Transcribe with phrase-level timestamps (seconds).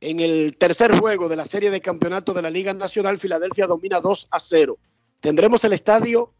[0.00, 4.00] En el tercer juego de la serie de campeonato de la Liga Nacional, Filadelfia domina
[4.00, 4.78] 2 a 0.
[5.18, 6.32] Tendremos el estadio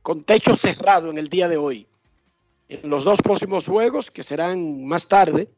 [0.00, 1.86] con techo cerrado en el día de hoy.
[2.70, 5.50] En los dos próximos juegos, que serán más tarde,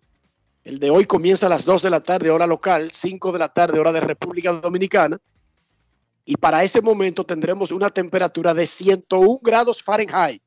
[0.64, 3.48] el de hoy comienza a las 2 de la tarde, hora local, 5 de la
[3.48, 5.18] tarde, hora de República Dominicana.
[6.24, 10.42] Y para ese momento tendremos una temperatura de 101 grados Fahrenheit.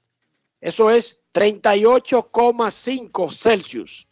[0.59, 4.07] Eso es 38,5 Celsius.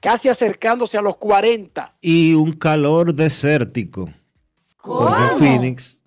[0.00, 1.96] Casi acercándose a los 40.
[2.00, 4.12] Y un calor desértico.
[4.82, 6.02] Porque Phoenix,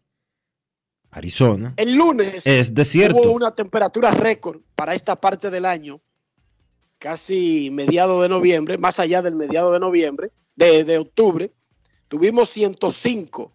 [1.12, 3.22] Arizona, El lunes es desierto.
[3.22, 6.02] hubo una temperatura récord para esta parte del año,
[7.02, 11.52] casi mediado de noviembre, más allá del mediado de noviembre, de, de octubre.
[12.08, 13.52] Tuvimos 105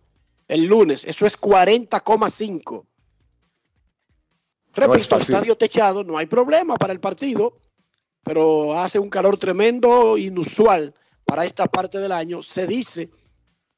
[0.48, 2.84] el lunes, eso es 40,5.
[4.74, 7.58] Repito, estadio techado, no hay problema para el partido,
[8.24, 10.92] pero hace un calor tremendo, inusual
[11.24, 12.42] para esta parte del año.
[12.42, 13.10] Se dice,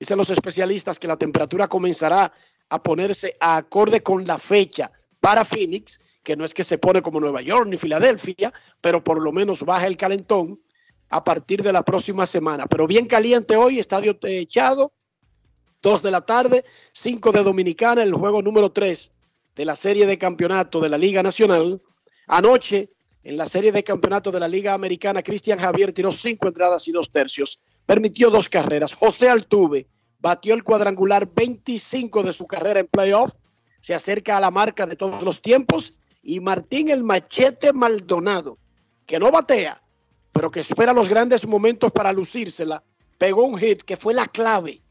[0.00, 2.32] dicen los especialistas, que la temperatura comenzará
[2.70, 4.90] a ponerse a acorde con la fecha
[5.20, 8.52] para Phoenix, que no es que se pone como Nueva York ni Filadelfia,
[8.82, 10.60] pero por lo menos baja el calentón
[11.08, 12.66] a partir de la próxima semana.
[12.66, 14.92] Pero bien caliente hoy, estadio techado,
[15.80, 19.10] 2 de la tarde, 5 de Dominicana, el juego número 3
[19.56, 21.80] de la serie de campeonato de la Liga Nacional.
[22.26, 22.90] Anoche,
[23.22, 26.92] en la serie de campeonato de la Liga Americana, Cristian Javier tiró cinco entradas y
[26.92, 28.92] dos tercios, permitió dos carreras.
[28.92, 29.86] José Altuve
[30.18, 33.32] batió el cuadrangular 25 de su carrera en playoff,
[33.80, 35.94] se acerca a la marca de todos los tiempos.
[36.22, 38.58] Y Martín el Machete Maldonado
[39.08, 39.82] que no batea,
[40.32, 42.84] pero que espera los grandes momentos para lucírsela,
[43.16, 44.82] pegó un hit que fue la clave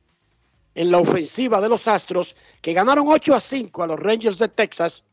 [0.73, 4.47] en la ofensiva de los Astros, que ganaron 8 a 5 a los Rangers de
[4.49, 5.05] Texas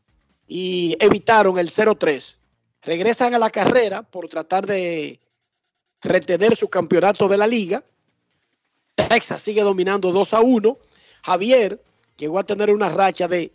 [0.47, 2.37] y evitaron el 0-3.
[2.81, 5.19] Regresan a la carrera por tratar de
[6.01, 7.83] retener su campeonato de la liga.
[8.95, 10.77] Texas sigue dominando 2 a 1.
[11.23, 11.83] Javier
[12.17, 13.51] llegó a tener una racha de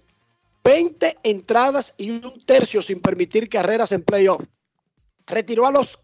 [0.62, 4.44] 20 entradas y un tercio sin permitir carreras en playoff.
[5.26, 5.98] Retiró a los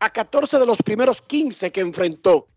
[0.00, 2.48] a 14 de los primeros 15 que enfrentó.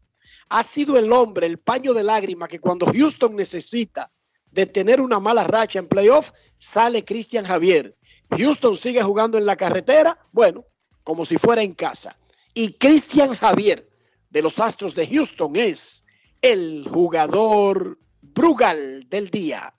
[0.50, 4.12] Ha sido el hombre, el paño de lágrima que cuando Houston necesita
[4.52, 7.96] de tener una mala racha en playoff, sale Cristian Javier.
[8.38, 10.66] Houston sigue jugando en la carretera, bueno,
[11.04, 12.18] como si fuera en casa.
[12.54, 13.90] Y Cristian Javier
[14.30, 16.04] de los Astros de Houston es
[16.42, 19.74] el jugador Brugal del día.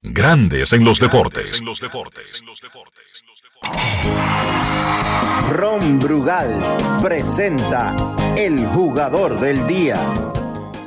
[0.00, 1.60] Grandes en los deportes.
[5.50, 7.96] Ron Brugal presenta
[8.36, 9.98] el jugador del día.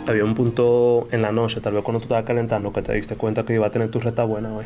[0.08, 3.18] Había un punto en la noche, tal vez cuando tú estabas calentando, que te diste
[3.18, 4.66] cuenta que iba a tener tu reta buena hoy.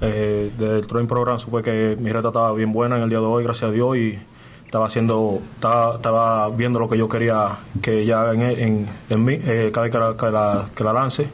[0.00, 3.24] Eh, del Training Program supe que mi reta estaba bien buena en el día de
[3.24, 4.16] hoy, gracias a Dios, y
[4.64, 9.40] estaba haciendo, estaba, estaba viendo lo que yo quería que ya en, en, en mí,
[9.42, 11.26] eh, cada vez que la, que, la, que la lance,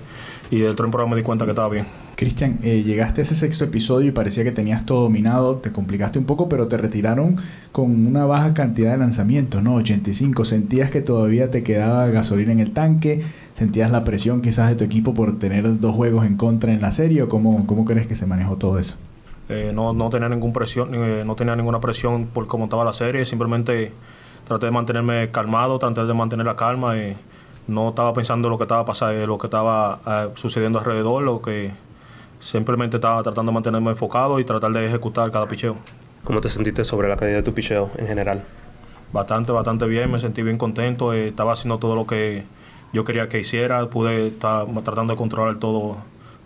[0.50, 2.07] y del Training Program me di cuenta que estaba bien.
[2.18, 6.18] Cristian, eh, llegaste a ese sexto episodio y parecía que tenías todo dominado, te complicaste
[6.18, 7.36] un poco, pero te retiraron
[7.70, 9.76] con una baja cantidad de lanzamientos, ¿no?
[9.76, 10.44] 85.
[10.44, 13.22] ¿Sentías que todavía te quedaba gasolina en el tanque?
[13.54, 16.90] ¿Sentías la presión quizás de tu equipo por tener dos juegos en contra en la
[16.90, 17.22] serie?
[17.22, 18.96] ¿O cómo, cómo crees que se manejó todo eso?
[19.48, 22.94] Eh, no, no tenía ninguna presión, eh, no tenía ninguna presión por cómo estaba la
[22.94, 23.92] serie, simplemente
[24.44, 27.16] traté de mantenerme calmado, traté de mantener la calma y
[27.68, 31.40] no estaba pensando en lo que estaba pasando, lo que estaba eh, sucediendo alrededor, lo
[31.40, 31.86] que
[32.40, 35.76] simplemente estaba tratando de mantenerme enfocado y tratar de ejecutar cada picheo.
[36.24, 38.42] ¿Cómo te sentiste sobre la calidad de tu picheo en general?
[39.12, 42.44] Bastante, bastante bien, me sentí bien contento, eh, estaba haciendo todo lo que
[42.92, 45.96] yo quería que hiciera, pude estar tratando de controlar todo,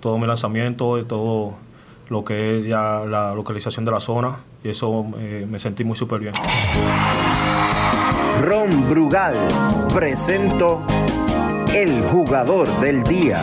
[0.01, 1.55] todo mi lanzamiento, y todo
[2.09, 5.97] lo que es ya la localización de la zona y eso eh, me sentí muy
[5.97, 6.35] súper bien.
[8.43, 9.37] Ron Brugal
[9.95, 10.83] presento
[11.75, 13.43] el jugador del día.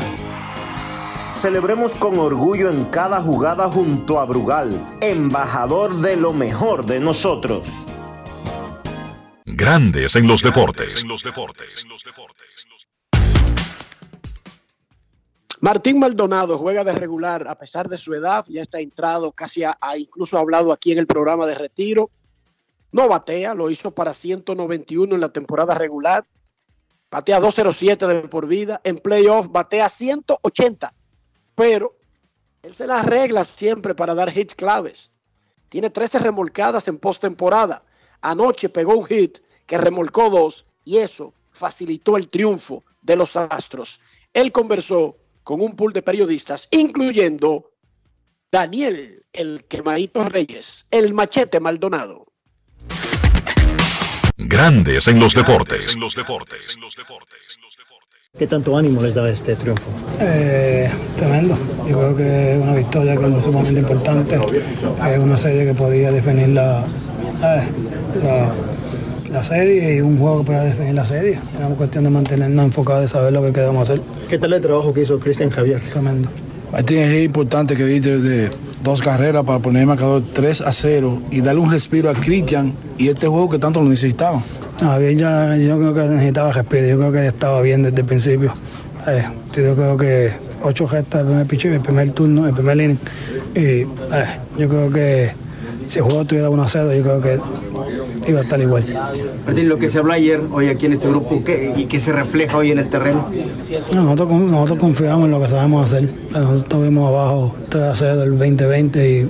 [1.31, 7.67] Celebremos con orgullo en cada jugada junto a Brugal, embajador de lo mejor de nosotros.
[9.45, 11.05] Grandes en los deportes.
[15.61, 19.77] Martín Maldonado juega de regular a pesar de su edad, ya está entrado, casi ha,
[19.79, 22.09] ha incluso hablado aquí en el programa de retiro.
[22.91, 26.25] No batea, lo hizo para 191 en la temporada regular.
[27.11, 28.81] Batea 207 de por vida.
[28.83, 30.93] En playoff batea 180.
[31.59, 31.97] Pero
[32.63, 35.11] él se las arregla siempre para dar hits claves.
[35.67, 37.83] Tiene 13 remolcadas en postemporada.
[38.21, 43.99] Anoche pegó un hit que remolcó dos y eso facilitó el triunfo de los Astros.
[44.33, 47.71] Él conversó con un pool de periodistas, incluyendo
[48.49, 52.25] Daniel, el quemadito Reyes, el machete Maldonado.
[54.37, 55.97] Grandes en los deportes.
[58.37, 59.89] ¿Qué tanto ánimo les da este triunfo?
[60.21, 60.87] Eh,
[61.17, 61.57] tremendo.
[61.89, 64.35] Yo creo que es una victoria que es sumamente importante.
[64.35, 66.83] Es una serie que podía definir la,
[67.43, 67.63] eh,
[68.23, 68.53] la,
[69.29, 71.39] la, serie y un juego que podía definir la serie.
[71.43, 74.01] Es una cuestión de mantenernos enfocados y saber lo que queremos hacer.
[74.29, 75.81] ¿Qué tal el trabajo que hizo Cristian Javier?
[75.91, 76.29] Tremendo.
[76.77, 78.51] Es importante que diste de
[78.83, 82.73] dos carreras para poner el marcador 3 a 0 y darle un respiro a Cristian
[82.97, 84.41] y este juego que tanto lo necesitaba.
[84.85, 88.53] Javier ya yo creo que necesitaba respiro, yo creo que estaba bien desde el principio.
[89.07, 89.23] Eh,
[89.55, 90.31] yo creo que
[90.63, 92.99] ocho gestas el primer picheo, el primer turno, el primer inning.
[93.55, 93.85] Y eh,
[94.57, 95.31] yo creo que
[95.87, 97.39] si el juego tuviera 1 a 0, yo creo que
[98.29, 98.85] iba a estar igual.
[99.45, 102.11] Martín, lo que se habló ayer, hoy aquí en este grupo, ¿qué, y que se
[102.11, 103.27] refleja hoy en el terreno.
[103.93, 106.07] No, nosotros, nosotros, confiamos en lo que sabemos hacer.
[106.31, 109.27] Nosotros estuvimos abajo 3 a 0 del 2020 y eh,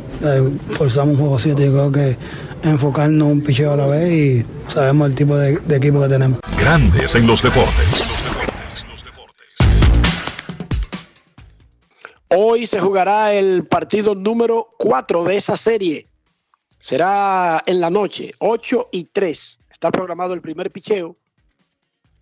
[0.71, 1.65] forzamos un juego 7.
[1.65, 2.17] Yo creo que
[2.63, 6.39] enfocarnos un picheo a la vez y sabemos el tipo de, de equipo que tenemos.
[6.59, 8.19] Grandes en los deportes.
[12.29, 16.07] Hoy se jugará el partido número 4 de esa serie.
[16.79, 19.59] Será en la noche, 8 y 3.
[19.69, 21.17] Está programado el primer picheo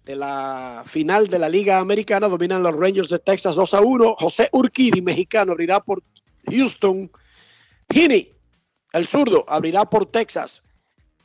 [0.06, 2.30] de la final de la Liga Americana.
[2.30, 4.16] Dominan los Rangers de Texas 2 a 1.
[4.18, 6.02] José Urquidi, mexicano, abrirá por
[6.50, 7.12] Houston.
[7.90, 8.34] Heaney,
[8.94, 10.64] el zurdo, abrirá por Texas.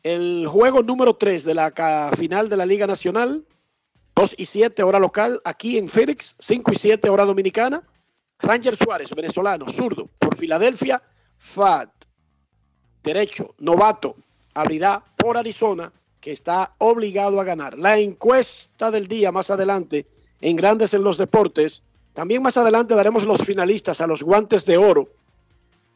[0.03, 3.47] El juego número 3 de la final de la Liga Nacional.
[4.15, 6.35] 2 y 7 hora local aquí en Phoenix.
[6.39, 7.83] 5 y 7 hora dominicana.
[8.41, 11.03] Ranger Suárez, venezolano, zurdo, por Filadelfia.
[11.39, 11.91] Fat.
[13.03, 14.17] derecho, novato,
[14.55, 17.77] abrirá por Arizona, que está obligado a ganar.
[17.79, 20.07] La encuesta del día más adelante
[20.41, 21.83] en Grandes en los Deportes.
[22.13, 25.09] También más adelante daremos los finalistas a los guantes de oro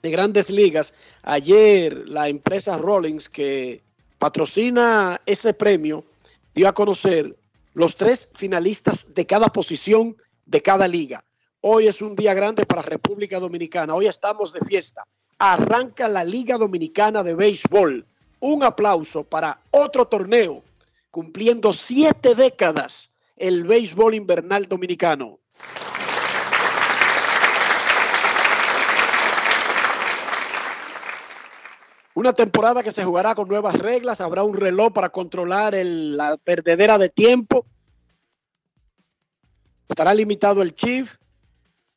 [0.03, 0.95] de grandes ligas.
[1.23, 3.83] Ayer la empresa Rollins que
[4.19, 6.05] patrocina ese premio
[6.55, 7.37] dio a conocer
[7.75, 11.25] los tres finalistas de cada posición de cada liga.
[11.61, 13.95] Hoy es un día grande para República Dominicana.
[13.95, 15.05] Hoy estamos de fiesta.
[15.39, 18.07] Arranca la Liga Dominicana de Béisbol.
[18.41, 20.63] Un aplauso para otro torneo
[21.11, 25.39] cumpliendo siete décadas el béisbol invernal dominicano.
[32.17, 36.39] Una temporada que se jugará con nuevas reglas, habrá un reloj para controlar el- la
[36.39, 37.67] perdedera de tiempo.
[39.87, 41.19] Estará limitado el chief.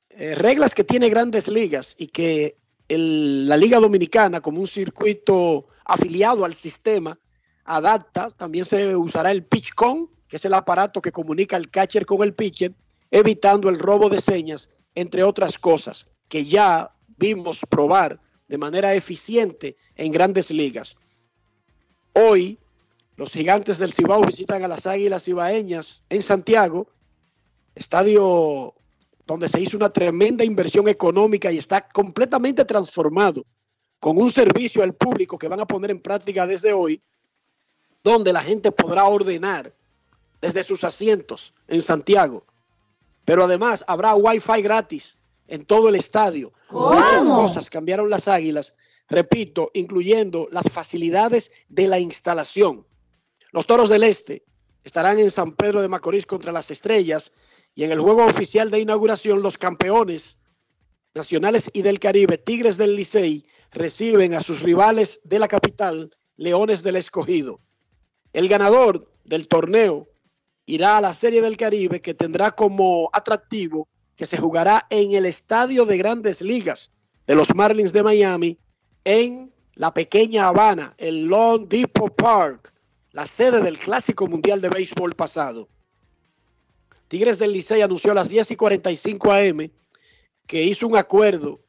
[0.10, 2.58] Eh, reglas que tiene grandes ligas y que
[2.90, 7.18] la Liga Dominicana, como un circuito afiliado al sistema,
[7.64, 8.30] adapta.
[8.30, 12.24] También se usará el pitch con, que es el aparato que comunica el catcher con
[12.24, 12.74] el pitcher,
[13.10, 19.78] evitando el robo de señas, entre otras cosas, que ya vimos probar de manera eficiente
[19.96, 20.98] en grandes ligas.
[22.14, 22.58] Hoy,
[23.16, 26.88] los gigantes del Cibao visitan a las Águilas Cibaeñas en Santiago,
[27.76, 28.74] estadio
[29.28, 33.46] donde se hizo una tremenda inversión económica y está completamente transformado
[34.00, 37.04] con un servicio al público que van a poner en práctica desde hoy,
[38.04, 39.72] donde la gente podrá ordenar
[40.42, 42.44] desde sus asientos en Santiago.
[43.26, 45.19] Pero además habrá wifi gratis
[45.50, 46.54] en todo el estadio.
[46.70, 48.76] Muchas cosas cambiaron las águilas,
[49.08, 52.86] repito, incluyendo las facilidades de la instalación.
[53.52, 54.46] Los Toros del Este
[54.84, 57.34] estarán en San Pedro de Macorís contra las Estrellas
[57.76, 60.40] y en el juego oficial de inauguración los campeones
[61.14, 66.84] nacionales y del Caribe, Tigres del Licey, reciben a sus rivales de la capital, Leones
[66.84, 67.60] del Escogido.
[68.32, 70.08] El ganador del torneo
[70.66, 73.88] irá a la Serie del Caribe que tendrá como atractivo
[74.20, 76.92] que se jugará en el Estadio de Grandes Ligas
[77.26, 78.60] de los Marlins de Miami
[79.06, 82.74] en la pequeña Habana, el Long Depot Park,
[83.14, 85.70] la sede del Clásico Mundial de Béisbol pasado.
[87.08, 89.72] Tigres del Licey anunció a las 10 y 45 AM
[90.46, 91.62] que hizo un acuerdo.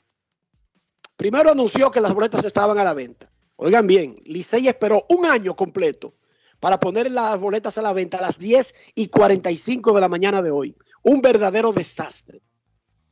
[1.16, 3.30] Primero anunció que las boletas estaban a la venta.
[3.54, 6.14] Oigan bien, Licey esperó un año completo
[6.60, 10.42] para poner las boletas a la venta a las 10 y 45 de la mañana
[10.42, 10.76] de hoy.
[11.02, 12.42] Un verdadero desastre.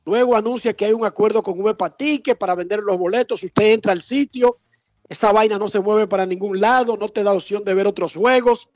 [0.05, 3.43] Luego anuncia que hay un acuerdo con Patique para vender los boletos.
[3.43, 4.59] Usted entra al sitio,
[5.09, 8.15] esa vaina no se mueve para ningún lado, no te da opción de ver otros
[8.15, 8.71] juegos.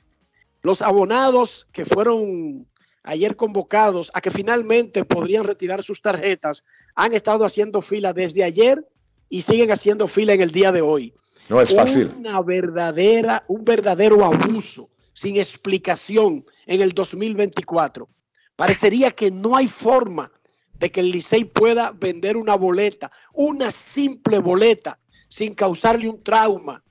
[0.61, 2.67] Los abonados que fueron
[3.03, 6.63] ayer convocados a que finalmente podrían retirar sus tarjetas
[6.95, 8.87] han estado haciendo fila desde ayer
[9.29, 11.13] y siguen haciendo fila en el día de hoy.
[11.49, 12.11] No es fácil.
[12.17, 18.09] Una verdadera, un verdadero abuso sin explicación en el 2024.
[18.55, 20.31] Parecería que no hay forma
[20.73, 26.83] de que el Licey pueda vender una boleta, una simple boleta, sin causarle un trauma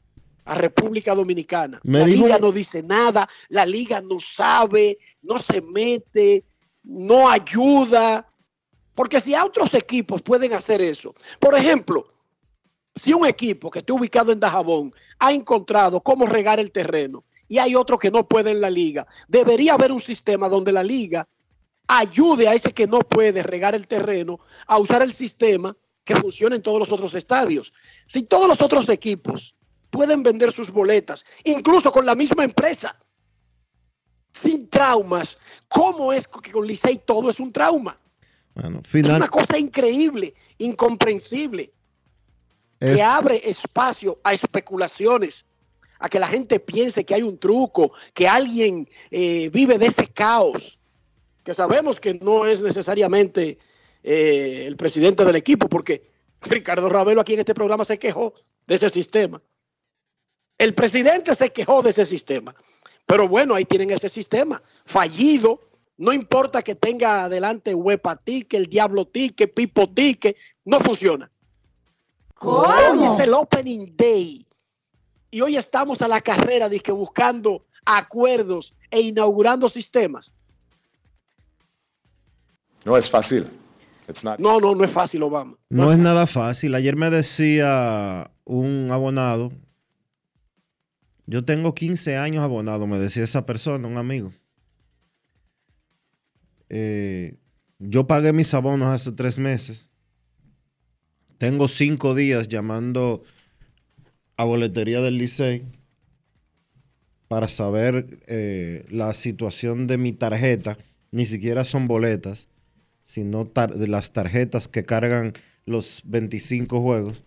[0.45, 1.81] a República Dominicana.
[1.85, 6.45] Me la liga no dice nada, la liga no sabe, no se mete,
[6.83, 8.29] no ayuda.
[8.95, 12.13] Porque si a otros equipos pueden hacer eso, por ejemplo,
[12.95, 17.59] si un equipo que esté ubicado en Dajabón ha encontrado cómo regar el terreno y
[17.59, 21.29] hay otro que no puede en la liga, debería haber un sistema donde la liga
[21.89, 26.57] ayude a ese que no puede regar el terreno a usar el sistema que funciona
[26.57, 27.73] en todos los otros estadios.
[28.07, 29.55] Si todos los otros equipos
[29.91, 32.99] pueden vender sus boletas, incluso con la misma empresa,
[34.33, 37.99] sin traumas, ¿cómo es que con Licey todo es un trauma?
[38.55, 41.73] Bueno, Es una cosa increíble, incomprensible
[42.83, 45.45] que abre espacio a especulaciones,
[46.01, 50.09] a que la gente piense que hay un truco, que alguien eh, vive de ese
[50.09, 50.81] caos,
[51.45, 53.59] que sabemos que no es necesariamente
[54.03, 56.11] eh, el presidente del equipo, porque
[56.43, 58.35] Ricardo Ravelo aquí en este programa se quejó
[58.67, 59.41] de ese sistema.
[60.59, 62.55] El presidente se quejó de ese sistema,
[63.07, 65.61] pero bueno, ahí tienen ese sistema fallido.
[65.99, 71.31] No importa que tenga adelante Huepa Tique, el Diablo Tique, Pipo Tique, no funciona.
[72.45, 74.47] Hoy es el Opening Day.
[75.31, 80.35] Y hoy estamos a la carrera de que buscando acuerdos e inaugurando sistemas.
[82.85, 83.49] No es fácil.
[84.09, 84.39] It's not.
[84.39, 85.57] No, no, no es fácil, Obama.
[85.71, 86.75] no es nada fácil.
[86.75, 89.53] Ayer me decía un abonado,
[91.27, 94.33] yo tengo 15 años abonado, me decía esa persona, un amigo.
[96.69, 97.39] Eh,
[97.79, 99.92] yo pagué mis abonos hace tres meses.
[101.43, 103.25] Tengo cinco días llamando
[104.37, 105.65] a boletería del Licey
[107.27, 110.79] para saber eh, la situación de mi tarjeta.
[111.11, 112.47] Ni siquiera son boletas,
[113.03, 115.33] sino tar- las tarjetas que cargan
[115.67, 117.25] los 25 juegos.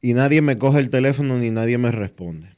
[0.00, 2.56] Y nadie me coge el teléfono ni nadie me responde.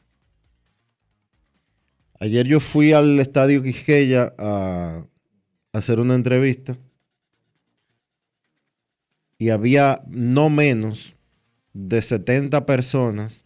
[2.18, 5.04] Ayer yo fui al estadio Quisqueya a
[5.74, 6.78] hacer una entrevista
[9.40, 11.16] y había no menos
[11.72, 13.42] de 70 personas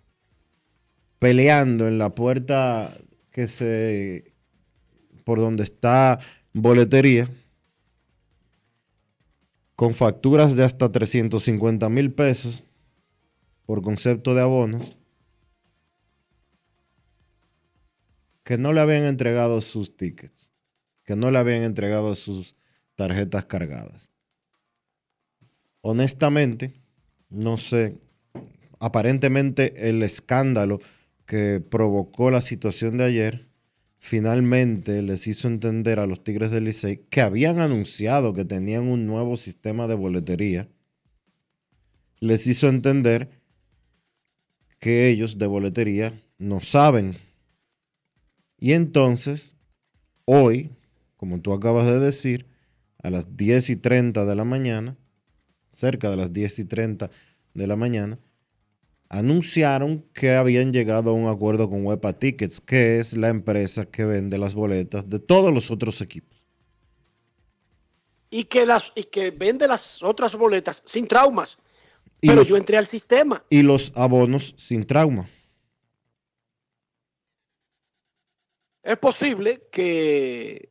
[1.21, 2.99] peleando en la puerta
[3.31, 4.35] que se
[5.23, 6.19] por donde está
[6.53, 7.29] boletería
[9.77, 12.65] con facturas de hasta 350 mil pesos
[13.65, 14.99] por concepto de abonos
[18.43, 20.49] que no le habían entregado sus tickets,
[21.05, 22.57] que no le habían entregado sus
[22.97, 24.11] tarjetas cargadas.
[25.87, 26.73] Honestamente,
[27.29, 27.99] no sé,
[28.81, 30.81] aparentemente el escándalo
[31.27, 33.49] que provocó la situación de ayer
[33.99, 39.07] finalmente les hizo entender a los Tigres del Licey que habían anunciado que tenían un
[39.07, 40.71] nuevo sistema de boletería.
[42.19, 43.29] Les hizo entender
[44.79, 47.15] que ellos de boletería no saben.
[48.57, 49.55] Y entonces,
[50.25, 50.71] hoy,
[51.19, 52.47] como tú acabas de decir,
[53.03, 54.97] a las 10 y 30 de la mañana,
[55.75, 57.11] cerca de las 10 y 30
[57.55, 58.19] de la mañana,
[59.09, 64.05] anunciaron que habían llegado a un acuerdo con Wepa Tickets, que es la empresa que
[64.05, 66.35] vende las boletas de todos los otros equipos.
[68.31, 71.59] Y que, las, y que vende las otras boletas sin traumas.
[72.21, 73.45] Y Pero los- yo entré al sistema.
[73.51, 75.29] Y los abonos sin trauma.
[78.83, 80.71] Es posible que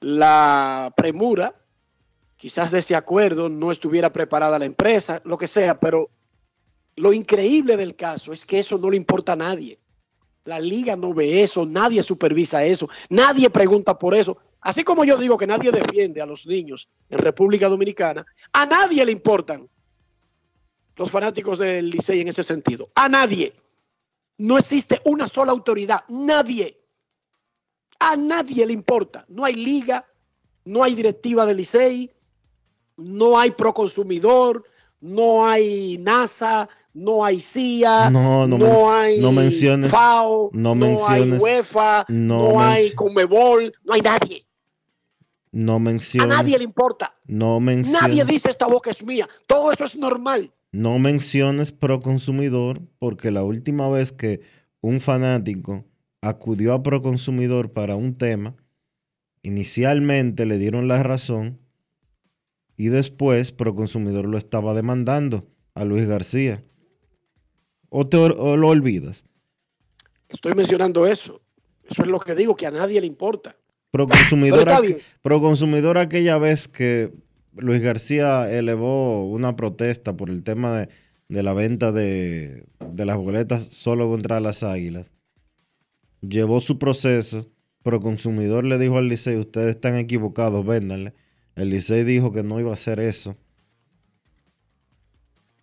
[0.00, 1.54] la premura,
[2.36, 6.10] quizás de ese acuerdo, no estuviera preparada la empresa, lo que sea, pero
[6.96, 9.78] lo increíble del caso es que eso no le importa a nadie.
[10.44, 14.38] La liga no ve eso, nadie supervisa eso, nadie pregunta por eso.
[14.60, 19.04] Así como yo digo que nadie defiende a los niños en República Dominicana, a nadie
[19.04, 19.68] le importan
[20.96, 22.90] los fanáticos del Licey en ese sentido.
[22.94, 23.52] A nadie.
[24.38, 26.80] No existe una sola autoridad, nadie.
[27.98, 29.24] A nadie le importa.
[29.28, 30.06] No hay liga,
[30.64, 32.10] no hay directiva del Licey,
[32.96, 34.64] no hay proconsumidor,
[35.00, 41.30] no hay NASA, no hay CIA, No, no hay no menciones- FAO, no no, hay
[41.32, 44.46] UEFA, no hay Conmebol, no hay nadie.
[45.52, 47.14] No A nadie le importa.
[47.26, 48.02] No menciones.
[48.02, 49.26] Nadie dice esta boca es mía.
[49.46, 50.52] Todo eso es normal.
[50.70, 54.42] No menciones Proconsumidor porque la última vez que
[54.82, 55.86] un fanático
[56.20, 58.54] acudió a Proconsumidor para un tema,
[59.42, 61.58] inicialmente le dieron la razón
[62.76, 66.64] y después Proconsumidor lo estaba demandando a Luis García.
[67.88, 69.24] ¿O, te, o lo olvidas?
[70.28, 71.40] Estoy mencionando eso.
[71.88, 73.56] Eso es lo que digo, que a nadie le importa.
[73.90, 75.00] Proconsumidor, aqu-.
[75.22, 77.12] Proconsumidor aquella vez que
[77.54, 80.88] Luis García elevó una protesta por el tema de,
[81.28, 85.12] de la venta de, de las boletas solo contra las águilas.
[86.20, 87.48] Llevó su proceso.
[87.82, 91.14] Proconsumidor le dijo al Licey, ustedes están equivocados, véndanle.
[91.56, 93.36] El Licey dijo que no iba a hacer eso.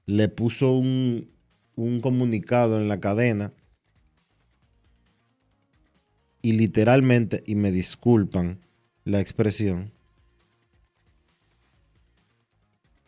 [0.06, 1.30] Le puso un,
[1.76, 3.54] un comunicado en la cadena
[6.42, 8.60] y literalmente, y me disculpan
[9.06, 9.92] la expresión,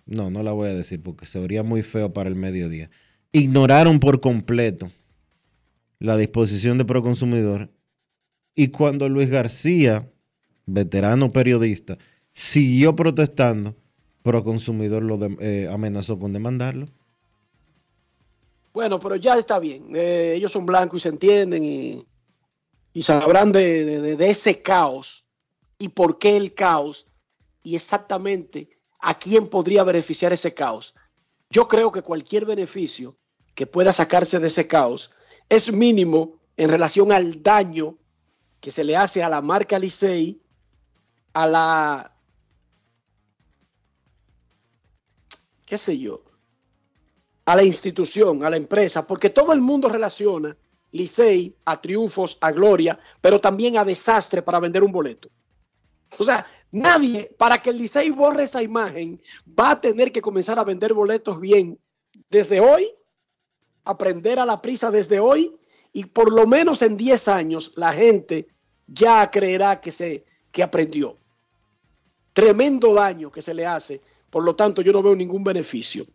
[0.06, 2.90] no, no la voy a decir porque se vería muy feo para el mediodía.
[3.32, 4.92] Ignoraron por completo
[6.00, 7.72] la disposición de Proconsumidor
[8.54, 10.10] y cuando Luis García,
[10.66, 11.98] veterano periodista,
[12.36, 13.74] siguió protestando,
[14.24, 16.88] Proconsumidor lo de- eh, amenazó con demandarlo.
[18.74, 19.96] Bueno, pero ya está bien.
[19.96, 25.26] Eh, ellos son blancos y se entienden y, sabrán de, de- de ese caos
[25.78, 27.08] y por qué el caos
[27.62, 28.70] y exactamente
[29.00, 30.96] a quién podría beneficiar ese caos.
[31.52, 33.16] Yo creo que cualquier beneficio
[33.54, 35.12] que pueda sacarse de ese caos
[35.50, 37.98] es mínimo en relación al daño
[38.60, 40.42] que se le hace a la marca Licey,
[41.34, 42.15] a la,
[45.66, 46.24] qué sé yo,
[47.46, 50.56] a la institución, a la empresa, porque todo el mundo relaciona
[50.92, 55.30] Licey a triunfos, a gloria, pero también a desastre para vender un boleto.
[56.18, 60.58] O sea, nadie, para que el Licey borre esa imagen, va a tener que comenzar
[60.58, 61.78] a vender boletos bien
[62.30, 62.90] desde hoy,
[63.84, 65.56] aprender a la prisa desde hoy,
[65.92, 68.48] y por lo menos en 10 años la gente
[68.88, 71.18] ya creerá que, se, que aprendió.
[72.34, 74.02] Tremendo daño que se le hace,
[74.36, 76.06] por lo tanto yo no veo ningún beneficio.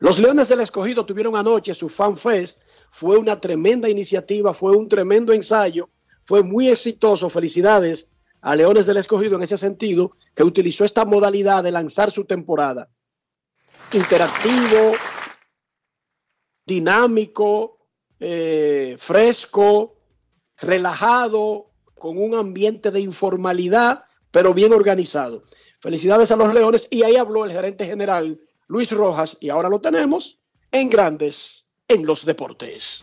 [0.00, 2.60] Los Leones del Escogido tuvieron anoche su Fan Fest.
[2.90, 5.90] Fue una tremenda iniciativa, fue un tremendo ensayo,
[6.22, 7.30] fue muy exitoso.
[7.30, 12.24] Felicidades a Leones del Escogido en ese sentido, que utilizó esta modalidad de lanzar su
[12.24, 12.88] temporada.
[13.92, 14.94] Interactivo,
[16.66, 17.78] dinámico,
[18.18, 19.94] eh, fresco,
[20.56, 25.44] relajado, con un ambiente de informalidad, pero bien organizado.
[25.80, 29.80] Felicidades a los Leones y ahí habló el gerente general Luis Rojas y ahora lo
[29.80, 30.38] tenemos
[30.70, 33.02] en Grandes en los Deportes.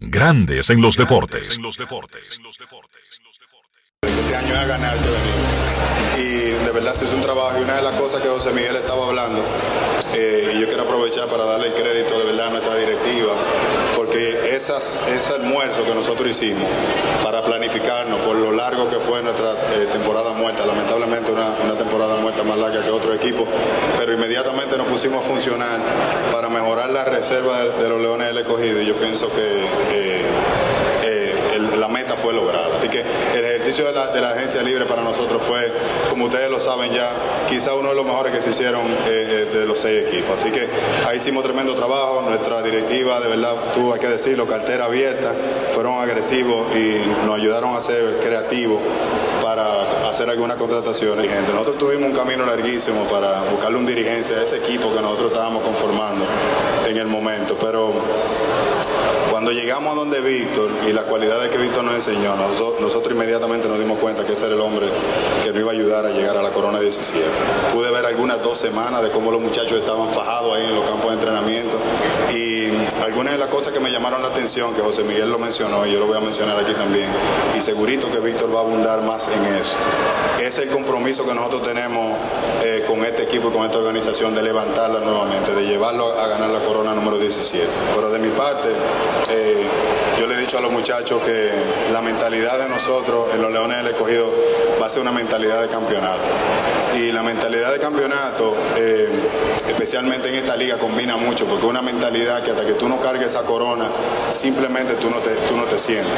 [0.00, 1.60] Grandes en los deportes.
[4.02, 6.18] Este año es a ganar que venimos.
[6.18, 8.74] Y de verdad se hizo un trabajo y una de las cosas que José Miguel
[8.74, 9.40] estaba hablando,
[10.14, 13.34] eh, y yo quiero aprovechar para darle el crédito de verdad a nuestra directiva,
[14.10, 16.64] porque esas, ese almuerzo que nosotros hicimos
[17.22, 22.16] para planificarnos por lo largo que fue nuestra eh, temporada muerta, lamentablemente una, una temporada
[22.16, 23.46] muerta más larga que otro equipo,
[23.96, 25.78] pero inmediatamente nos pusimos a funcionar
[26.32, 30.89] para mejorar la reserva de, los Leones del Escogido y yo pienso que...
[31.80, 32.78] la meta fue lograda.
[32.78, 35.72] Así que el ejercicio de la, agencia libre para nosotros fue,
[36.08, 37.10] como ustedes lo saben ya,
[37.48, 40.40] quizá uno de los mejores que se hicieron eh, eh, de los seis equipos.
[40.40, 40.68] Así que
[41.08, 42.22] ahí hicimos tremendo trabajo.
[42.22, 45.32] Nuestra directiva, de verdad, tuvo que decirlo, cartera abierta,
[45.74, 48.80] fueron agresivos y nos ayudaron a ser creativos
[49.42, 51.30] para hacer algunas contrataciones.
[51.30, 55.32] Gente, nosotros tuvimos un camino larguísimo para buscarle un dirigente a ese equipo que nosotros
[55.32, 56.24] estábamos conformando
[56.88, 57.92] en el momento, pero
[59.40, 63.68] cuando llegamos a donde Víctor y las cualidades que Víctor nos enseñó, noso- nosotros inmediatamente
[63.68, 64.86] nos dimos cuenta que ese era el hombre
[65.42, 67.24] que nos iba a ayudar a llegar a la Corona 17.
[67.72, 71.06] Pude ver algunas dos semanas de cómo los muchachos estaban fajados ahí en los campos
[71.08, 71.78] de entrenamiento
[72.36, 72.68] y
[73.02, 75.92] algunas de las cosas que me llamaron la atención, que José Miguel lo mencionó y
[75.92, 77.08] yo lo voy a mencionar aquí también,
[77.56, 79.74] y segurito que Víctor va a abundar más en eso,
[80.38, 82.14] es el compromiso que nosotros tenemos
[82.62, 86.50] eh, con este equipo y con esta organización de levantarla nuevamente, de llevarlo a ganar
[86.50, 87.66] la Corona número 17.
[87.94, 88.68] Pero de mi parte,
[89.30, 89.66] eh,
[90.18, 91.50] yo le he dicho a los muchachos que
[91.92, 94.30] la mentalidad de nosotros en los Leones del Escogido
[94.80, 96.30] va a ser una mentalidad de campeonato.
[96.94, 99.08] Y la mentalidad de campeonato, eh,
[99.68, 103.00] especialmente en esta liga, combina mucho, porque es una mentalidad que hasta que tú no
[103.00, 103.88] cargues esa corona,
[104.28, 106.12] simplemente tú no te, tú no te sientes.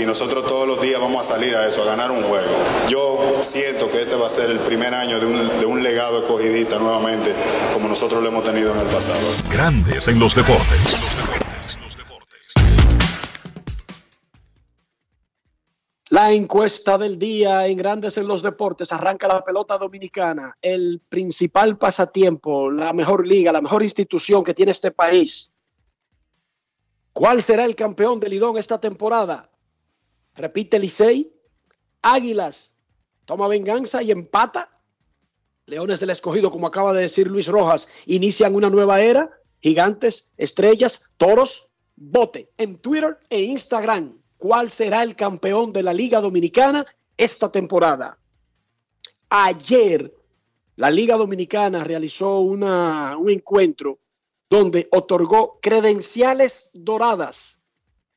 [0.00, 2.48] Y nosotros todos los días vamos a salir a eso, a ganar un juego.
[2.88, 6.18] Yo siento que este va a ser el primer año de un, de un legado
[6.18, 7.34] escogidista nuevamente,
[7.74, 9.20] como nosotros lo hemos tenido en el pasado.
[9.50, 11.45] Grandes en los deportes.
[16.10, 21.78] La encuesta del día en Grandes en los Deportes arranca la pelota dominicana, el principal
[21.78, 25.52] pasatiempo, la mejor liga, la mejor institución que tiene este país.
[27.12, 29.50] ¿Cuál será el campeón del Lidón esta temporada?
[30.36, 31.32] Repite Licey,
[32.02, 32.72] Águilas,
[33.24, 34.80] toma venganza y empata.
[35.66, 39.28] Leones del Escogido, como acaba de decir Luis Rojas, inician una nueva era.
[39.60, 44.22] Gigantes, estrellas, toros, bote en Twitter e Instagram.
[44.36, 46.84] ¿Cuál será el campeón de la Liga Dominicana
[47.16, 48.18] esta temporada?
[49.28, 50.14] Ayer,
[50.76, 53.98] la Liga Dominicana realizó una, un encuentro
[54.48, 57.58] donde otorgó credenciales doradas,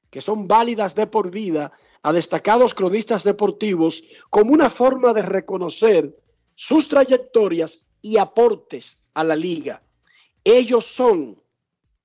[0.09, 6.17] que son válidas de por vida, a destacados cronistas deportivos como una forma de reconocer
[6.55, 9.83] sus trayectorias y aportes a la liga.
[10.43, 11.41] Ellos son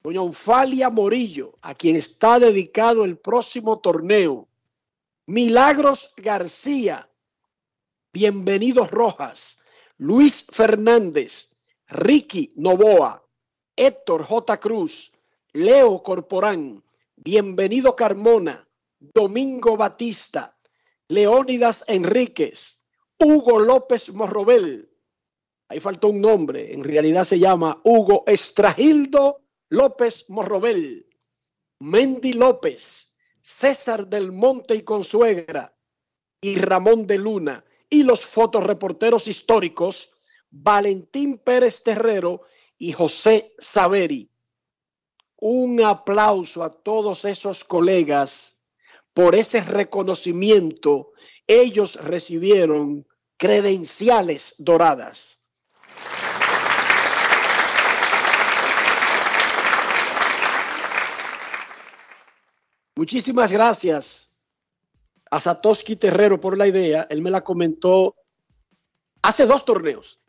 [0.05, 4.47] doña Onfalia Morillo, a quien está dedicado el próximo torneo.
[5.25, 7.09] Milagros García,
[8.13, 9.61] Bienvenidos Rojas,
[9.97, 11.57] Luis Fernández,
[11.89, 13.25] Ricky Novoa,
[13.75, 14.61] Héctor J.
[14.61, 15.11] Cruz,
[15.55, 16.85] Leo Corporán,
[17.17, 18.69] Bienvenido Carmona,
[19.01, 20.55] Domingo Batista,
[21.09, 22.83] Leónidas Enríquez,
[23.19, 24.91] Hugo López Morrobel.
[25.71, 31.07] Ahí faltó un nombre, en realidad se llama Hugo Estragildo López Morrobel,
[31.81, 35.75] Mendy López, César del Monte y Consuegra
[36.41, 40.11] y Ramón de Luna y los fotoreporteros históricos
[40.51, 42.43] Valentín Pérez Terrero
[42.79, 44.31] y José Saveri.
[45.37, 48.59] Un aplauso a todos esos colegas
[49.13, 51.13] por ese reconocimiento.
[51.47, 55.44] Ellos recibieron credenciales doradas.
[62.97, 64.31] Muchísimas gracias
[65.29, 67.09] a Satoshi Terrero por la idea.
[67.11, 68.15] Él me la comentó
[69.21, 70.21] hace dos torneos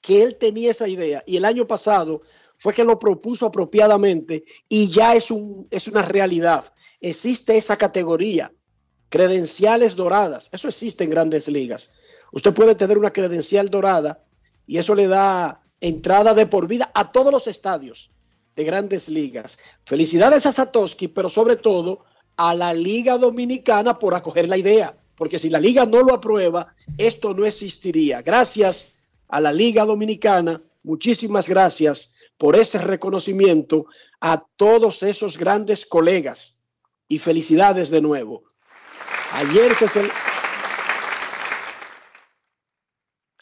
[0.00, 2.22] que él tenía esa idea y el año pasado
[2.56, 6.72] fue que lo propuso apropiadamente y ya es, un, es una realidad.
[7.00, 8.52] Existe esa categoría,
[9.08, 10.48] credenciales doradas.
[10.50, 11.94] Eso existe en grandes ligas.
[12.32, 14.24] Usted puede tener una credencial dorada
[14.66, 18.10] y eso le da entrada de por vida a todos los estadios
[18.60, 19.58] de grandes ligas.
[19.86, 22.04] Felicidades a Satoshi, pero sobre todo
[22.36, 26.74] a la Liga Dominicana por acoger la idea, porque si la liga no lo aprueba,
[26.98, 28.20] esto no existiría.
[28.20, 28.92] Gracias
[29.28, 33.86] a la Liga Dominicana, muchísimas gracias por ese reconocimiento
[34.20, 36.58] a todos esos grandes colegas
[37.08, 38.44] y felicidades de nuevo.
[39.32, 39.86] Ayer se,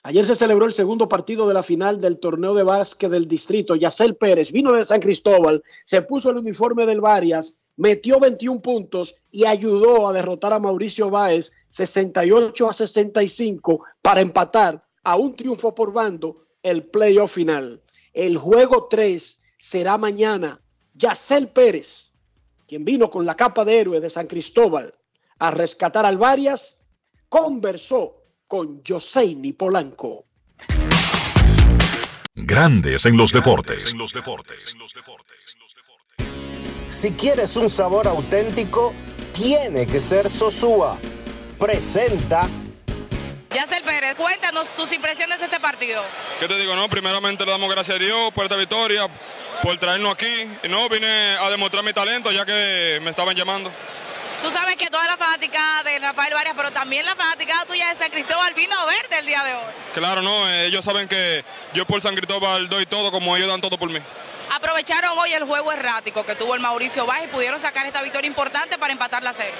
[0.08, 3.74] Ayer se celebró el segundo partido de la final del torneo de básquet del distrito.
[3.74, 9.16] Yacel Pérez vino de San Cristóbal, se puso el uniforme del Varias, metió 21 puntos
[9.30, 15.74] y ayudó a derrotar a Mauricio Báez 68 a 65 para empatar a un triunfo
[15.74, 17.82] por bando el playoff final.
[18.14, 20.58] El juego 3 será mañana.
[20.94, 22.14] Yacel Pérez,
[22.66, 24.94] quien vino con la capa de héroe de San Cristóbal
[25.38, 26.80] a rescatar al Varias,
[27.28, 28.17] conversó
[28.48, 30.24] con Joseini Polanco.
[32.34, 33.94] Grandes en los deportes.
[36.88, 38.94] Si quieres un sabor auténtico,
[39.34, 40.96] tiene que ser Sosúa.
[41.58, 42.48] Presenta
[43.54, 46.02] Yacel Pérez, cuéntanos tus impresiones de este partido.
[46.40, 46.74] ¿Qué te digo?
[46.74, 49.08] No, primeramente le damos gracias a Dios por esta victoria,
[49.62, 50.44] por traernos aquí.
[50.68, 53.70] No, vine a demostrar mi talento ya que me estaban llamando.
[54.42, 57.96] Tú sabes que toda la fanática de Rafael Varias, pero también la fanática tuya de
[57.96, 59.72] San Cristóbal vino a verte el día de hoy.
[59.94, 63.60] Claro, no, eh, ellos saben que yo por San Cristóbal doy todo como ellos dan
[63.60, 63.98] todo por mí.
[64.50, 68.28] Aprovecharon hoy el juego errático que tuvo el Mauricio Báez y pudieron sacar esta victoria
[68.28, 69.52] importante para empatar la serie.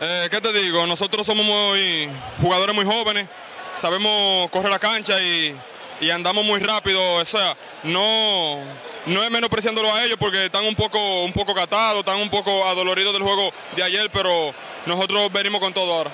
[0.00, 0.86] Eh, ¿Qué te digo?
[0.86, 2.10] Nosotros somos muy
[2.42, 3.28] jugadores muy jóvenes,
[3.72, 5.56] sabemos correr la cancha y,
[6.00, 7.14] y andamos muy rápido.
[7.14, 8.58] O sea, no,
[9.06, 12.66] no es menospreciándolo a ellos porque están un poco, un poco gatados, están un poco
[12.66, 14.54] adoloridos del juego de ayer, pero
[14.86, 16.10] nosotros venimos con todo ahora.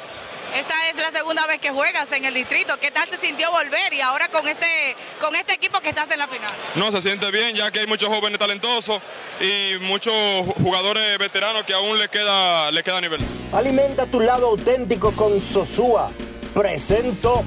[0.54, 2.78] Esta es la segunda vez que juegas en el distrito.
[2.78, 6.20] ¿Qué tal se sintió volver y ahora con este, con este equipo que estás en
[6.20, 6.52] la final?
[6.76, 9.02] No, se siente bien ya que hay muchos jóvenes talentosos
[9.40, 10.14] y muchos
[10.62, 13.20] jugadores veteranos que aún les queda, les queda nivel.
[13.52, 16.12] Alimenta tu lado auténtico con Sosúa.
[16.54, 17.42] Presento.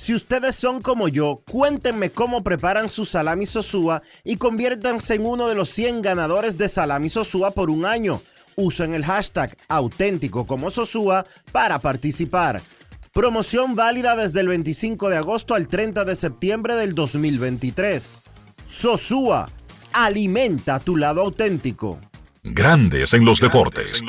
[0.00, 5.46] Si ustedes son como yo, cuéntenme cómo preparan su salami Sosúa y conviértanse en uno
[5.46, 8.22] de los 100 ganadores de salami Sosúa por un año.
[8.56, 12.62] Usen el hashtag auténtico como Sosúa para participar.
[13.12, 18.22] Promoción válida desde el 25 de agosto al 30 de septiembre del 2023.
[18.64, 19.50] Sosúa,
[19.92, 22.00] alimenta tu lado auténtico.
[22.42, 24.02] Grandes en los deportes.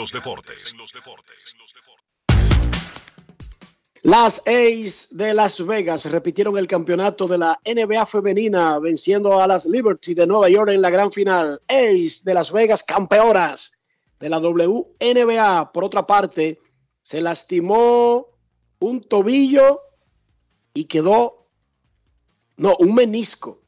[4.03, 9.67] Las A's de Las Vegas repitieron el campeonato de la NBA femenina, venciendo a las
[9.67, 11.61] Liberty de Nueva York en la gran final.
[11.67, 13.73] A's de Las Vegas, campeonas
[14.19, 15.71] de la WNBA.
[15.71, 16.59] Por otra parte,
[17.03, 18.25] se lastimó
[18.79, 19.81] un tobillo
[20.73, 21.45] y quedó,
[22.57, 23.61] no, un menisco.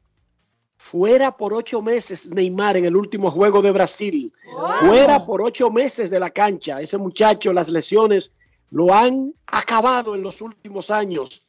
[0.76, 4.32] Fuera por ocho meses Neymar en el último juego de Brasil.
[4.80, 6.80] Fuera por ocho meses de la cancha.
[6.80, 8.34] Ese muchacho, las lesiones
[8.74, 11.46] lo han acabado en los últimos años.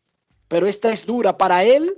[0.48, 1.98] Pero esta es dura para él,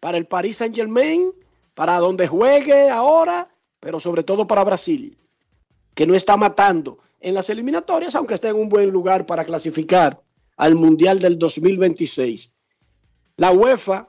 [0.00, 1.30] para el Paris Saint Germain,
[1.74, 5.16] para donde juegue ahora, pero sobre todo para Brasil,
[5.94, 10.20] que no está matando en las eliminatorias, aunque esté en un buen lugar para clasificar
[10.56, 12.52] al Mundial del 2026.
[13.36, 14.08] La UEFA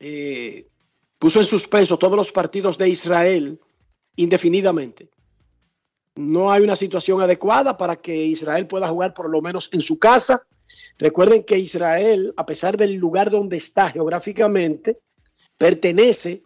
[0.00, 0.66] eh,
[1.20, 3.60] puso en suspenso todos los partidos de Israel
[4.16, 5.08] indefinidamente.
[6.16, 9.98] No hay una situación adecuada para que Israel pueda jugar por lo menos en su
[9.98, 10.42] casa.
[10.98, 14.98] Recuerden que Israel, a pesar del lugar donde está geográficamente,
[15.58, 16.42] pertenece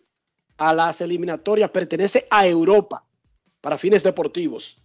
[0.57, 3.07] a las eliminatorias, pertenece a Europa
[3.61, 4.85] para fines deportivos.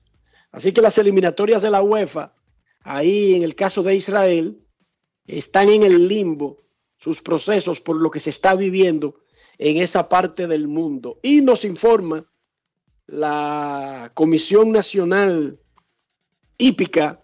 [0.51, 2.33] Así que las eliminatorias de la UEFA,
[2.81, 4.61] ahí en el caso de Israel,
[5.25, 6.63] están en el limbo
[6.97, 9.15] sus procesos por lo que se está viviendo
[9.57, 11.19] en esa parte del mundo.
[11.23, 12.25] Y nos informa
[13.07, 15.59] la Comisión Nacional
[16.57, 17.21] Hípica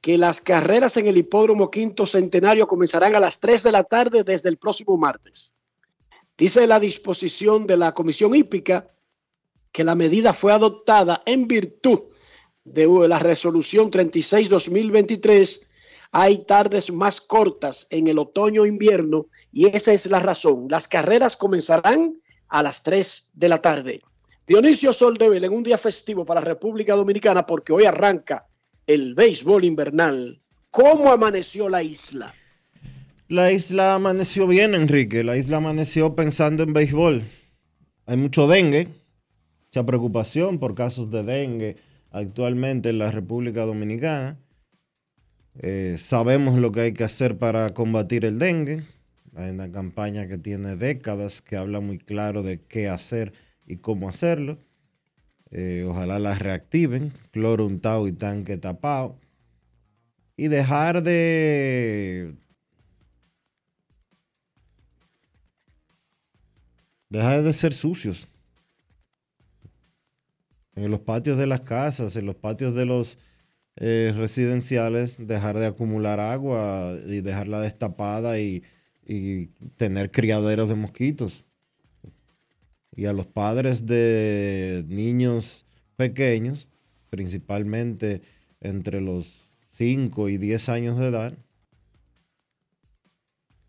[0.00, 4.22] que las carreras en el Hipódromo Quinto Centenario comenzarán a las 3 de la tarde
[4.22, 5.54] desde el próximo martes.
[6.38, 8.88] Dice la disposición de la Comisión Hípica
[9.72, 12.04] que la medida fue adoptada en virtud
[12.64, 15.66] de la resolución 36-2023.
[16.12, 20.66] Hay tardes más cortas en el otoño-invierno y esa es la razón.
[20.70, 24.02] Las carreras comenzarán a las 3 de la tarde.
[24.46, 28.46] Dionisio Soldevil en un día festivo para República Dominicana porque hoy arranca
[28.86, 30.40] el béisbol invernal.
[30.70, 32.32] ¿Cómo amaneció la isla?
[33.26, 35.24] La isla amaneció bien, Enrique.
[35.24, 37.24] La isla amaneció pensando en béisbol.
[38.06, 38.86] Hay mucho dengue,
[39.64, 41.76] mucha preocupación por casos de dengue
[42.12, 44.38] actualmente en la República Dominicana.
[45.58, 48.84] Eh, sabemos lo que hay que hacer para combatir el dengue.
[49.34, 53.32] Hay una campaña que tiene décadas que habla muy claro de qué hacer
[53.66, 54.58] y cómo hacerlo.
[55.50, 59.18] Eh, ojalá la reactiven, cloro untado y tanque tapado.
[60.36, 62.34] Y dejar de
[67.08, 68.28] dejar de ser sucios.
[70.74, 73.18] En los patios de las casas, en los patios de los
[73.76, 78.62] eh, residenciales, dejar de acumular agua y dejarla destapada y,
[79.06, 81.46] y tener criaderos de mosquitos.
[82.96, 86.68] Y a los padres de niños pequeños,
[87.10, 88.22] principalmente
[88.60, 91.38] entre los 5 y 10 años de edad,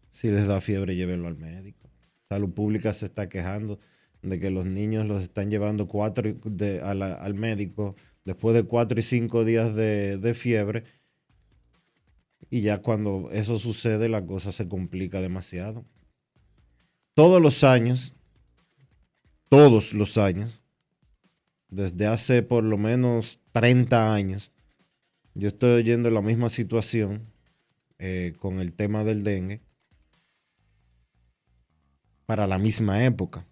[0.10, 1.90] si les da fiebre, llévenlo al médico.
[2.28, 3.80] Salud Pública se está quejando
[4.24, 6.34] de que los niños los están llevando cuatro
[6.84, 10.86] al médico después de cuatro y cinco días de, de fiebre.
[12.50, 15.86] Y ya cuando eso sucede, la cosa se complica demasiado.
[17.13, 18.16] Todos los años,
[19.50, 20.64] todos los años,
[21.70, 24.52] desde hace por lo menos 30 años,
[25.34, 27.28] yo estoy oyendo la misma situación
[28.00, 29.62] eh, con el tema del dengue
[32.26, 33.46] para la misma época.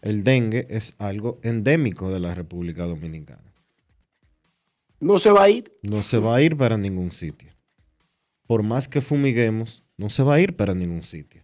[0.00, 3.52] El dengue es algo endémico de la República Dominicana.
[5.00, 5.72] No se va a ir.
[5.82, 7.52] No se va a ir para ningún sitio.
[8.46, 11.42] Por más que fumiguemos, no se va a ir para ningún sitio.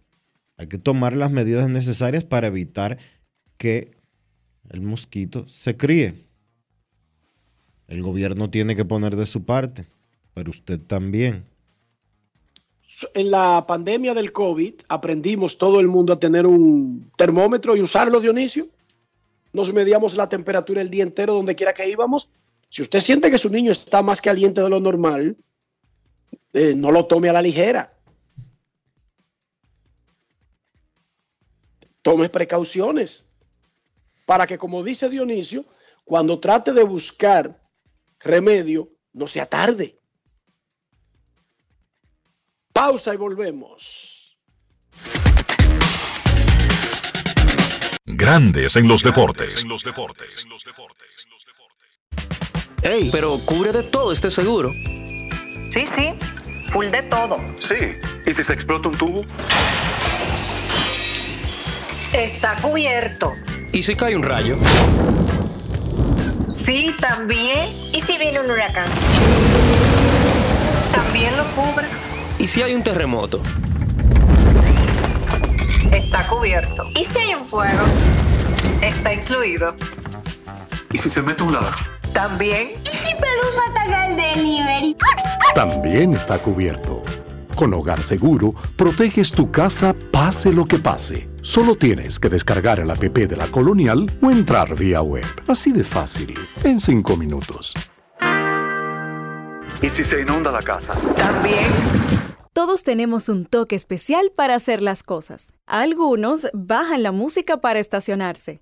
[0.57, 2.97] Hay que tomar las medidas necesarias para evitar
[3.57, 3.91] que
[4.69, 6.25] el mosquito se críe.
[7.87, 9.85] El gobierno tiene que poner de su parte,
[10.33, 11.45] pero usted también.
[13.13, 18.19] En la pandemia del COVID aprendimos todo el mundo a tener un termómetro y usarlo,
[18.19, 18.69] Dionisio.
[19.53, 22.29] Nos medíamos la temperatura el día entero donde quiera que íbamos.
[22.69, 25.37] Si usted siente que su niño está más caliente de lo normal,
[26.53, 27.93] eh, no lo tome a la ligera.
[32.01, 33.25] Tome precauciones
[34.25, 35.65] para que, como dice Dionisio,
[36.03, 37.61] cuando trate de buscar
[38.19, 39.99] remedio, no sea tarde.
[42.73, 44.37] Pausa y volvemos.
[48.05, 49.65] Grandes en los deportes.
[52.81, 54.71] Ey, pero cubre de todo este seguro.
[55.69, 56.13] Sí, sí,
[56.71, 57.39] full de todo.
[57.59, 57.97] Sí.
[58.25, 59.25] ¿Y si se explota un tubo?
[62.13, 63.33] Está cubierto.
[63.75, 64.55] ¿Y si cae un rayo?
[66.65, 67.75] Sí, también.
[67.91, 68.87] ¿Y si viene un huracán?
[70.93, 71.85] También lo cubre.
[72.39, 73.41] ¿Y si hay un terremoto?
[75.91, 76.85] Está cubierto.
[76.95, 77.83] ¿Y si hay un fuego?
[78.81, 79.75] Está incluido.
[80.93, 81.73] ¿Y si se mete un ladrón?
[82.13, 82.81] También.
[82.81, 84.95] ¿Y si Pelusa ataca el delivery?
[85.53, 87.03] También está cubierto.
[87.55, 91.29] Con Hogar Seguro, proteges tu casa pase lo que pase.
[91.41, 95.25] Solo tienes que descargar el app de la Colonial o entrar vía web.
[95.47, 97.73] Así de fácil, en 5 minutos.
[99.81, 100.93] ¿Y si se inunda la casa?
[101.15, 101.71] También.
[102.51, 105.53] Todos tenemos un toque especial para hacer las cosas.
[105.65, 108.61] Algunos bajan la música para estacionarse.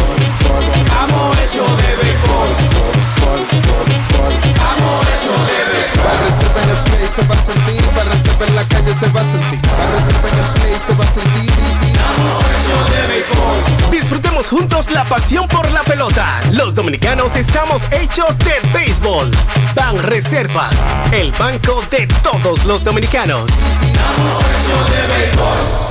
[1.01, 2.49] Amo hecho de béisbol.
[4.71, 6.03] Amo hecho de béisbol.
[6.03, 9.07] Para reserva en el play se va a sentir, para reserva en la calle se
[9.09, 11.51] va a sentir, para reserva en se va a sentir.
[12.11, 13.91] Amo hecho de béisbol.
[13.91, 16.41] Disfrutemos juntos la pasión por la pelota.
[16.51, 19.31] Los dominicanos estamos hechos de béisbol.
[19.75, 20.75] Ban Reservas,
[21.11, 23.49] el banco de todos los dominicanos.
[23.51, 25.90] Amo hecho de béisbol.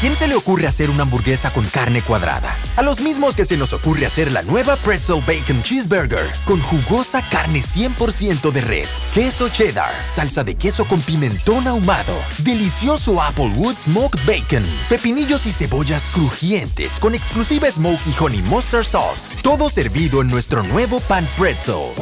[0.00, 2.58] ¿A quién se le ocurre hacer una hamburguesa con carne cuadrada?
[2.76, 7.20] A los mismos que se nos ocurre hacer la nueva Pretzel Bacon Cheeseburger con jugosa
[7.28, 14.20] carne 100% de res, queso cheddar, salsa de queso con pimentón ahumado, delicioso Applewood Smoked
[14.24, 19.36] Bacon, pepinillos y cebollas crujientes con exclusiva Smoky Honey Mustard Sauce.
[19.42, 21.92] Todo servido en nuestro nuevo pan pretzel.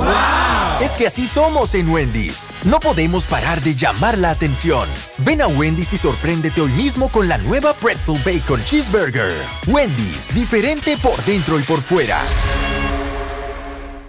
[0.80, 2.50] Es que así somos en Wendy's.
[2.62, 4.88] No podemos parar de llamar la atención.
[5.18, 9.32] Ven a Wendy's y sorpréndete hoy mismo con la nueva Pretzel Bacon Cheeseburger.
[9.66, 12.22] Wendy's, diferente por dentro y por fuera.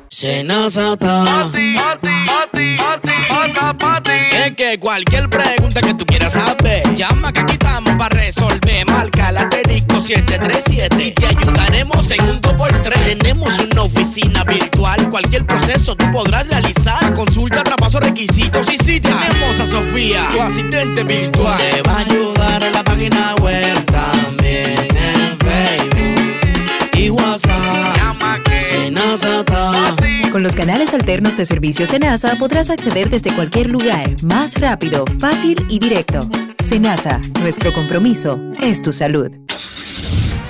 [0.09, 1.23] Senazata.
[1.23, 4.11] Pati, pati, pati, pati, pata, pati.
[4.33, 8.85] Es que cualquier pregunta que tú quieras saber, llama que aquí estamos para resolver.
[8.85, 9.68] Marca la asterisco
[9.99, 13.17] 737 y te ayudaremos en un 2x3.
[13.17, 17.13] Tenemos una oficina virtual, cualquier proceso tú podrás realizar.
[17.13, 21.57] Consulta, traspaso, requisitos y si tenemos a Sofía, tu asistente virtual.
[21.57, 27.95] Te va a ayudar en la página web también en Facebook y WhatsApp.
[27.97, 29.98] Llama que Senazata.
[30.31, 35.57] Con los canales alternos de servicio Senasa podrás acceder desde cualquier lugar, más rápido, fácil
[35.69, 36.29] y directo.
[36.63, 39.31] Senasa, nuestro compromiso es tu salud.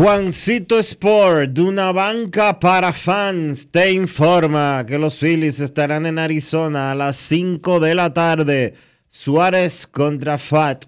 [0.00, 6.90] Juancito Sport, de una banca para fans, te informa que los Phillies estarán en Arizona
[6.90, 8.72] a las 5 de la tarde.
[9.10, 10.86] Suárez contra Fat.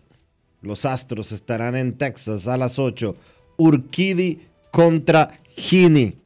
[0.62, 3.14] Los Astros estarán en Texas a las 8.
[3.58, 6.16] Urquidi contra Gini.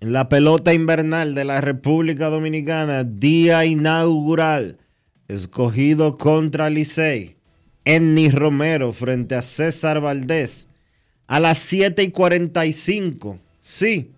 [0.00, 4.76] En la pelota invernal de la República Dominicana, día inaugural.
[5.26, 7.38] Escogido contra Licey.
[7.86, 10.68] Enni Romero frente a César Valdés
[11.26, 13.38] a las 7 y 45.
[13.58, 14.12] Sí,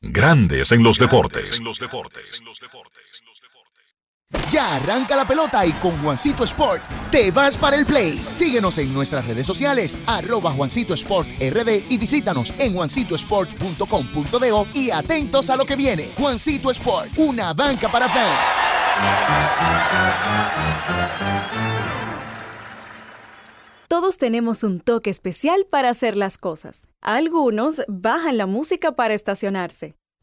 [0.00, 1.60] Grandes en los deportes.
[4.50, 8.22] Ya arranca la pelota y con Juancito Sport te vas para el play.
[8.30, 15.50] Síguenos en nuestras redes sociales, arroba Juancito Sport RD y visítanos en juancitosport.com.do y atentos
[15.50, 16.10] a lo que viene.
[16.18, 18.64] Juancito Sport, una banca para fans.
[23.88, 26.88] Todos tenemos un toque especial para hacer las cosas.
[27.00, 29.94] Algunos bajan la música para estacionarse.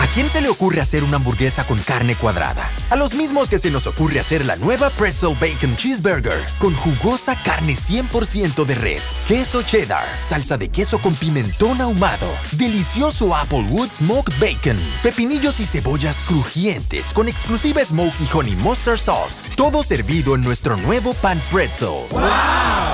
[0.00, 2.72] ¿A quién se le ocurre hacer una hamburguesa con carne cuadrada?
[2.88, 7.36] A los mismos que se nos ocurre hacer la nueva Pretzel Bacon Cheeseburger con jugosa
[7.42, 14.32] carne 100% de res, queso cheddar, salsa de queso con pimentón ahumado, delicioso Applewood Smoked
[14.40, 19.54] Bacon, pepinillos y cebollas crujientes con exclusiva Smoky Honey Mustard Sauce.
[19.54, 22.06] Todo servido en nuestro nuevo pan pretzel.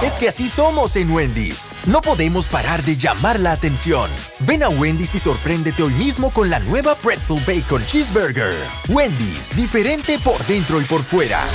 [0.03, 1.71] Es que así somos en Wendy's.
[1.87, 4.11] No podemos parar de llamar la atención.
[4.41, 8.55] Ven a Wendy's y sorpréndete hoy mismo con la nueva Pretzel Bacon Cheeseburger.
[8.89, 11.47] Wendy's, diferente por dentro y por fuera.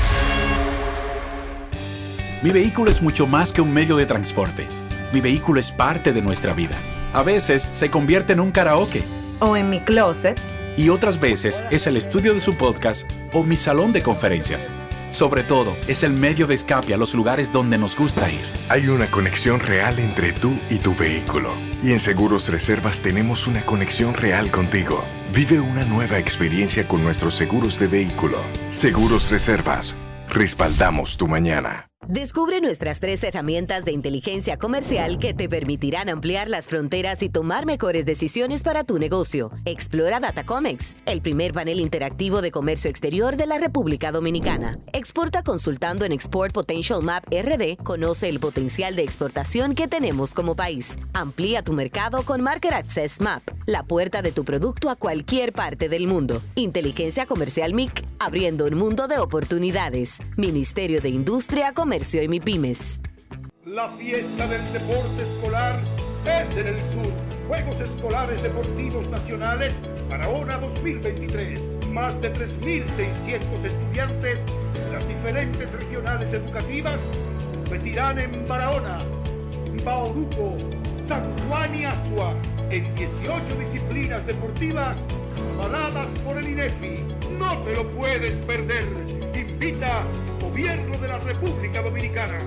[2.42, 4.68] Mi vehículo es mucho más que un medio de transporte.
[5.14, 6.76] Mi vehículo es parte de nuestra vida.
[7.14, 9.04] A veces se convierte en un karaoke.
[9.40, 10.40] O en mi closet.
[10.78, 14.70] Y otras veces es el estudio de su podcast o mi salón de conferencias.
[15.12, 18.42] Sobre todo, es el medio de escape a los lugares donde nos gusta ir.
[18.70, 21.54] Hay una conexión real entre tú y tu vehículo.
[21.84, 25.04] Y en Seguros Reservas tenemos una conexión real contigo.
[25.34, 28.40] Vive una nueva experiencia con nuestros seguros de vehículo.
[28.70, 29.96] Seguros Reservas.
[30.30, 31.91] Respaldamos tu mañana.
[32.08, 37.68] Descubre nuestras tres herramientas de inteligencia comercial que te permitirán ampliar las fronteras y tomar
[37.68, 39.52] mejores decisiones para tu negocio.
[39.66, 44.80] Explora Datacomex, el primer panel interactivo de comercio exterior de la República Dominicana.
[44.94, 47.78] Exporta consultando en Export Potential Map RD.
[47.84, 50.98] Conoce el potencial de exportación que tenemos como país.
[51.14, 55.88] Amplía tu mercado con Market Access Map, la puerta de tu producto a cualquier parte
[55.88, 56.42] del mundo.
[56.56, 60.18] Inteligencia Comercial MIC, abriendo un mundo de oportunidades.
[60.36, 63.02] Ministerio de Industria, Comercio y MIPIMES.
[63.66, 65.78] La fiesta del deporte escolar
[66.26, 67.12] es en el sur.
[67.50, 69.76] Juegos Escolares Deportivos Nacionales
[70.10, 71.60] Barahona 2023.
[71.88, 77.02] Más de 3.600 estudiantes de las diferentes regionales educativas
[77.54, 79.00] competirán en Barahona,
[79.84, 80.56] Bauruco,
[81.12, 82.34] San Juan y Asua
[82.70, 84.98] en 18 disciplinas deportivas
[85.56, 87.04] avaladas por el INEFI.
[87.38, 88.86] No te lo puedes perder.
[89.36, 90.04] Invita
[90.40, 92.40] Gobierno de la República Dominicana.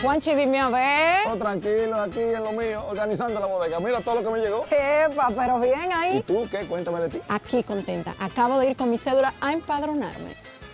[0.00, 1.18] Juanchi, dime a ver.
[1.32, 3.80] Oh, tranquilo, aquí en lo mío, organizando la bodega.
[3.80, 4.66] Mira todo lo que me llegó.
[4.66, 6.18] Epa, pero bien ahí.
[6.18, 6.58] ¿Y tú qué?
[6.58, 7.20] Cuéntame de ti.
[7.28, 8.14] Aquí contenta.
[8.20, 10.45] Acabo de ir con mi cédula a empadronarme.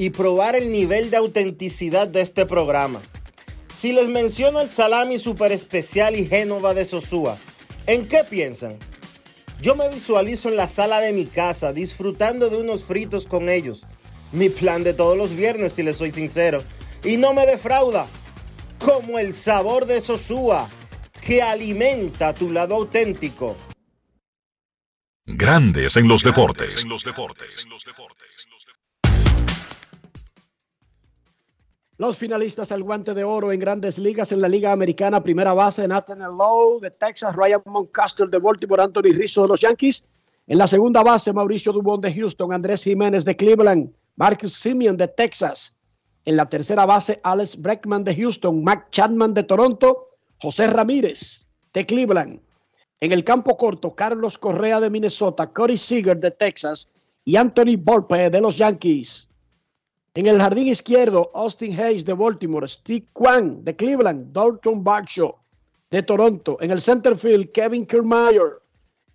[0.00, 3.02] y probar el nivel de autenticidad de este programa.
[3.76, 7.36] Si les menciono el salami super especial y Génova de Sosúa,
[7.86, 8.78] ¿en qué piensan?
[9.60, 13.84] Yo me visualizo en la sala de mi casa disfrutando de unos fritos con ellos.
[14.32, 16.64] Mi plan de todos los viernes, si les soy sincero.
[17.04, 18.06] Y no me defrauda.
[18.82, 20.70] Como el sabor de Sosúa,
[21.20, 23.54] que alimenta tu lado auténtico.
[25.26, 26.86] Grandes en los deportes.
[26.86, 27.04] Los
[32.16, 36.30] finalistas al guante de oro en grandes ligas en la Liga Americana, primera base Nathaniel
[36.30, 40.08] Lowe de Texas, Ryan Moncaster de Baltimore, Anthony Rizzo de los Yankees.
[40.46, 45.08] En la segunda base, Mauricio Dubón de Houston, Andrés Jiménez de Cleveland, Marcus Simeon de
[45.08, 45.74] Texas.
[46.24, 50.08] En la tercera base, Alex Breckman de Houston, Mac Chapman de Toronto,
[50.40, 52.40] José Ramírez de Cleveland.
[53.00, 56.90] En el campo corto, Carlos Correa de Minnesota, Cody Seager de Texas
[57.26, 59.29] y Anthony Volpe de los Yankees.
[60.14, 65.36] En el jardín izquierdo, Austin Hayes de Baltimore, Steve Kwan de Cleveland, Dalton Barshaw
[65.90, 66.58] de Toronto.
[66.60, 68.60] En el center field, Kevin Kiermaier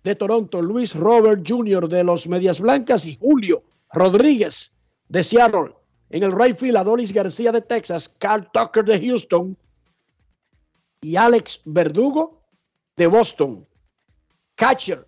[0.02, 1.86] de Toronto, Luis Robert Jr.
[1.86, 4.74] de los Medias Blancas y Julio Rodríguez
[5.08, 5.74] de Seattle.
[6.08, 9.54] En el right field, Adolis García de Texas, Carl Tucker de Houston
[11.02, 12.40] y Alex Verdugo
[12.96, 13.66] de Boston.
[14.54, 15.06] Catcher,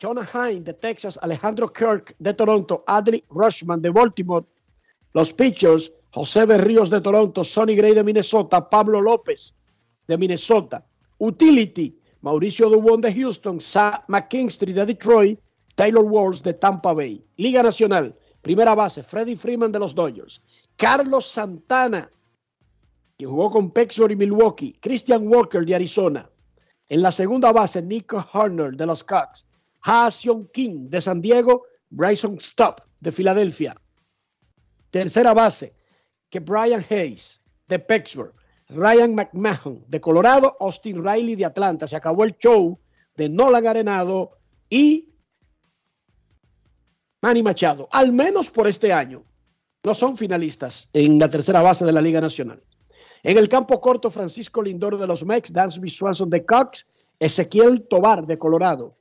[0.00, 4.46] Jonah Hine de Texas, Alejandro Kirk de Toronto, Adley Rushman de Baltimore.
[5.18, 9.52] Los pitchers, José Berríos de Toronto, Sonny Gray de Minnesota, Pablo López
[10.06, 10.86] de Minnesota.
[11.18, 13.58] Utility, Mauricio Dubón de Houston,
[14.06, 15.40] McKinstry de Detroit,
[15.74, 17.20] Taylor Walls de Tampa Bay.
[17.36, 20.40] Liga Nacional, primera base, Freddie Freeman de los Dodgers.
[20.76, 22.08] Carlos Santana,
[23.16, 24.78] que jugó con Pexor y Milwaukee.
[24.80, 26.30] Christian Walker de Arizona.
[26.88, 29.48] En la segunda base, Nico Horner de los Cubs.
[29.82, 31.64] Ha-Seon King de San Diego.
[31.90, 33.74] Bryson Stop de Filadelfia.
[34.90, 35.74] Tercera base,
[36.30, 38.34] que Brian Hayes de Pittsburgh.
[38.68, 40.56] Ryan McMahon de Colorado.
[40.60, 41.86] Austin Riley de Atlanta.
[41.86, 42.78] Se acabó el show
[43.16, 45.08] de Nolan Arenado y
[47.22, 47.88] Manny Machado.
[47.90, 49.24] Al menos por este año.
[49.84, 52.62] No son finalistas en la tercera base de la Liga Nacional.
[53.22, 56.86] En el campo corto, Francisco Lindor de los Mex, Dansby Swanson de Cox,
[57.18, 58.96] Ezequiel Tobar de Colorado.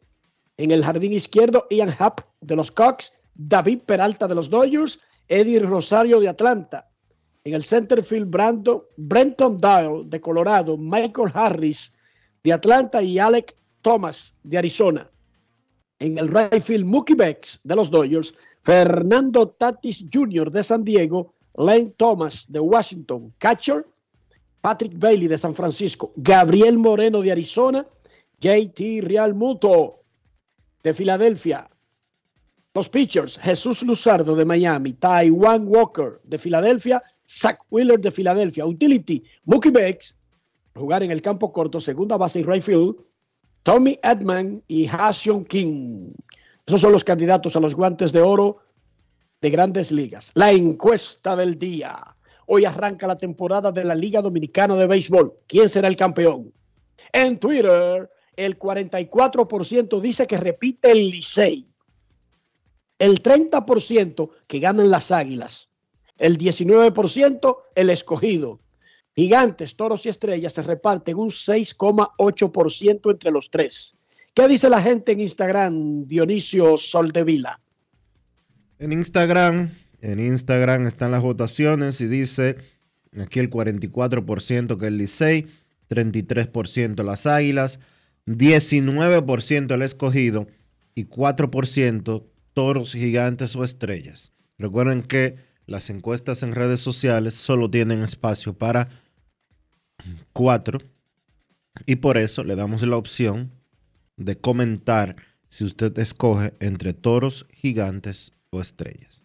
[0.56, 5.60] En el jardín izquierdo, Ian Happ de los Cox, David Peralta de los Dodgers, Eddie
[5.60, 6.90] Rosario de Atlanta.
[7.44, 11.94] En el center field, Brando, Brenton Dial de Colorado, Michael Harris
[12.44, 15.10] de Atlanta y Alec Thomas de Arizona.
[16.00, 20.52] En el right field, Mookie Becks de los Dodgers, Fernando Tatis Jr.
[20.52, 23.86] de San Diego, Lane Thomas de Washington, catcher,
[24.62, 27.88] Patrick Bailey de San Francisco, Gabriel Moreno de Arizona,
[28.40, 30.04] JT Real Muto
[30.84, 31.70] de Filadelfia.
[32.78, 39.24] Los pitchers, Jesús Luzardo de Miami, Taiwan Walker de Filadelfia, Zach Wheeler de Filadelfia, Utility,
[39.46, 40.16] Mookie Becks,
[40.76, 42.98] jugar en el campo corto, segunda base y right field,
[43.64, 46.12] Tommy Edman y Hassion King.
[46.68, 48.60] Esos son los candidatos a los guantes de oro
[49.42, 50.30] de grandes ligas.
[50.36, 52.16] La encuesta del día.
[52.46, 55.34] Hoy arranca la temporada de la Liga Dominicana de Béisbol.
[55.48, 56.54] ¿Quién será el campeón?
[57.12, 61.68] En Twitter, el 44% dice que repite el Licey.
[63.00, 65.70] El 30% que ganan las Águilas.
[66.18, 68.60] El 19% el escogido.
[69.16, 73.98] Gigantes, toros y estrellas se reparten un 6,8% entre los tres.
[74.34, 77.60] ¿Qué dice la gente en Instagram, Dionisio Soldevila?
[78.78, 79.72] En Instagram,
[80.02, 82.58] en Instagram están las votaciones y dice
[83.20, 85.48] aquí el 44% que el Licey,
[85.90, 87.80] 33% las Águilas,
[88.28, 90.48] 19% el escogido
[90.94, 92.24] y 4%
[92.58, 94.34] toros, gigantes o estrellas.
[94.58, 95.36] Recuerden que
[95.68, 98.90] las encuestas en redes sociales solo tienen espacio para
[100.34, 100.80] cuatro
[101.86, 103.52] y por eso le damos la opción
[104.16, 105.18] de comentar
[105.50, 109.24] si usted escoge entre toros, gigantes o estrellas.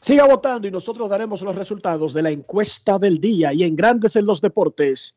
[0.00, 4.14] Siga votando y nosotros daremos los resultados de la encuesta del día y en Grandes
[4.14, 5.16] en los Deportes.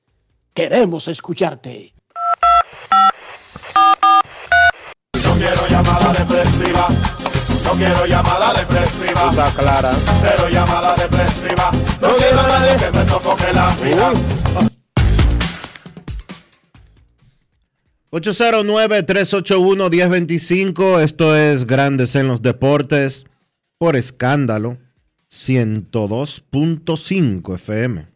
[0.56, 1.94] Queremos escucharte.
[5.14, 7.19] No quiero llamada depresiva.
[7.70, 9.30] No quiero llamada depresiva.
[9.30, 9.92] Está clara.
[9.92, 11.70] Cero llamada depresiva.
[12.02, 14.12] No quiero nadie que me sofoque la vida.
[18.10, 21.00] 809-381-1025.
[21.00, 23.26] Esto es Grandes en los Deportes
[23.78, 24.80] por escándalo
[25.30, 28.08] 102.5 FM.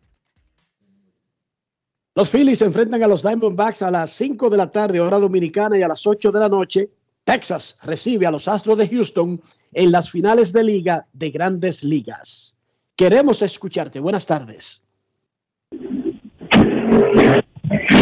[2.16, 5.78] Los Phillies se enfrentan a los Diamondbacks a las 5 de la tarde, hora dominicana,
[5.78, 6.90] y a las 8 de la noche.
[7.24, 12.56] Texas recibe a los Astros de Houston en las finales de liga de grandes ligas.
[12.96, 14.00] Queremos escucharte.
[14.00, 14.84] Buenas tardes.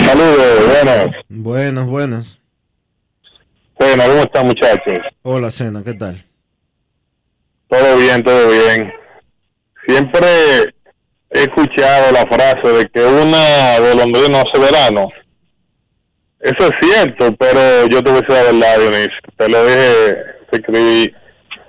[0.05, 1.07] Saludos, buenas.
[1.29, 2.39] Buenas, buenas.
[3.79, 4.97] Bueno, ¿cómo están muchachos?
[5.23, 6.23] Hola, Cena, ¿qué tal?
[7.67, 8.91] Todo bien, todo bien.
[9.87, 10.27] Siempre
[11.29, 15.07] he escuchado la frase de que una golondrina hace verano.
[16.41, 19.19] Eso es cierto, pero yo te voy a decir la verdad, Dionisio.
[19.37, 20.17] Te lo dije,
[20.49, 21.15] te escribí.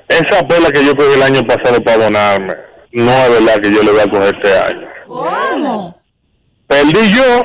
[0.09, 2.55] Esa perla que yo cogí el año pasado para abonarme,
[2.93, 4.89] no es verdad que yo le voy a coger este año.
[5.07, 6.03] ¿Cómo?
[6.66, 7.43] Perdí yo,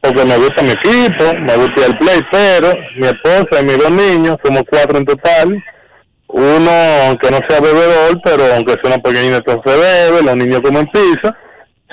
[0.00, 3.90] porque me gusta mi equipo, me gusta el play, pero mi esposa y mis dos
[3.90, 5.64] niños, somos cuatro en total.
[6.28, 6.70] Uno,
[7.06, 11.36] aunque no sea bebedor, pero aunque sea una pequeña, entonces bebe, los niños comen pizza,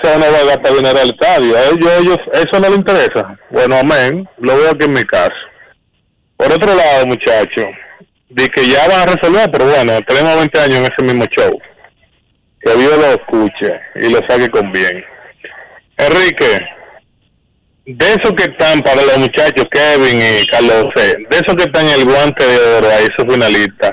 [0.02, 1.56] sea, no va a gastar dinero al estadio.
[1.56, 3.38] A ellos, ellos, eso no les interesa.
[3.50, 5.34] Bueno, amén, lo veo aquí en mi caso.
[6.36, 7.66] Por otro lado, muchachos,
[8.28, 11.60] de que ya van a resolver, pero bueno, tenemos 20 años en ese mismo show.
[12.60, 15.04] Que Dios lo escuche y lo saque con bien.
[15.96, 16.58] Enrique,
[17.86, 22.00] de esos que están para los muchachos Kevin y Carlos de esos que están en
[22.00, 23.92] el guante de oro, ahí esos finalistas,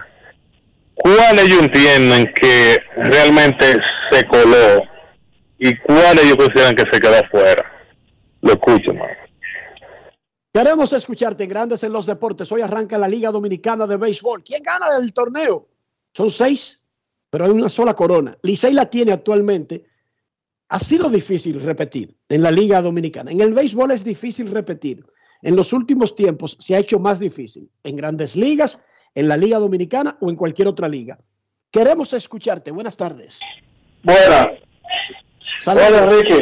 [0.93, 3.77] ¿cuáles ellos entienden que realmente
[4.11, 4.83] se coló
[5.57, 7.71] y cuáles ellos consideran que se quedó afuera?
[8.41, 9.13] Lo escucho, hermano.
[10.53, 12.49] Queremos escucharte en Grandes en los Deportes.
[12.51, 14.43] Hoy arranca la Liga Dominicana de Béisbol.
[14.43, 15.67] ¿Quién gana el torneo?
[16.13, 16.81] Son seis,
[17.29, 18.37] pero hay una sola corona.
[18.41, 19.83] Licey la tiene actualmente.
[20.69, 23.31] Ha sido difícil repetir en la Liga Dominicana.
[23.31, 25.05] En el béisbol es difícil repetir.
[25.41, 27.69] En los últimos tiempos se ha hecho más difícil.
[27.83, 28.79] En grandes ligas,
[29.13, 31.19] en la Liga Dominicana o en cualquier otra liga.
[31.69, 32.71] Queremos escucharte.
[32.71, 33.41] Buenas tardes.
[34.03, 34.47] Buenas.
[35.65, 36.39] Hola, Enrique.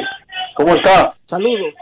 [0.55, 1.16] ¿Cómo está?
[1.26, 1.76] Saludos.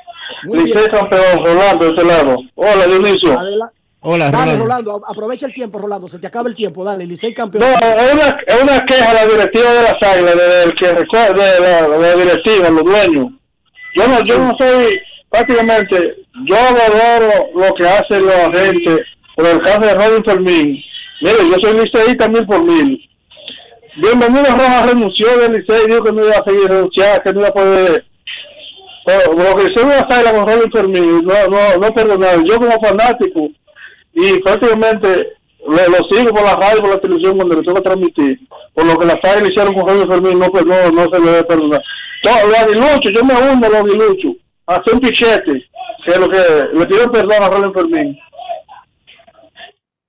[0.43, 0.77] Muy bien.
[0.91, 2.37] campeón, Rolando, de este lado.
[2.55, 3.37] Hola, Dionisio.
[3.39, 3.71] Adela-
[4.03, 4.63] Hola, Dale, Rolando.
[4.63, 6.07] Rolando, aprovecha el tiempo, Rolando.
[6.07, 6.83] Se te acaba el tiempo.
[6.83, 7.63] Dale, Licey campeón.
[7.63, 11.53] No, es una, es una queja a la directiva de las águilas, del que recuerda,
[11.53, 13.27] de la, de la directiva, los dueños.
[13.95, 16.15] Yo no, yo no soy, prácticamente,
[16.45, 19.01] yo valoro lo que hacen los agentes,
[19.35, 20.83] por el caso de Robin Fermín.
[21.21, 23.07] Mire, yo soy liceísta mil por mil.
[23.97, 27.41] Bienvenido Rojas renunció del liceo y dijo que no iba a seguir renunciar, que no
[27.41, 28.05] iba a poder.
[29.05, 32.41] Pero lo que hizo las águilas con Robin Fermín, no, no, no perdonar.
[32.43, 33.49] Yo como fanático,
[34.13, 35.33] y prácticamente
[35.67, 38.39] lo, sigo por la radio por la televisión cuando le toca transmitir.
[38.73, 41.31] Por lo que las águilas hicieron con Jorge Fermín, no, pues, no, no se le
[41.31, 41.81] debe perdonar.
[42.23, 44.33] Todo, los aguiluchos, yo me uno a los aguiluchos,
[44.67, 45.69] a hacer un pichete,
[46.05, 46.39] que lo que
[46.73, 48.17] le pido perdón a Jorge Fermín.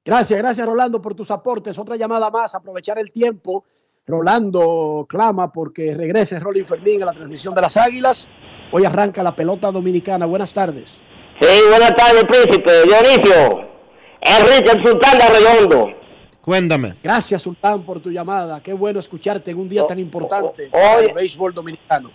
[0.05, 1.79] Gracias, gracias Rolando por tus aportes.
[1.79, 3.65] Otra llamada más, aprovechar el tiempo.
[4.07, 8.29] Rolando clama porque regrese Rolling Fermín a la transmisión de las Águilas.
[8.73, 10.27] Hoy arranca la pelota dominicana.
[10.27, 11.03] Buenas tardes.
[11.41, 12.83] Sí, buenas tardes, príncipe.
[12.85, 13.73] Dionisio.
[14.21, 16.03] Enrique, el sultán de Arredondo.
[16.41, 16.95] Cuéntame.
[17.03, 18.61] Gracias, Sultán, por tu llamada.
[18.61, 20.71] Qué bueno escucharte en un día tan importante oye.
[20.71, 22.11] para el béisbol dominicano.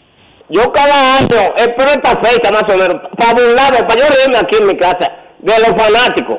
[0.50, 4.58] Yo cada año espero esta fecha más o menos para burlarme, para yo reírme aquí
[4.58, 6.38] en mi casa de los fanáticos.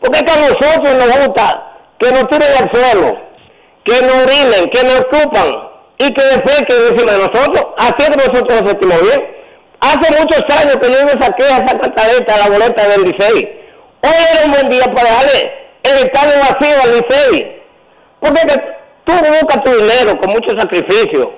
[0.00, 1.66] Porque es que a nosotros nos gusta
[1.98, 3.18] que nos tiren al suelo,
[3.84, 5.66] que nos orinen, que nos escupan
[5.98, 7.66] y que defequen encima de nosotros.
[7.78, 9.36] Así es que nosotros nos sentimos bien.
[9.80, 13.66] Hace muchos años que yo me saqué a esa cantadeta a la boleta del Licey.
[14.02, 17.62] Hoy era un buen día para darle el estadio vacío al Licey.
[18.20, 18.62] Porque que
[19.04, 21.32] tú buscas tu dinero con mucho sacrificio.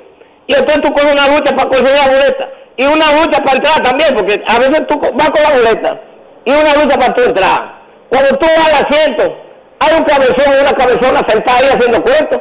[0.47, 2.49] Y entonces tú coges una lucha para conseguir la boleta.
[2.77, 6.01] Y una lucha para entrar también, porque a veces tú vas con la boleta.
[6.45, 7.78] Y una lucha para tú entrar.
[8.09, 9.37] Cuando tú vas al asiento,
[9.81, 12.41] hay un cabezón o una cabezona sentada ahí haciendo cuentos.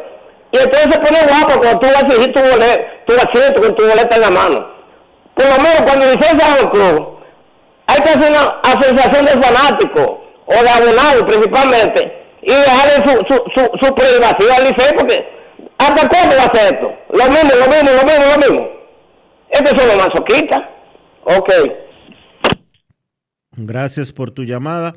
[0.51, 3.75] Y entonces se pone guapo cuando tú vas a exigir tu, boleto, tu asiento con
[3.75, 4.67] tu boleta en la mano.
[5.35, 7.19] Por lo menos cuando licencia al club,
[7.87, 13.43] hay que hacer una asociación de fanáticos o de abonados principalmente y dejarle su, su,
[13.55, 15.27] su, su privacidad al liceo porque
[15.77, 16.93] ¿hasta cuándo va a hacer esto?
[17.09, 18.69] Lo mismo, lo mismo, lo mismo, lo mismo.
[19.49, 20.61] Estos son los masoquistas.
[21.23, 21.51] Ok.
[23.51, 24.95] Gracias por tu llamada.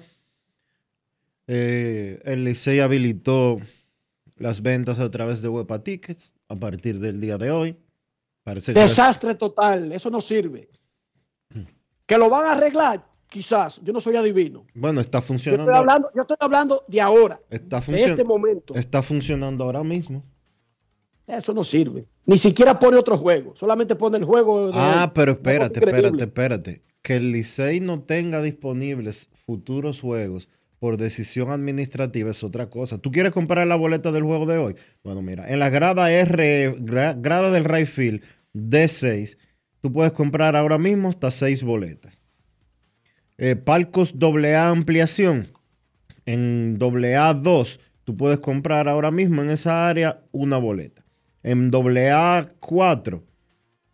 [1.53, 3.59] Eh, el Licey habilitó
[4.37, 7.77] las ventas a través de Huepa Tickets a partir del día de hoy.
[8.45, 10.69] Parece que Desastre total, eso no sirve.
[12.07, 13.81] Que lo van a arreglar, quizás.
[13.83, 14.65] Yo no soy adivino.
[14.75, 15.65] bueno, está Yo funcionando.
[15.65, 18.75] estoy hablando, yo estoy hablando de ahora, está, de este momento.
[18.77, 20.23] está funcionando ahora mismo.
[21.27, 22.07] Eso no sirve.
[22.27, 24.69] Ni siquiera pone otro juego, solamente pone el juego.
[24.69, 26.83] de- Ah, pero espérate, espérate, espérate.
[27.03, 30.49] Que el Licey no tenga disponibles futuros juegos
[30.81, 32.99] por decisión administrativa es otra cosa.
[32.99, 34.77] ¿Tú quieres comprar la boleta del juego de hoy?
[35.05, 38.23] Bueno, mira, en la grada R, del right field
[38.55, 39.37] D6,
[39.83, 42.23] tú puedes comprar ahora mismo hasta seis boletas.
[43.37, 45.49] Eh, palcos AA ampliación.
[46.25, 51.05] En AA2, tú puedes comprar ahora mismo en esa área una boleta.
[51.43, 53.23] En AA4,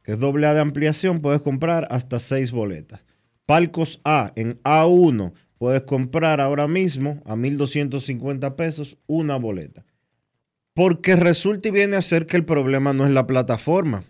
[0.05, 3.05] que es doble A de ampliación, puedes comprar hasta seis boletas.
[3.45, 9.85] Palcos A, en A1, puedes comprar ahora mismo a 1.250 pesos una boleta.
[10.75, 14.05] Porque resulta y viene a ser que el problema no es la plataforma,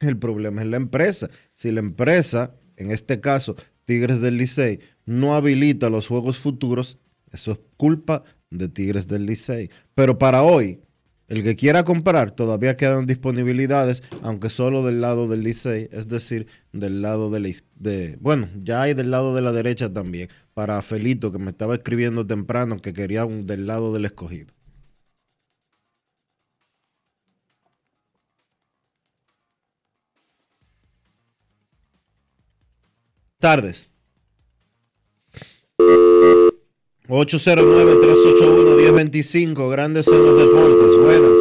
[0.00, 1.30] el problema es la empresa.
[1.54, 6.98] Si la empresa, en este caso Tigres del Licey, no habilita los juegos futuros,
[7.32, 9.70] eso es culpa de Tigres del Licey.
[9.94, 10.80] Pero para hoy,
[11.28, 16.46] el que quiera comprar, todavía quedan disponibilidades, aunque solo del lado del Licey, es decir,
[16.72, 20.80] del lado de la de, bueno, ya hay del lado de la derecha también, para
[20.82, 24.52] Felito, que me estaba escribiendo temprano, que quería un del lado del escogido.
[33.38, 33.93] Tardes.
[37.14, 40.96] 809-381-1025, grandes en los deportes.
[41.00, 41.38] Buenas.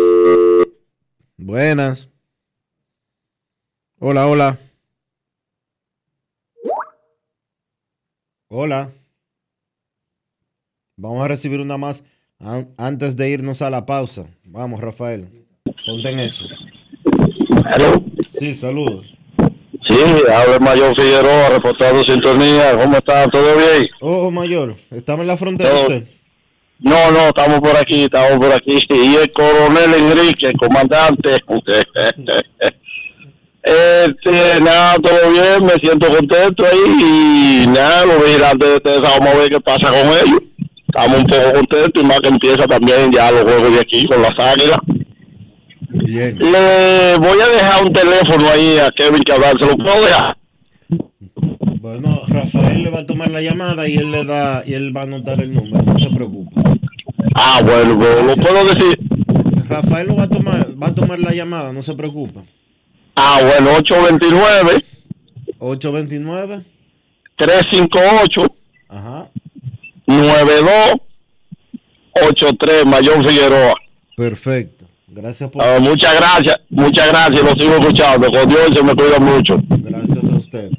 [1.37, 2.09] Buenas.
[3.99, 4.59] Hola, hola.
[8.49, 8.91] Hola.
[10.95, 12.03] Vamos a recibir una más
[12.37, 14.27] An- antes de irnos a la pausa.
[14.43, 15.43] Vamos, Rafael.
[15.85, 16.45] Ponte en eso.
[18.37, 19.07] Sí, saludos.
[19.93, 22.75] Sí, habla el Mayor Figueroa, reportando sintonía.
[22.77, 23.27] ¿Cómo está?
[23.27, 23.89] ¿Todo bien?
[24.01, 25.81] Oh, mayor, ¿estaba en la frontera Todo.
[25.83, 26.03] usted?
[26.79, 28.75] No, no, estamos por aquí, estamos por aquí.
[28.89, 31.37] Y el coronel Enrique, el comandante.
[33.65, 39.27] Este, nada, todo bien, me siento contento ahí y nada, los vigilantes de ustedes vamos
[39.29, 40.41] a ver qué pasa con ellos.
[40.85, 44.21] Estamos un poco contentos y más que empieza también ya los juegos de aquí con
[44.21, 44.79] las águilas.
[45.93, 46.37] Bien.
[46.39, 50.37] Le voy a dejar un teléfono ahí a Kevin Cabral, ¿se lo puedo dejar?
[51.79, 55.01] Bueno, Rafael le va a tomar la llamada y él le da y él va
[55.01, 56.55] a anotar el número, no se preocupe.
[57.35, 58.97] Ah, bueno, lo puedo decir.
[59.67, 62.39] Rafael lo va a tomar, va a tomar la llamada, no se preocupe.
[63.15, 64.83] Ah, bueno, 829
[65.59, 66.63] 829
[67.37, 68.55] 358
[68.89, 69.29] Ajá.
[70.07, 73.73] 9283 Mayor Figueroa.
[74.15, 74.82] Perfecto.
[75.13, 78.31] Gracias por Ah, muchas gracias, muchas gracias, lo sigo escuchando.
[78.31, 79.61] Con Dios se me cuida mucho.
[79.69, 80.71] Gracias a usted.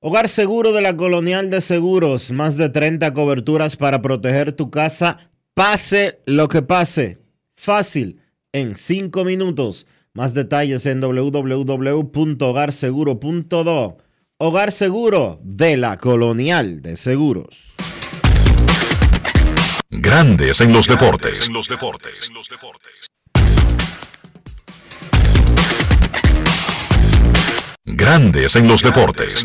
[0.00, 5.30] Hogar Seguro de la Colonial de Seguros, más de 30 coberturas para proteger tu casa,
[5.54, 7.18] pase lo que pase.
[7.56, 8.20] Fácil,
[8.52, 9.86] en 5 minutos.
[10.12, 13.96] Más detalles en www.hogarseguro.do.
[14.38, 17.72] Hogar Seguro de la Colonial de Seguros.
[19.88, 21.48] Grandes en los deportes.
[21.48, 22.30] En los deportes.
[27.84, 29.44] Grandes en los deportes.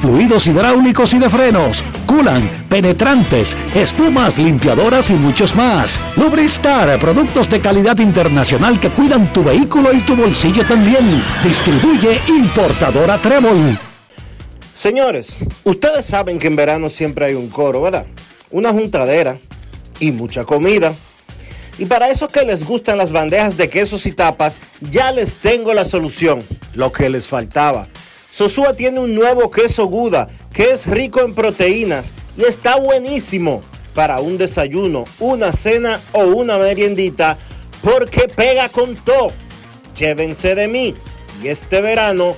[0.00, 5.98] fluidos hidráulicos y de frenos, culan, penetrantes, espumas, limpiadoras y muchos más.
[6.16, 11.22] Lubristar, productos de calidad internacional que cuidan tu vehículo y tu bolsillo también.
[11.44, 13.78] Distribuye importadora Trébol.
[14.74, 18.06] Señores, ustedes saben que en verano siempre hay un coro, ¿verdad?
[18.50, 19.38] Una juntadera
[19.98, 20.94] y mucha comida.
[21.78, 25.72] Y para esos que les gustan las bandejas de quesos y tapas, ya les tengo
[25.74, 26.44] la solución,
[26.74, 27.88] lo que les faltaba.
[28.30, 33.62] Sosúa tiene un nuevo queso Guda que es rico en proteínas y está buenísimo
[33.94, 37.36] para un desayuno, una cena o una meriendita
[37.82, 39.32] porque pega con todo.
[39.96, 40.94] Llévense de mí
[41.42, 42.36] y este verano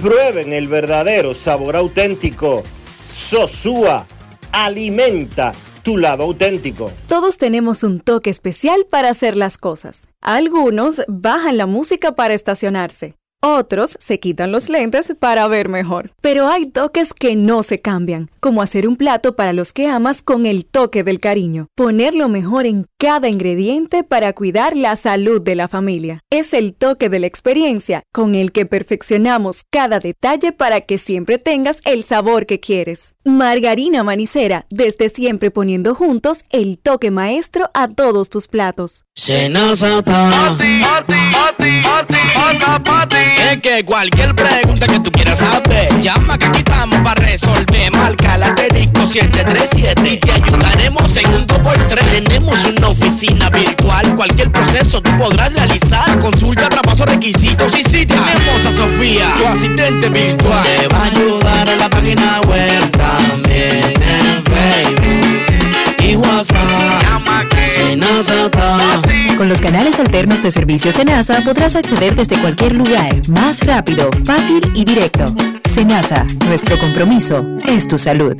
[0.00, 2.62] prueben el verdadero sabor auténtico.
[3.06, 4.06] Sosúa
[4.50, 6.90] alimenta tu lado auténtico.
[7.08, 10.08] Todos tenemos un toque especial para hacer las cosas.
[10.22, 13.14] Algunos bajan la música para estacionarse.
[13.46, 16.12] Otros se quitan los lentes para ver mejor.
[16.22, 20.22] Pero hay toques que no se cambian, como hacer un plato para los que amas
[20.22, 21.66] con el toque del cariño.
[21.74, 26.20] Poner lo mejor en cada ingrediente para cuidar la salud de la familia.
[26.30, 31.36] Es el toque de la experiencia con el que perfeccionamos cada detalle para que siempre
[31.36, 33.13] tengas el sabor que quieres.
[33.26, 39.04] Margarina Manicera, desde siempre poniendo juntos el toque maestro a todos tus platos.
[39.14, 40.56] Senazata.
[43.50, 47.92] Es que cualquier pregunta que tú quieras saber, llama que aquí estamos para resolver.
[47.92, 52.10] Marca la asterisco 737 y te ayudaremos en un 2x3.
[52.10, 56.18] Tenemos una oficina virtual, cualquier proceso tú podrás realizar.
[56.18, 60.64] Consulta, traspaso, requisitos y si tenemos a Sofía, tu asistente virtual.
[60.64, 66.54] Te va a ayudar en la página web también en Facebook y WhatsApp.
[69.36, 74.60] Con los canales alternos de servicio Senasa podrás acceder desde cualquier lugar, más rápido, fácil
[74.74, 75.34] y directo.
[75.68, 78.36] Senasa, nuestro compromiso es tu salud.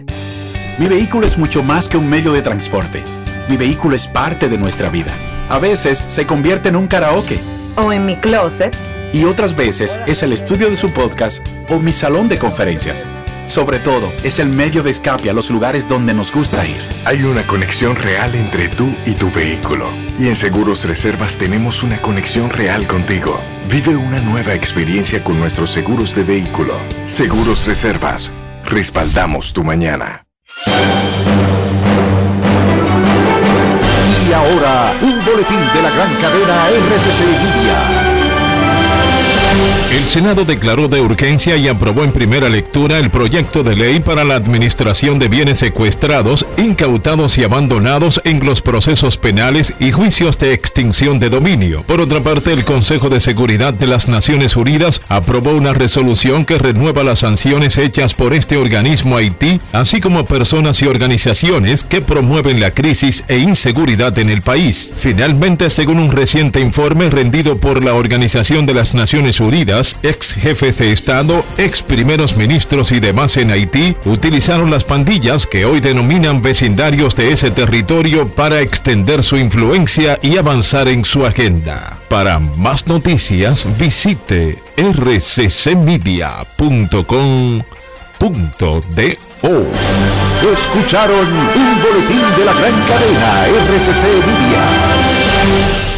[0.78, 3.02] Mi vehículo es mucho más que un medio de transporte.
[3.48, 5.12] Mi vehículo es parte de nuestra vida.
[5.50, 7.38] A veces se convierte en un karaoke
[7.76, 8.74] O en mi closet.
[9.12, 13.04] y otras veces es el estudio de su podcast o mi salón de conferencias.
[13.46, 16.80] Sobre todo, es el medio de escape a los lugares donde nos gusta ir.
[17.04, 19.90] Hay una conexión real entre tú y tu vehículo.
[20.18, 23.40] Y en Seguros Reservas tenemos una conexión real contigo.
[23.68, 26.74] Vive una nueva experiencia con nuestros seguros de vehículo.
[27.06, 28.32] Seguros Reservas.
[28.64, 30.26] Respaldamos tu mañana.
[34.26, 38.03] Y ahora, un boletín de la gran cadena RCC Libia.
[39.94, 44.24] El Senado declaró de urgencia y aprobó en primera lectura el proyecto de ley para
[44.24, 50.52] la administración de bienes secuestrados, incautados y abandonados en los procesos penales y juicios de
[50.52, 51.84] extinción de dominio.
[51.84, 56.58] Por otra parte, el Consejo de Seguridad de las Naciones Unidas aprobó una resolución que
[56.58, 62.58] renueva las sanciones hechas por este organismo Haití, así como personas y organizaciones que promueven
[62.58, 64.92] la crisis e inseguridad en el país.
[64.98, 69.43] Finalmente, según un reciente informe rendido por la Organización de las Naciones Unidas,
[70.02, 75.64] ex jefes de Estado, ex primeros ministros y demás en Haití utilizaron las pandillas que
[75.66, 81.98] hoy denominan vecindarios de ese territorio para extender su influencia y avanzar en su agenda.
[82.08, 86.24] Para más noticias visite rccmedia.com.do.
[90.52, 95.93] Escucharon un boletín de la gran cadena RCC Media.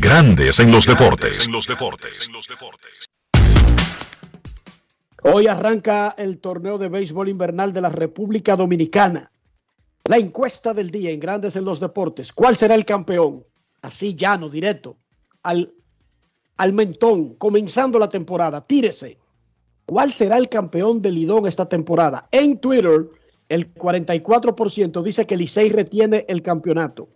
[0.00, 1.48] Grandes en los deportes.
[5.22, 9.30] Hoy arranca el torneo de béisbol invernal de la República Dominicana.
[10.08, 12.32] La encuesta del día en Grandes en los Deportes.
[12.32, 13.44] ¿Cuál será el campeón?
[13.82, 14.96] Así llano, directo,
[15.42, 15.72] al,
[16.56, 18.66] al mentón, comenzando la temporada.
[18.66, 19.18] Tírese.
[19.86, 22.28] ¿Cuál será el campeón del Lidón esta temporada?
[22.32, 23.08] En Twitter,
[23.48, 27.08] el 44% dice que Licey retiene el campeonato.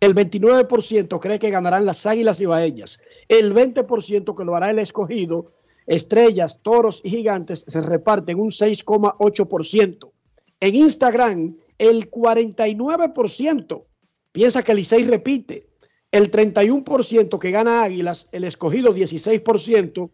[0.00, 3.00] El 29% cree que ganarán las Águilas Ibaeñas.
[3.28, 5.52] El 20% que lo hará el escogido.
[5.86, 10.10] Estrellas, toros y gigantes se reparten un 6,8%.
[10.60, 13.84] En Instagram, el 49%
[14.32, 15.68] piensa que Licey repite.
[16.10, 20.10] El 31% que gana Águilas, el escogido 16%.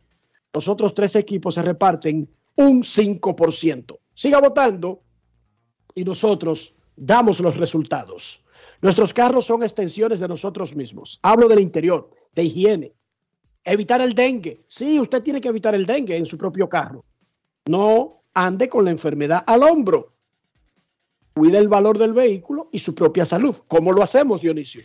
[0.53, 3.99] Los otros tres equipos se reparten un 5%.
[4.15, 5.03] Siga votando
[5.95, 8.43] y nosotros damos los resultados.
[8.87, 11.19] Nuestros carros son extensiones de nosotros mismos.
[11.21, 12.93] Hablo del interior, de higiene.
[13.65, 14.65] Evitar el dengue.
[14.69, 17.05] Sí, usted tiene que evitar el dengue en su propio carro.
[17.67, 20.13] No ande con la enfermedad al hombro.
[21.35, 23.57] Cuide el valor del vehículo y su propia salud.
[23.67, 24.83] ¿Cómo lo hacemos, Dionisio?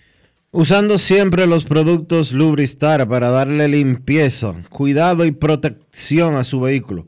[0.50, 7.06] Usando siempre los productos Lubristar para darle limpieza, cuidado y protección a su vehículo,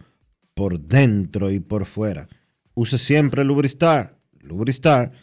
[0.54, 2.28] por dentro y por fuera.
[2.76, 4.20] Use siempre Lubristar.
[4.42, 5.23] Lubristar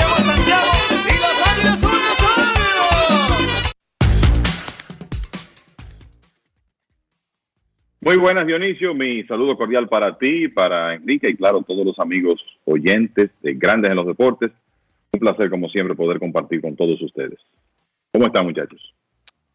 [8.03, 8.95] Muy buenas, Dionisio.
[8.95, 13.91] Mi saludo cordial para ti, para Enrique y, claro, todos los amigos oyentes de Grandes
[13.91, 14.51] en los Deportes.
[15.13, 17.37] Un placer, como siempre, poder compartir con todos ustedes.
[18.11, 18.81] ¿Cómo están, muchachos?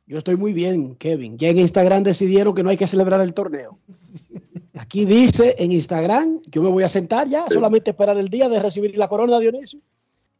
[0.07, 1.36] Yo estoy muy bien, Kevin.
[1.38, 3.78] Ya en Instagram decidieron que no hay que celebrar el torneo.
[4.78, 8.49] Aquí dice en Instagram que yo me voy a sentar ya, solamente esperar el día
[8.49, 9.80] de recibir la corona Dionisio.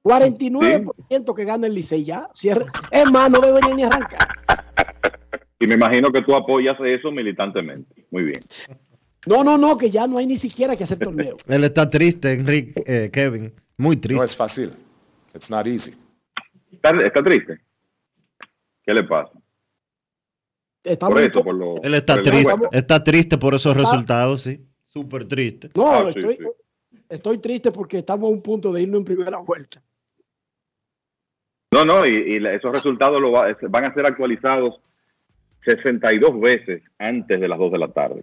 [0.05, 2.29] 49% que gana el Licey ya.
[2.33, 2.67] Cierre.
[2.93, 4.29] Es más, no debe ni arrancar.
[5.59, 8.07] Y me imagino que tú apoyas eso militantemente.
[8.11, 8.41] Muy bien.
[9.27, 11.37] No, no, no, que ya no hay ni siquiera que hacer torneo.
[11.49, 13.53] Él está triste, Enrique, eh, Kevin.
[13.77, 14.19] Muy triste.
[14.19, 14.73] No es fácil.
[15.35, 15.95] It's not easy.
[16.71, 17.61] ¿Está, está triste?
[18.85, 19.33] ¿Qué le pasa?
[20.85, 24.43] Está por eso, por lo, Él está por triste, está triste por esos Está- resultados,
[24.43, 24.65] sí.
[24.85, 25.69] Súper triste.
[25.75, 26.45] No, Ah, estoy, sí.
[27.09, 29.83] estoy triste porque estamos a un punto de irnos en primera vuelta.
[31.73, 34.81] No, no, y, esos resultados lo va- van a ser actualizados
[35.67, 38.23] 62 veces antes de las 2 de la tarde,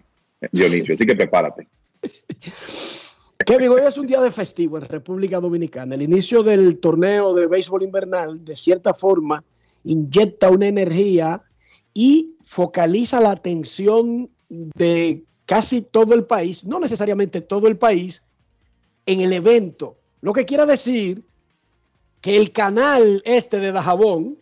[0.51, 0.95] Dionisio.
[0.95, 1.67] Así que prepárate.
[3.45, 5.95] Kevin, hoy es un día de festivo en República Dominicana.
[5.95, 9.43] El inicio del torneo de béisbol invernal, de cierta forma,
[9.83, 11.41] inyecta una energía
[11.93, 18.23] y focaliza la atención de casi todo el país, no necesariamente todo el país,
[19.05, 19.97] en el evento.
[20.21, 21.21] Lo que quiere decir
[22.21, 24.37] que el canal este de Dajabón,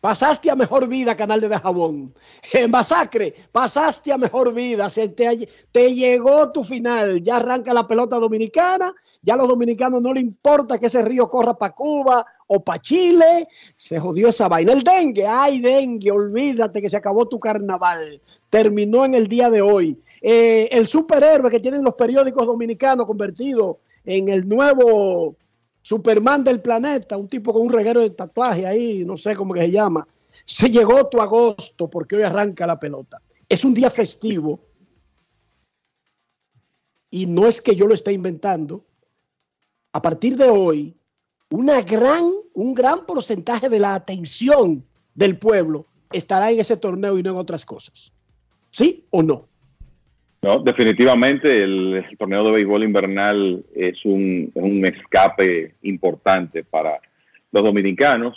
[0.00, 2.14] pasaste a mejor vida, canal de Dajabón.
[2.52, 7.86] En Masacre, pasaste a mejor vida, se te, te llegó tu final, ya arranca la
[7.86, 12.24] pelota dominicana, ya a los dominicanos no le importa que ese río corra para Cuba
[12.46, 13.46] o para Chile,
[13.76, 14.72] se jodió esa vaina.
[14.72, 19.60] El dengue, ay dengue, olvídate que se acabó tu carnaval, terminó en el día de
[19.60, 19.98] hoy.
[20.22, 25.36] Eh, el superhéroe que tienen los periódicos dominicanos convertido en el nuevo
[25.82, 29.60] Superman del planeta, un tipo con un reguero de tatuaje ahí, no sé cómo que
[29.60, 30.06] se llama.
[30.44, 33.20] Se llegó tu agosto porque hoy arranca la pelota.
[33.48, 34.60] Es un día festivo
[37.10, 38.84] y no es que yo lo esté inventando.
[39.92, 40.96] a partir de hoy,
[41.50, 47.24] una gran, un gran porcentaje de la atención del pueblo estará en ese torneo y
[47.24, 48.12] no en otras cosas.
[48.70, 49.49] ¿Sí o no?
[50.42, 56.98] No, definitivamente el, torneo de béisbol invernal es un, un escape importante para
[57.52, 58.36] los dominicanos.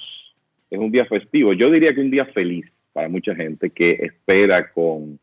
[0.69, 1.53] Es un día festivo.
[1.53, 5.19] Yo diría que un día feliz para mucha gente que espera con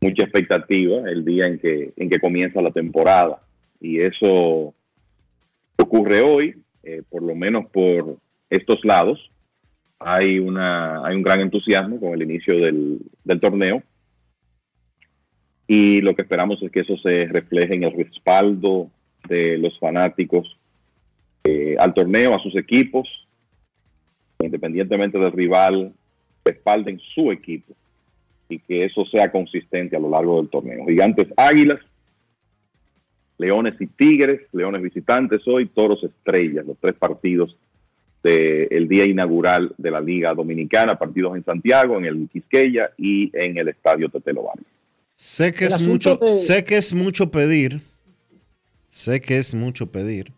[0.00, 3.42] mucha expectativa el día en que, en que comienza la temporada.
[3.80, 4.74] Y eso
[5.76, 8.16] ocurre hoy, eh, por lo menos por
[8.48, 9.30] estos lados.
[9.98, 13.82] Hay, una, hay un gran entusiasmo con el inicio del, del torneo.
[15.68, 18.88] Y lo que esperamos es que eso se refleje en el respaldo
[19.28, 20.56] de los fanáticos
[21.44, 23.08] eh, al torneo, a sus equipos,
[24.40, 25.92] independientemente del rival,
[26.44, 27.74] respalden su equipo
[28.48, 30.86] y que eso sea consistente a lo largo del torneo.
[30.86, 31.80] Gigantes Águilas,
[33.38, 37.56] Leones y Tigres, Leones visitantes hoy, Toros Estrellas, los tres partidos
[38.22, 43.56] del día inaugural de la Liga Dominicana, partidos en Santiago, en el Quisqueya y en
[43.56, 44.75] el Estadio Tetelo Vargas.
[45.16, 46.28] Sé que, es mucho, de...
[46.28, 47.80] sé que es mucho pedir,
[48.88, 50.34] sé que es mucho pedir,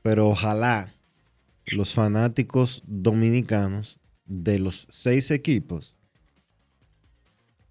[0.00, 0.94] pero ojalá
[1.66, 5.94] los fanáticos dominicanos de los seis equipos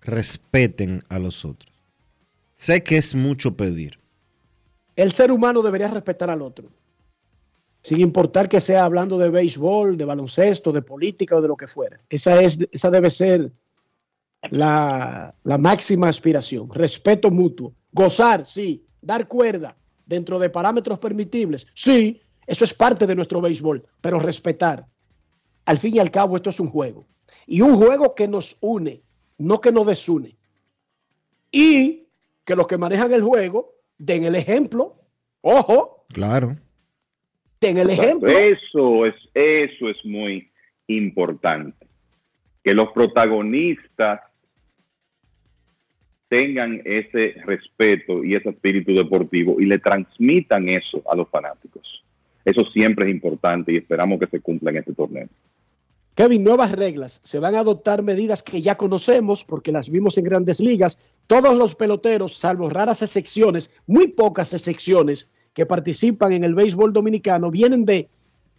[0.01, 1.73] respeten a los otros.
[2.53, 3.99] Sé que es mucho pedir.
[4.95, 6.69] El ser humano debería respetar al otro,
[7.81, 11.67] sin importar que sea hablando de béisbol, de baloncesto, de política o de lo que
[11.67, 11.99] fuera.
[12.07, 13.51] Esa, es, esa debe ser
[14.51, 16.69] la, la máxima aspiración.
[16.73, 17.73] Respeto mutuo.
[17.91, 18.85] Gozar, sí.
[19.01, 19.75] Dar cuerda
[20.05, 22.21] dentro de parámetros permitibles, sí.
[22.45, 24.85] Eso es parte de nuestro béisbol, pero respetar.
[25.65, 27.05] Al fin y al cabo, esto es un juego.
[27.45, 29.01] Y un juego que nos une,
[29.37, 30.37] no que nos desune.
[31.51, 32.07] Y
[32.45, 34.95] que los que manejan el juego den el ejemplo.
[35.41, 36.05] Ojo.
[36.09, 36.55] Claro.
[37.59, 38.29] Den el ejemplo.
[38.29, 40.49] Eso es, eso es muy
[40.87, 41.85] importante.
[42.63, 44.21] Que los protagonistas
[46.29, 52.03] tengan ese respeto y ese espíritu deportivo y le transmitan eso a los fanáticos.
[52.43, 55.27] Eso siempre es importante y esperamos que se cumpla en este torneo.
[56.15, 57.21] Kevin, nuevas reglas.
[57.23, 60.99] Se van a adoptar medidas que ya conocemos porque las vimos en grandes ligas.
[61.27, 67.51] Todos los peloteros, salvo raras excepciones, muy pocas excepciones que participan en el béisbol dominicano,
[67.51, 68.09] vienen de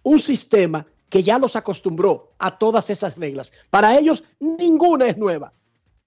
[0.05, 3.53] un sistema que ya los acostumbró a todas esas reglas.
[3.71, 5.53] Para ellos, ninguna es nueva.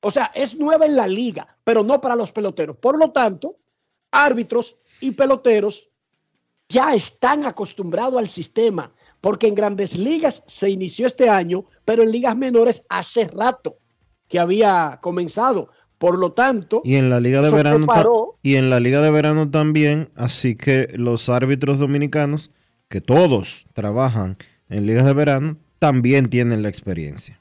[0.01, 2.77] O sea, es nueva en la liga, pero no para los peloteros.
[2.77, 3.57] Por lo tanto,
[4.11, 5.89] árbitros y peloteros
[6.67, 8.91] ya están acostumbrados al sistema
[9.21, 13.77] porque en grandes ligas se inició este año, pero en ligas menores hace rato
[14.27, 15.69] que había comenzado.
[15.99, 17.85] Por lo tanto, y en la liga de verano
[18.41, 22.49] y en la liga de verano también, así que los árbitros dominicanos
[22.89, 24.37] que todos trabajan
[24.67, 27.40] en ligas de verano también tienen la experiencia.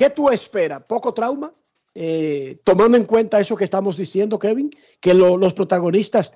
[0.00, 0.82] ¿Qué tú esperas?
[0.84, 1.52] ¿Poco trauma?
[1.94, 6.32] Eh, tomando en cuenta eso que estamos diciendo, Kevin, que lo, los protagonistas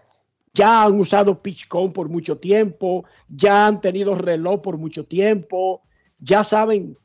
[0.52, 5.80] ya han usado PitchCom por mucho tiempo, ya han tenido reloj por mucho tiempo,
[6.18, 6.98] ya saben.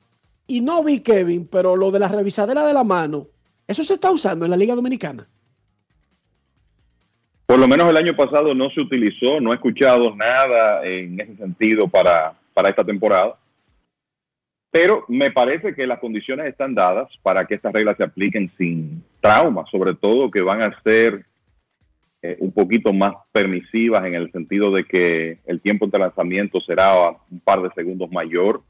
[0.47, 3.27] Y no vi Kevin, pero lo de la revisadera de la mano,
[3.65, 5.29] eso se está usando en la Liga Dominicana.
[7.45, 11.37] Por lo menos el año pasado no se utilizó, no he escuchado nada en ese
[11.37, 13.37] sentido para, para esta temporada.
[14.71, 19.03] Pero me parece que las condiciones están dadas para que estas reglas se apliquen sin
[19.19, 21.25] trauma, sobre todo que van a ser
[22.21, 27.09] eh, un poquito más permisivas en el sentido de que el tiempo de lanzamiento será
[27.31, 28.61] un par de segundos mayor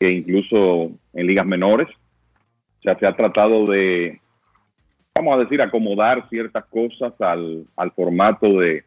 [0.00, 1.86] que incluso en ligas menores.
[2.78, 4.20] O sea, se ha tratado de,
[5.14, 8.84] vamos a decir, acomodar ciertas cosas al, formato de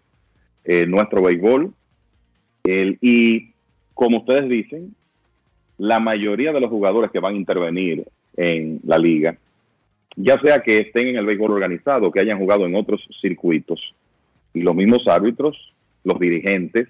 [0.66, 1.74] eh, nuestro béisbol.
[2.66, 3.54] Y
[3.94, 4.96] como ustedes dicen,
[5.78, 9.38] la mayoría de los jugadores que van a intervenir en la liga
[10.16, 13.94] ya sea que estén en el béisbol organizado, que hayan jugado en otros circuitos,
[14.54, 15.74] y los mismos árbitros,
[16.04, 16.88] los dirigentes,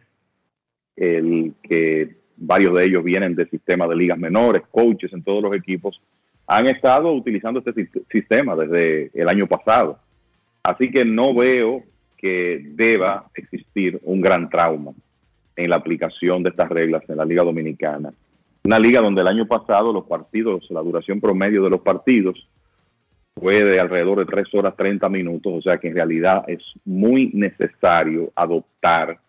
[0.96, 5.56] el que varios de ellos vienen del sistema de ligas menores, coaches en todos los
[5.56, 6.00] equipos,
[6.48, 9.98] han estado utilizando este sistema desde el año pasado.
[10.62, 11.84] Así que no veo
[12.18, 14.92] que deba existir un gran trauma
[15.56, 18.14] en la aplicación de estas reglas en la Liga Dominicana.
[18.66, 22.36] Una liga donde el año pasado los partidos, la duración promedio de los partidos
[23.36, 27.30] fue de alrededor de 3 horas 30 minutos, o sea que en realidad es muy
[27.36, 29.20] necesario adoptar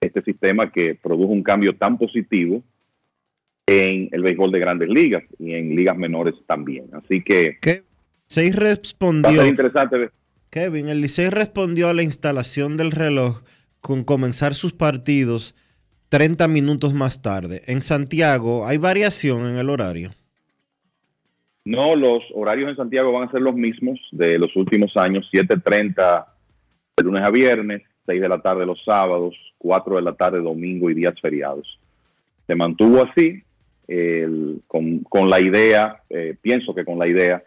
[0.00, 2.64] este sistema que produjo un cambio tan positivo
[3.68, 6.86] en el béisbol de grandes ligas y en ligas menores también.
[6.92, 7.58] Así que...
[8.26, 9.46] Se respondió...
[9.46, 10.10] interesante.
[10.50, 13.42] Kevin, el Licey respondió a la instalación del reloj
[13.80, 15.54] con comenzar sus partidos
[16.10, 17.62] 30 minutos más tarde.
[17.66, 20.10] En Santiago hay variación en el horario.
[21.64, 26.26] No, los horarios en Santiago van a ser los mismos de los últimos años, 7.30
[26.96, 30.90] de lunes a viernes, 6 de la tarde los sábados, 4 de la tarde domingo
[30.90, 31.78] y días feriados.
[32.46, 33.42] Se mantuvo así,
[35.08, 37.42] con la idea, eh, pienso que con la idea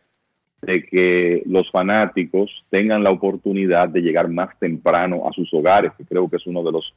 [0.61, 6.05] de que los fanáticos tengan la oportunidad de llegar más temprano a sus hogares, que
[6.05, 6.93] creo que es uno de los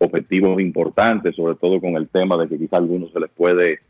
[0.00, 3.80] objetivos importantes, sobre todo con el tema de que quizá a algunos se les puede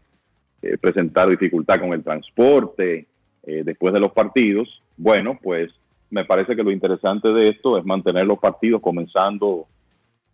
[0.62, 3.06] eh, presentar dificultad con el transporte
[3.44, 4.82] eh, después de los partidos.
[4.96, 5.70] Bueno, pues
[6.10, 9.66] me parece que lo interesante de esto es mantener los partidos comenzando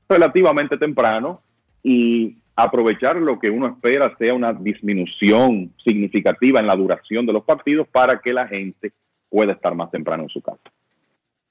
[0.09, 1.43] relativamente temprano
[1.83, 7.45] y aprovechar lo que uno espera sea una disminución significativa en la duración de los
[7.45, 8.93] partidos para que la gente
[9.29, 10.63] pueda estar más temprano en su casa.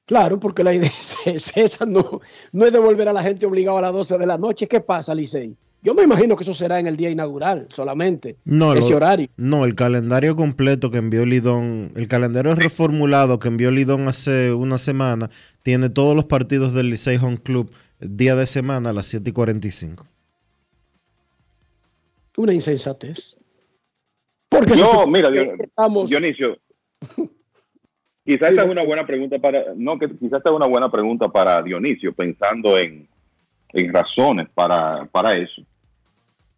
[0.06, 2.22] Claro, porque la idea es, es esa, no,
[2.52, 4.68] no es devolver a la gente obligado a las 12 de la noche.
[4.68, 5.56] ¿Qué pasa, Licey?
[5.82, 9.27] Yo me imagino que eso será en el día inaugural solamente, No, ese lo- horario.
[9.38, 14.80] No, el calendario completo que envió Lidón, el calendario reformulado que envió Lidón hace una
[14.80, 15.30] semana,
[15.61, 19.34] tiene todos los partidos del Licey Home Club día de semana a las 7 y
[19.34, 20.07] 45.
[22.38, 23.38] Una insensatez.
[24.49, 26.57] Porque supone mira, que Dion- estamos- Dionisio,
[28.26, 31.27] quizás esta es una buena pregunta para, no, que quizás esta es una buena pregunta
[31.30, 33.07] para Dionisio, pensando en,
[33.73, 35.61] en razones para, para eso.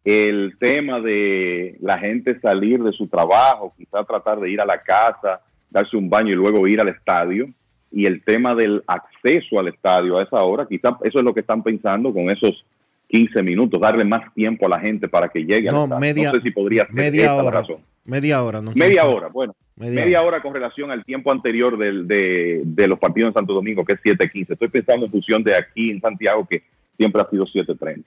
[0.03, 4.81] El tema de la gente salir de su trabajo, quizás tratar de ir a la
[4.81, 7.48] casa, darse un baño y luego ir al estadio,
[7.91, 11.41] y el tema del acceso al estadio a esa hora, quizás eso es lo que
[11.41, 12.64] están pensando con esos
[13.10, 15.99] 15 minutos, darle más tiempo a la gente para que llegue al No, estadio.
[16.02, 17.61] media, no sé si podría ser media esta la hora.
[17.61, 17.77] razón.
[18.07, 19.15] Media hora, no Media 15.
[19.15, 19.55] hora, bueno.
[19.75, 20.41] Media Media, hora.
[20.41, 23.99] con relación al tiempo anterior del, de, de los partidos en Santo Domingo, que es
[24.01, 24.53] 7.15.
[24.53, 26.63] Estoy pensando en función de aquí en Santiago, que
[26.97, 27.77] siempre ha sido 7.30.
[27.77, 28.03] Pero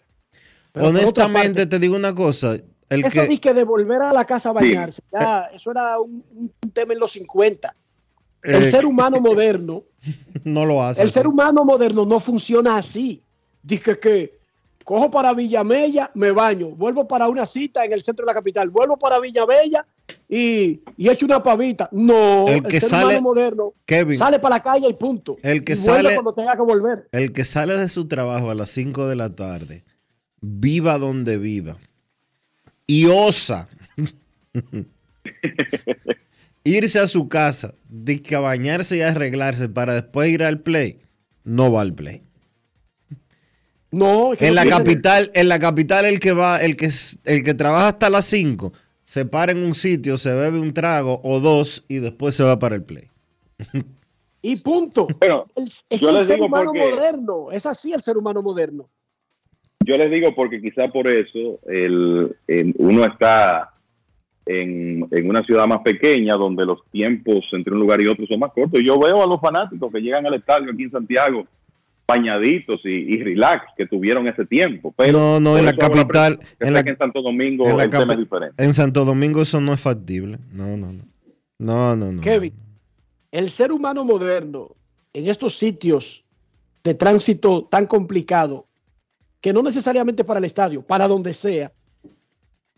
[0.72, 2.54] por otra Honestamente, te digo una cosa.
[2.88, 6.00] El Eso que, de que de volver a la casa a bañarse, ya, eso era
[6.00, 7.72] un, un tema en los 50.
[8.42, 9.84] El Eh, ser humano moderno,
[10.44, 11.02] no lo hace.
[11.02, 11.14] el así.
[11.14, 13.22] ser humano moderno no funciona así.
[13.62, 14.39] Dije que
[14.90, 18.70] cojo para Villamella, me baño, vuelvo para una cita en el centro de la capital,
[18.70, 19.86] vuelvo para Villamella
[20.28, 21.88] y, y echo una pavita.
[21.92, 24.18] No, El el, que ser sale- moderno Kevin.
[24.18, 25.36] sale para la calle y punto.
[25.44, 27.08] El que y sale- cuando tenga que volver.
[27.12, 29.84] El que sale de su trabajo a las 5 de la tarde,
[30.40, 31.76] viva donde viva,
[32.88, 33.68] y osa
[36.64, 40.98] irse a su casa, de que a bañarse y arreglarse para después ir al play,
[41.44, 42.24] no va al play.
[43.92, 46.76] No, es que En no la tiene- capital, en la capital el que va, el
[46.76, 46.88] que,
[47.24, 48.72] el que trabaja hasta las 5,
[49.02, 52.58] se para en un sitio, se bebe un trago o dos y después se va
[52.58, 53.08] para el play.
[54.42, 55.06] Y punto.
[55.18, 57.50] Bueno, es es yo el les ser digo humano porque- moderno.
[57.52, 58.88] Es así el ser humano moderno.
[59.84, 63.74] Yo les digo porque quizá por eso el, el- uno está
[64.46, 68.40] en, en una ciudad más pequeña donde los tiempos entre un lugar y otro son
[68.40, 68.80] más cortos.
[68.80, 71.46] Y yo veo a los fanáticos que llegan al estadio aquí en Santiago
[72.10, 74.92] bañaditos y, y relax que tuvieron ese tiempo.
[74.96, 77.84] Pero No, no, en la capital, en sé la- que en Santo Domingo en la
[77.84, 78.64] el tema capi- es diferente.
[78.64, 80.38] En Santo Domingo eso no es factible.
[80.52, 81.04] No, no, no.
[81.58, 82.20] No, no, no.
[82.20, 82.54] Kevin,
[83.32, 84.74] el ser humano moderno
[85.12, 86.24] en estos sitios
[86.84, 88.66] de tránsito tan complicado,
[89.40, 91.72] que no necesariamente para el estadio, para donde sea,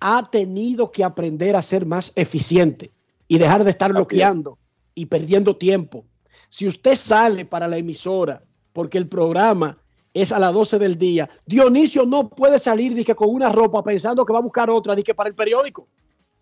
[0.01, 2.91] ha tenido que aprender a ser más eficiente
[3.29, 4.59] y dejar de estar bloqueando
[4.95, 6.05] y perdiendo tiempo.
[6.49, 8.43] Si usted sale para la emisora
[8.73, 9.79] porque el programa
[10.15, 14.25] es a las 12 del día, Dionisio no puede salir dije, con una ropa pensando
[14.25, 15.89] que va a buscar otra dije, para el periódico.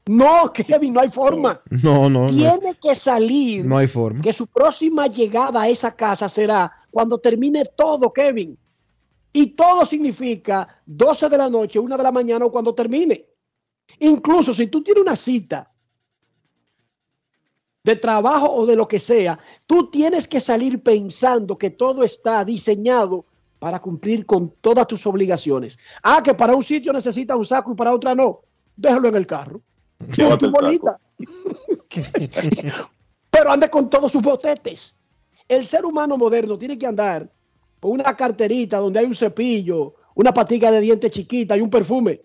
[0.07, 1.61] No, Kevin, no hay forma.
[1.83, 2.27] No, no, no.
[2.27, 4.23] Tiene que salir No hay forma.
[4.23, 8.59] que su próxima llegada a esa casa será cuando termine todo, Kevin.
[9.33, 13.25] Y todo significa 12 de la noche, 1 de la mañana o cuando termine.
[14.01, 15.70] Incluso si tú tienes una cita
[17.91, 22.45] de trabajo o de lo que sea, tú tienes que salir pensando que todo está
[22.45, 23.25] diseñado
[23.59, 25.79] para cumplir con todas tus obligaciones.
[26.03, 28.41] Ah, que para un sitio necesitas un saco y para otra no.
[28.77, 29.61] Déjalo en el carro.
[30.17, 30.99] Con tu bolita.
[33.31, 34.95] Pero ande con todos sus botetes.
[35.49, 37.31] El ser humano moderno tiene que andar
[37.79, 42.21] con una carterita donde hay un cepillo, una patica de dientes chiquita y un perfume.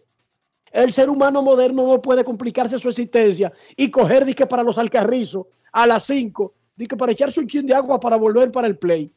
[0.75, 5.47] El ser humano moderno no puede complicarse su existencia y coger disque para los alcarrizos
[5.71, 9.09] a las 5, disque para echarse un chin de agua para volver para el play.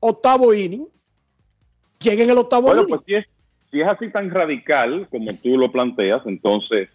[0.00, 0.86] Octavo inning.
[2.00, 2.96] Lleguen el octavo Bueno, inning.
[2.96, 3.26] pues si es,
[3.70, 6.90] si es así tan radical como tú lo planteas, entonces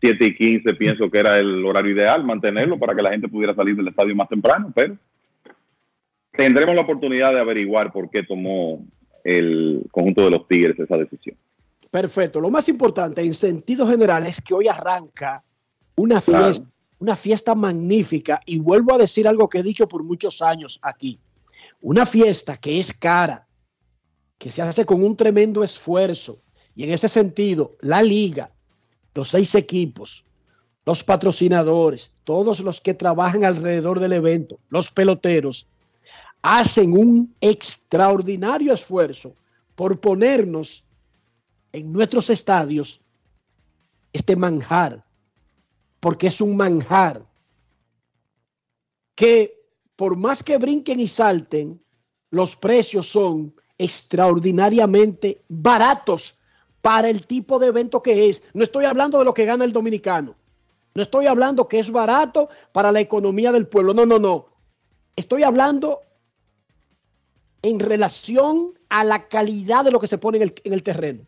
[0.00, 3.54] 7 y 15 pienso que era el horario ideal, mantenerlo para que la gente pudiera
[3.54, 4.96] salir del estadio más temprano, pero
[6.32, 8.82] tendremos la oportunidad de averiguar por qué tomó
[9.24, 11.36] el conjunto de los Tigres esa decisión.
[11.94, 12.40] Perfecto.
[12.40, 15.44] Lo más importante, en sentido general, es que hoy arranca
[15.94, 16.66] una fiesta,
[16.98, 18.40] una fiesta magnífica.
[18.46, 21.20] Y vuelvo a decir algo que he dicho por muchos años aquí.
[21.80, 23.46] Una fiesta que es cara,
[24.38, 26.40] que se hace con un tremendo esfuerzo.
[26.74, 28.50] Y en ese sentido, la liga,
[29.14, 30.24] los seis equipos,
[30.84, 35.68] los patrocinadores, todos los que trabajan alrededor del evento, los peloteros,
[36.42, 39.36] hacen un extraordinario esfuerzo
[39.76, 40.84] por ponernos
[41.74, 43.00] en nuestros estadios
[44.12, 45.04] este manjar,
[45.98, 47.26] porque es un manjar
[49.16, 49.60] que
[49.96, 51.82] por más que brinquen y salten,
[52.30, 56.38] los precios son extraordinariamente baratos
[56.80, 58.44] para el tipo de evento que es.
[58.52, 60.36] No estoy hablando de lo que gana el dominicano.
[60.94, 63.94] No estoy hablando que es barato para la economía del pueblo.
[63.94, 64.46] No, no, no.
[65.16, 66.02] Estoy hablando
[67.62, 71.26] en relación a la calidad de lo que se pone en el, en el terreno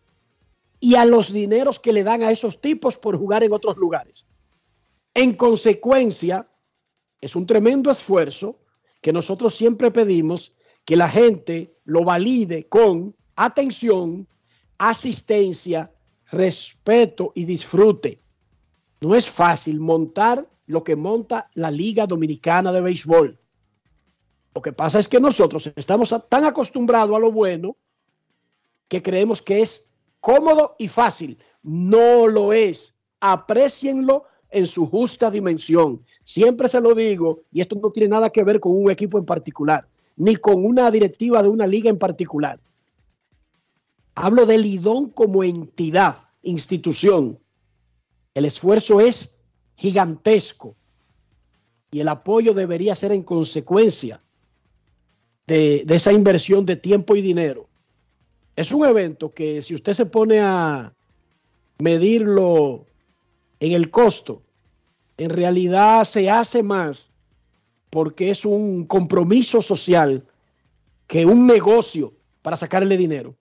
[0.80, 4.26] y a los dineros que le dan a esos tipos por jugar en otros lugares.
[5.14, 6.48] En consecuencia,
[7.20, 8.60] es un tremendo esfuerzo
[9.00, 10.54] que nosotros siempre pedimos
[10.84, 14.28] que la gente lo valide con atención,
[14.78, 15.92] asistencia,
[16.30, 18.20] respeto y disfrute.
[19.00, 23.38] No es fácil montar lo que monta la Liga Dominicana de Béisbol.
[24.54, 27.76] Lo que pasa es que nosotros estamos tan acostumbrados a lo bueno
[28.88, 29.85] que creemos que es
[30.26, 31.38] cómodo y fácil.
[31.62, 32.96] No lo es.
[33.20, 36.04] Aprecienlo en su justa dimensión.
[36.24, 39.24] Siempre se lo digo, y esto no tiene nada que ver con un equipo en
[39.24, 39.86] particular,
[40.16, 42.58] ni con una directiva de una liga en particular.
[44.16, 47.38] Hablo del Lidón como entidad, institución.
[48.34, 49.32] El esfuerzo es
[49.76, 50.74] gigantesco
[51.92, 54.20] y el apoyo debería ser en consecuencia
[55.46, 57.68] de, de esa inversión de tiempo y dinero.
[58.56, 60.92] Es un evento que si usted se pone a
[61.78, 62.86] medirlo
[63.60, 64.42] en el costo,
[65.18, 67.10] en realidad se hace más
[67.90, 70.24] porque es un compromiso social
[71.06, 73.36] que un negocio para sacarle dinero.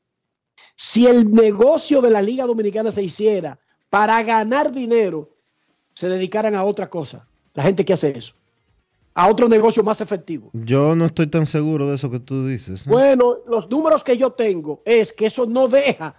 [0.76, 3.58] Si el negocio de la Liga Dominicana se hiciera
[3.90, 5.30] para ganar dinero,
[5.94, 7.28] se dedicaran a otra cosa.
[7.54, 8.36] La gente que hace eso.
[9.16, 10.52] A otro negocio más efectivo.
[10.54, 12.86] Yo no estoy tan seguro de eso que tú dices.
[12.86, 16.16] Bueno, los números que yo tengo es que eso no deja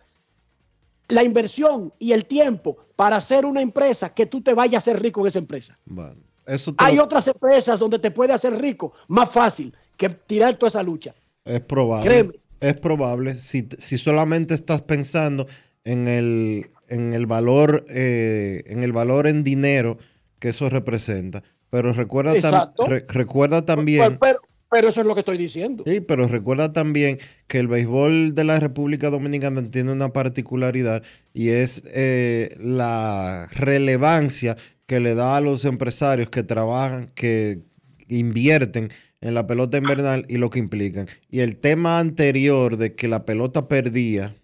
[1.08, 5.02] la inversión y el tiempo para hacer una empresa que tú te vayas a hacer
[5.02, 5.78] rico en esa empresa.
[5.84, 6.16] Bueno,
[6.46, 10.82] eso Hay otras empresas donde te puede hacer rico más fácil que tirar toda esa
[10.82, 11.14] lucha.
[11.44, 12.08] Es probable.
[12.08, 12.32] Créeme.
[12.60, 13.36] Es probable.
[13.36, 15.46] Si, si solamente estás pensando
[15.84, 19.98] en el, en el valor, eh, en el valor en dinero
[20.38, 21.42] que eso representa.
[21.76, 22.86] Pero recuerda, tam- Exacto.
[22.86, 24.02] re- recuerda también.
[24.04, 25.84] Pero, pero- pero eso es lo que estoy diciendo.
[25.86, 31.50] Sí, pero recuerda también que el béisbol de la República Dominicana tiene una particularidad y
[31.50, 37.60] es eh, la relevancia que le da a los empresarios que trabajan, que
[38.08, 38.90] invierten
[39.20, 41.06] en la pelota invernal y lo que implican.
[41.30, 44.34] Y el tema anterior de que la pelota perdía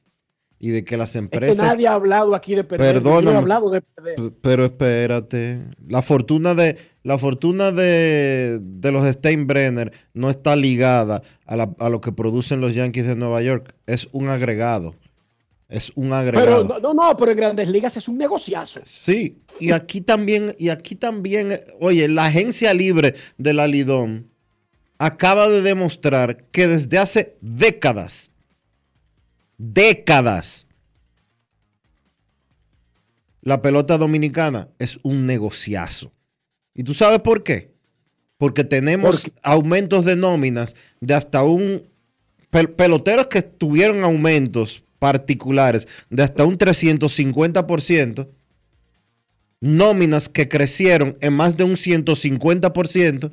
[0.59, 1.67] y de que las Es que empresas...
[1.67, 2.97] nadie ha hablado aquí de perder.
[2.97, 3.33] No Perdóname.
[3.33, 4.15] he hablado de perder.
[4.17, 11.23] P- Pero espérate, la fortuna de la fortuna de, de los Steinbrenner no está ligada
[11.47, 14.95] a, la- a lo que producen los Yankees de Nueva York, es un agregado.
[15.69, 16.65] Es un Pero agregado.
[16.65, 18.81] no, no, no, pero en Grandes Ligas es un negociazo.
[18.85, 24.29] Sí, y aquí también y aquí también, oye, la agencia libre de la Lidón
[24.99, 28.31] acaba de demostrar que desde hace décadas
[29.57, 30.67] décadas
[33.41, 36.13] la pelota dominicana es un negociazo.
[36.75, 37.73] ¿Y tú sabes por qué?
[38.39, 41.83] Porque tenemos aumentos de nóminas de hasta un...
[42.51, 48.29] pel- peloteros que tuvieron aumentos particulares de hasta un 350%,
[49.61, 53.33] nóminas que crecieron en más de un 150%,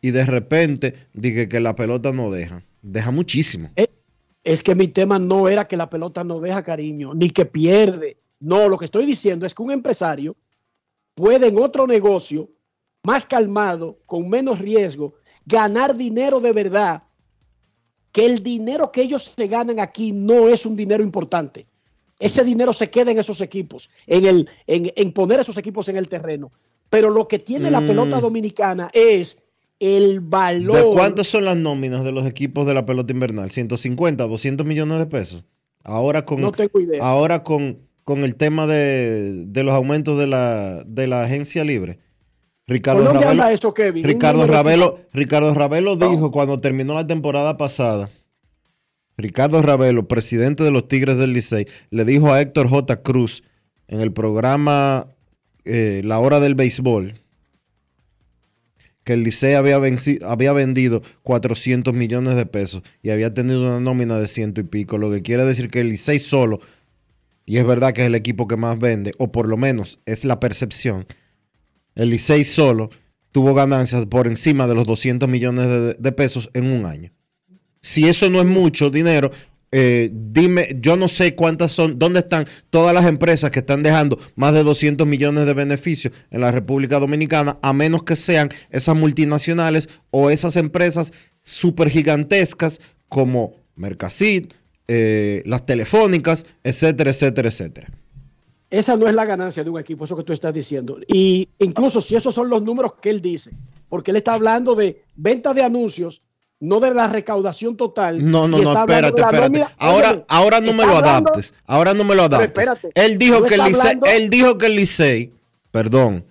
[0.00, 2.62] y de repente dije que la pelota no deja.
[2.82, 3.70] Deja muchísimo.
[4.42, 8.16] Es que mi tema no era que la pelota no deja cariño, ni que pierde.
[8.40, 10.34] No, lo que estoy diciendo es que un empresario
[11.14, 12.48] puede en otro negocio,
[13.04, 15.14] más calmado, con menos riesgo,
[15.46, 17.02] ganar dinero de verdad,
[18.12, 21.66] que el dinero que ellos se ganan aquí no es un dinero importante.
[22.20, 25.96] Ese dinero se queda en esos equipos, en, el, en, en poner esos equipos en
[25.96, 26.52] el terreno.
[26.88, 27.86] Pero lo que tiene la Mm.
[27.86, 29.38] pelota dominicana es
[29.80, 30.76] el valor.
[30.76, 33.50] ¿De cuántas son las nóminas de los equipos de la pelota invernal?
[33.50, 35.44] ¿150, 200 millones de pesos?
[35.82, 37.02] Ahora con, No tengo idea.
[37.02, 41.98] Ahora con, con el tema de, de los aumentos de la, de la agencia libre.
[42.66, 44.04] Ricardo ¿Por dónde Ravelo, anda eso, Kevin?
[44.04, 48.10] Un Ricardo Ravelo, Ricardo Ravelo dijo cuando terminó la temporada pasada,
[49.16, 53.02] Ricardo Ravelo, presidente de los Tigres del Licey, le dijo a Héctor J.
[53.02, 53.42] Cruz
[53.88, 55.08] en el programa
[55.64, 57.14] eh, La Hora del Béisbol
[59.04, 59.80] que el Licey había,
[60.26, 64.98] había vendido 400 millones de pesos y había tenido una nómina de ciento y pico,
[64.98, 66.60] lo que quiere decir que el Licey solo,
[67.44, 70.24] y es verdad que es el equipo que más vende, o por lo menos es
[70.24, 71.06] la percepción,
[71.94, 72.88] el Licey solo
[73.32, 77.12] tuvo ganancias por encima de los 200 millones de, pesos en un año.
[77.80, 79.30] Si eso no es mucho dinero,
[79.72, 84.18] eh, dime, yo no sé cuántas son, dónde están todas las empresas que están dejando
[84.36, 88.94] más de 200 millones de beneficios en la República Dominicana, a menos que sean esas
[88.94, 94.52] multinacionales o esas empresas súper gigantescas como Mercasit,
[94.94, 97.88] eh, las telefónicas, etcétera, etcétera, etcétera.
[98.68, 100.98] Esa no es la ganancia de un equipo, eso que tú estás diciendo.
[101.08, 103.52] Y incluso si esos son los números que él dice,
[103.88, 106.20] porque él está hablando de venta de anuncios,
[106.60, 108.18] no de la recaudación total.
[108.30, 109.40] No, no, no, espérate, espérate.
[109.40, 109.72] nómina.
[109.78, 111.54] Ahora, ahora no me lo hablando- adaptes.
[111.66, 112.48] Ahora no me lo Pero adaptes.
[112.68, 115.32] espérate, Él dijo que el Licey, hablando- él dijo que el Licey,
[115.70, 116.24] perdón,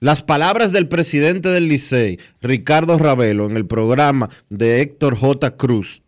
[0.00, 5.56] las palabras del presidente del Licey, Ricardo Ravelo, en el programa de Héctor J.
[5.56, 6.02] Cruz,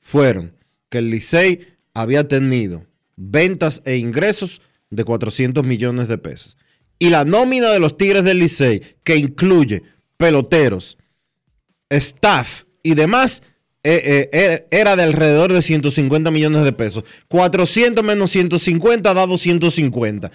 [0.00, 0.52] fueron
[0.88, 2.86] que el Licey había tenido
[3.16, 4.60] ventas e ingresos
[4.90, 6.56] de 400 millones de pesos.
[6.98, 9.82] Y la nómina de los Tigres del Licey, que incluye
[10.16, 10.98] peloteros,
[11.90, 13.42] staff y demás,
[13.82, 17.04] eh, eh, eh, era de alrededor de 150 millones de pesos.
[17.28, 20.30] 400 menos 150 da 250.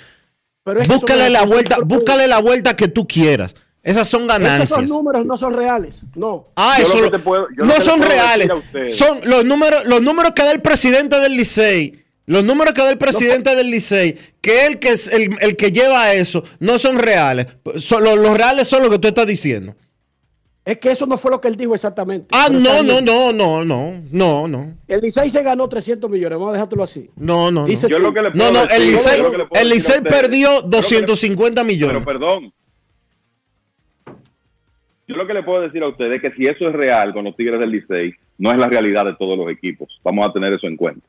[0.64, 3.56] Pero Búscale la vuelta, búscale la vuelta que tú quieras.
[3.84, 4.72] Esas son ganancias.
[4.72, 6.04] esos números no son reales.
[6.16, 6.50] No.
[6.56, 8.50] Ah, Yo eso lo te puedo- yo lo no son reales.
[8.92, 11.98] Son los números, los números que da el presidente del Licey.
[12.28, 15.72] Los números que da el presidente del Licey, que el que es el, el que
[15.72, 17.48] lleva eso, no son reales.
[17.80, 19.76] Son- los, los reales son lo que tú estás diciendo.
[20.64, 22.28] Es que eso no fue lo que él dijo exactamente.
[22.32, 24.74] Ah, no, no, no, no, no, no, no.
[24.88, 27.10] El Licey se ganó 300 millones, vamos a dejártelo así.
[27.16, 27.66] No, no, no.
[27.66, 29.24] Dice Yo lo que le No, puedo no, decir- el Licey,
[29.56, 31.96] el Licey perdió yo lo que le- 250 millones.
[31.96, 32.54] Pero perdón.
[35.12, 37.26] Yo lo que le puedo decir a ustedes es que si eso es real con
[37.26, 40.00] los Tigres del Licey, no es la realidad de todos los equipos.
[40.06, 41.06] Vamos a tener eso en cuenta.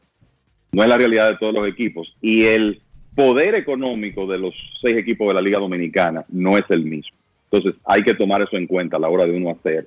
[0.72, 2.12] No es la realidad de todos los equipos.
[2.20, 2.80] Y el
[3.14, 7.16] poder económico de los seis equipos de la Liga Dominicana no es el mismo.
[7.48, 9.86] Entonces hay que tomar eso en cuenta a la hora de uno hacer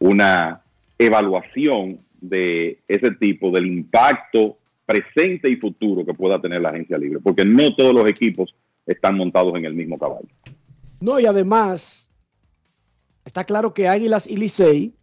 [0.00, 0.60] una
[0.98, 7.20] evaluación de ese tipo, del impacto presente y futuro que pueda tener la agencia libre.
[7.22, 8.52] Porque no todos los equipos
[8.84, 10.26] están montados en el mismo caballo.
[11.00, 12.03] No, y además,
[13.24, 14.94] está claro que Águilas y Licey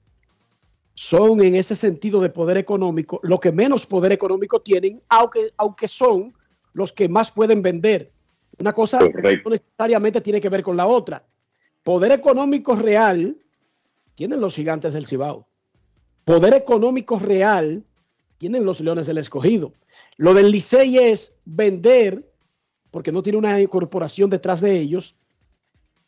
[0.93, 5.87] son en ese sentido de poder económico, lo que menos poder económico tienen, aunque, aunque
[5.87, 6.33] son
[6.73, 8.11] los que más pueden vender.
[8.59, 9.49] Una cosa Correcto.
[9.49, 11.25] no necesariamente tiene que ver con la otra.
[11.83, 13.37] Poder económico real
[14.15, 15.47] tienen los gigantes del Cibao.
[16.25, 17.83] Poder económico real
[18.37, 19.73] tienen los Leones del Escogido.
[20.17, 22.29] Lo del Licey es vender,
[22.91, 25.15] porque no tiene una corporación detrás de ellos,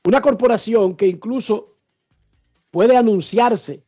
[0.06, 1.73] una corporación que incluso
[2.74, 3.84] puede anunciarse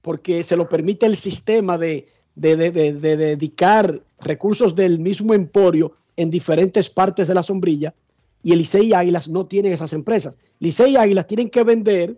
[0.00, 5.34] porque se lo permite el sistema de, de- de- de- de dedicar recursos del mismo
[5.34, 7.92] emporio en diferentes partes de la sombrilla
[8.40, 10.38] y el y Águilas no tienen esas empresas.
[10.60, 12.16] Licey y Águilas tienen que vender,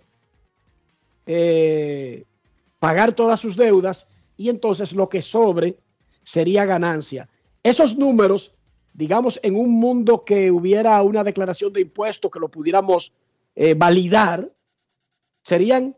[1.24, 2.24] eh,
[2.78, 4.06] pagar todas sus deudas
[4.36, 5.78] y entonces lo que sobre
[6.24, 7.26] sería ganancia.
[7.62, 8.52] Esos números,
[8.92, 13.14] digamos, en un mundo que hubiera una declaración de impuestos que lo pudiéramos
[13.54, 14.52] eh, validar,
[15.46, 15.94] serían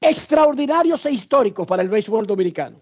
[0.00, 2.80] extraordinarios e históricos para el béisbol dominicano.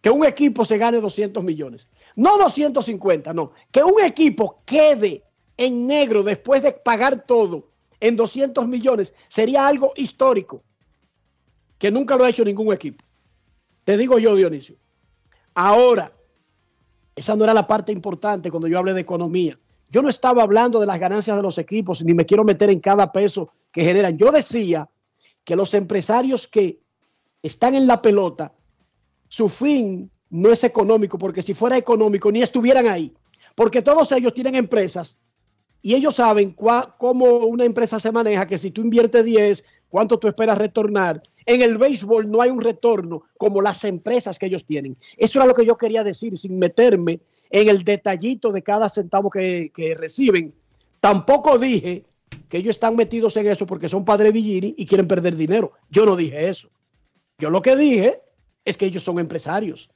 [0.00, 1.88] Que un equipo se gane 200 millones.
[2.16, 3.52] No 250, no.
[3.70, 5.22] Que un equipo quede
[5.56, 7.68] en negro después de pagar todo
[8.00, 10.64] en 200 millones sería algo histórico.
[11.78, 13.04] Que nunca lo ha hecho ningún equipo.
[13.84, 14.74] Te digo yo, Dionisio.
[15.54, 16.12] Ahora,
[17.14, 19.56] esa no era la parte importante cuando yo hablé de economía.
[19.88, 22.80] Yo no estaba hablando de las ganancias de los equipos, ni me quiero meter en
[22.80, 24.18] cada peso que generan.
[24.18, 24.88] Yo decía
[25.48, 26.78] que los empresarios que
[27.42, 28.52] están en la pelota,
[29.28, 33.14] su fin no es económico, porque si fuera económico ni estuvieran ahí,
[33.54, 35.16] porque todos ellos tienen empresas
[35.80, 36.54] y ellos saben
[36.98, 41.22] cómo una empresa se maneja, que si tú inviertes 10, cuánto tú esperas retornar.
[41.46, 44.98] En el béisbol no hay un retorno como las empresas que ellos tienen.
[45.16, 49.30] Eso era lo que yo quería decir, sin meterme en el detallito de cada centavo
[49.30, 50.52] que, que reciben.
[51.00, 52.04] Tampoco dije
[52.48, 55.72] que ellos están metidos en eso porque son padre Villini y quieren perder dinero.
[55.90, 56.70] Yo no dije eso.
[57.38, 58.20] Yo lo que dije
[58.64, 59.90] es que ellos son empresarios.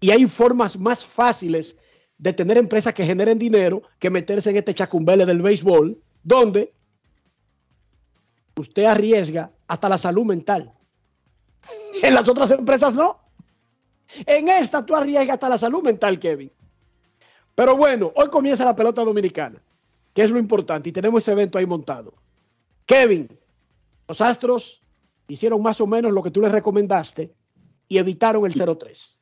[0.00, 1.76] Y hay formas más fáciles
[2.18, 6.72] de tener empresas que generen dinero que meterse en este chacumbele del béisbol, donde
[8.56, 10.72] usted arriesga hasta la salud mental.
[12.02, 13.20] En las otras empresas no.
[14.26, 16.50] En esta tú arriesgas hasta la salud mental, Kevin.
[17.54, 19.62] Pero bueno, hoy comienza la pelota dominicana,
[20.14, 22.14] que es lo importante, y tenemos ese evento ahí montado.
[22.86, 23.28] Kevin,
[24.08, 24.82] los Astros
[25.28, 27.32] hicieron más o menos lo que tú les recomendaste
[27.88, 29.18] y evitaron el 0-3.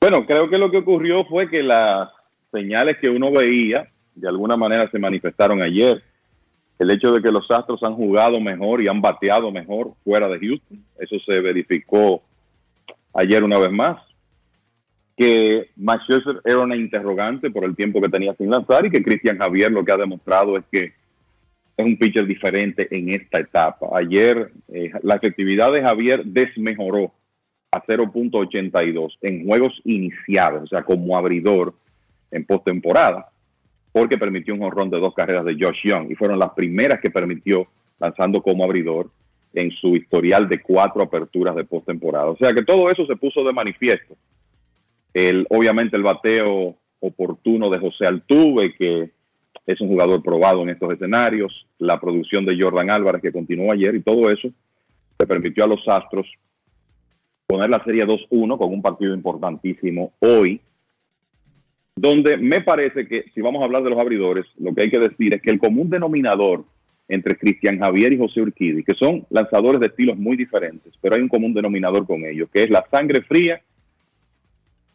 [0.00, 2.10] Bueno, creo que lo que ocurrió fue que las
[2.52, 6.02] señales que uno veía de alguna manera se manifestaron ayer.
[6.78, 10.38] El hecho de que los Astros han jugado mejor y han bateado mejor fuera de
[10.38, 12.22] Houston, eso se verificó
[13.14, 14.00] ayer una vez más.
[15.18, 19.02] Que Max Scherzer era una interrogante por el tiempo que tenía sin lanzar y que
[19.02, 20.92] Cristian Javier lo que ha demostrado es que
[21.76, 23.88] es un pitcher diferente en esta etapa.
[23.92, 27.12] Ayer eh, la efectividad de Javier desmejoró
[27.70, 31.74] a 0.82 en juegos iniciados, o sea, como abridor
[32.30, 33.30] en postemporada,
[33.92, 37.10] porque permitió un honrón de dos carreras de Josh Young y fueron las primeras que
[37.10, 37.66] permitió
[37.98, 39.10] lanzando como abridor
[39.54, 42.26] en su historial de cuatro aperturas de postemporada.
[42.26, 44.16] O sea que todo eso se puso de manifiesto.
[45.18, 49.10] El, obviamente el bateo oportuno de José Altuve, que
[49.66, 53.96] es un jugador probado en estos escenarios, la producción de Jordan Álvarez que continuó ayer
[53.96, 54.48] y todo eso
[55.18, 56.26] le permitió a los Astros
[57.48, 60.60] poner la serie 2-1 con un partido importantísimo hoy,
[61.96, 65.00] donde me parece que si vamos a hablar de los abridores, lo que hay que
[65.00, 66.64] decir es que el común denominador
[67.08, 71.22] entre Cristian Javier y José Urquidi, que son lanzadores de estilos muy diferentes, pero hay
[71.22, 73.60] un común denominador con ellos, que es la sangre fría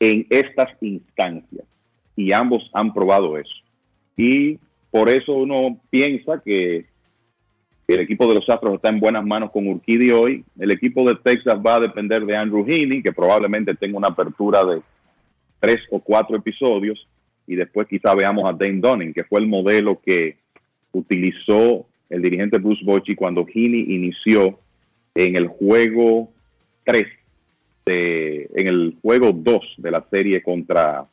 [0.03, 1.65] en estas instancias.
[2.15, 3.53] Y ambos han probado eso.
[4.17, 4.59] Y
[4.91, 6.85] por eso uno piensa que
[7.87, 10.43] el equipo de los Astros está en buenas manos con Urquidi hoy.
[10.59, 14.63] El equipo de Texas va a depender de Andrew Heaney, que probablemente tenga una apertura
[14.65, 14.81] de
[15.59, 17.07] tres o cuatro episodios.
[17.47, 20.37] Y después quizá veamos a Dane Dunning, que fue el modelo que
[20.91, 24.59] utilizó el dirigente Bruce Bochy cuando Heaney inició
[25.15, 26.29] en el juego
[26.85, 27.07] 3,
[27.85, 31.05] en el juego 2 de la serie contra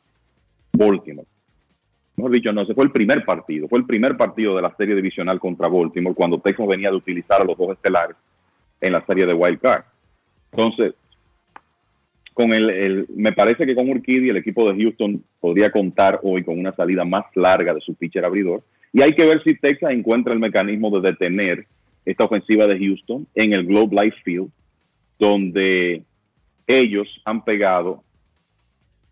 [0.73, 1.27] Baltimore
[2.21, 4.95] mejor dicho, no, ese fue el primer partido, fue el primer partido de la serie
[4.95, 8.15] divisional contra Baltimore cuando Texas venía de utilizar a los dos estelares
[8.79, 9.83] en la serie de Wild Card.
[10.51, 10.93] Entonces,
[12.33, 16.59] con el, me parece que con Urquidy el equipo de Houston podría contar hoy con
[16.59, 18.61] una salida más larga de su pitcher abridor
[18.93, 21.65] y hay que ver si Texas encuentra el mecanismo de detener
[22.05, 24.49] esta ofensiva de Houston en el Globe Life Field,
[25.19, 26.03] donde
[26.67, 28.03] ellos han pegado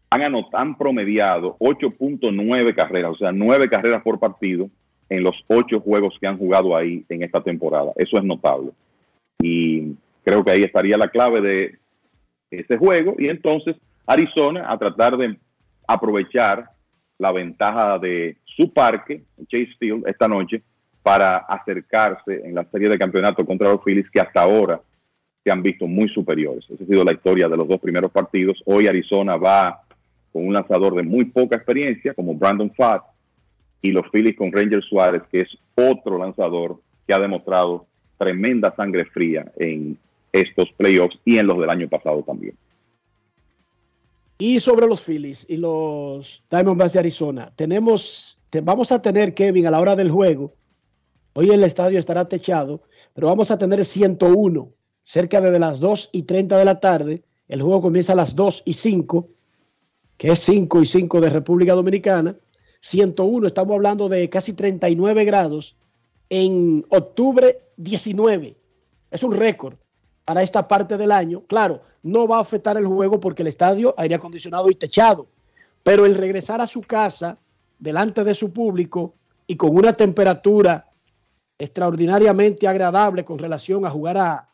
[0.09, 0.23] han,
[0.53, 4.69] han promediado 8.9 carreras, o sea, 9 carreras por partido
[5.07, 7.91] en los 8 juegos que han jugado ahí en esta temporada.
[7.95, 8.71] Eso es notable.
[9.41, 11.77] Y creo que ahí estaría la clave de
[12.51, 13.15] ese juego.
[13.17, 15.37] Y entonces Arizona a tratar de
[15.87, 16.69] aprovechar
[17.17, 20.61] la ventaja de su parque, Chase Field, esta noche,
[21.01, 24.81] para acercarse en la serie de campeonato contra los Phillies que hasta ahora
[25.51, 26.65] han visto muy superiores.
[26.69, 28.61] Esa ha sido la historia de los dos primeros partidos.
[28.65, 29.83] Hoy Arizona va
[30.31, 33.03] con un lanzador de muy poca experiencia como Brandon Fatt
[33.81, 37.85] y los Phillies con Ranger Suárez, que es otro lanzador que ha demostrado
[38.17, 39.97] tremenda sangre fría en
[40.31, 42.55] estos playoffs y en los del año pasado también.
[44.37, 49.71] Y sobre los Phillies y los Diamondbacks de Arizona, tenemos, vamos a tener, Kevin, a
[49.71, 50.53] la hora del juego,
[51.33, 52.81] hoy el estadio estará techado,
[53.13, 54.69] pero vamos a tener 101
[55.09, 57.23] cerca de las 2 y 30 de la tarde.
[57.47, 59.27] El juego comienza a las 2 y 5
[60.17, 62.35] que es 5 y 5 de República Dominicana,
[62.81, 65.77] 101, estamos hablando de casi 39 grados
[66.29, 68.55] en octubre 19.
[69.09, 69.75] Es un récord
[70.25, 71.41] para esta parte del año.
[71.47, 75.25] Claro, no va a afectar el juego porque el estadio aire acondicionado y techado,
[75.81, 77.39] pero el regresar a su casa
[77.79, 79.15] delante de su público
[79.47, 80.87] y con una temperatura
[81.57, 84.49] extraordinariamente agradable con relación a jugar a,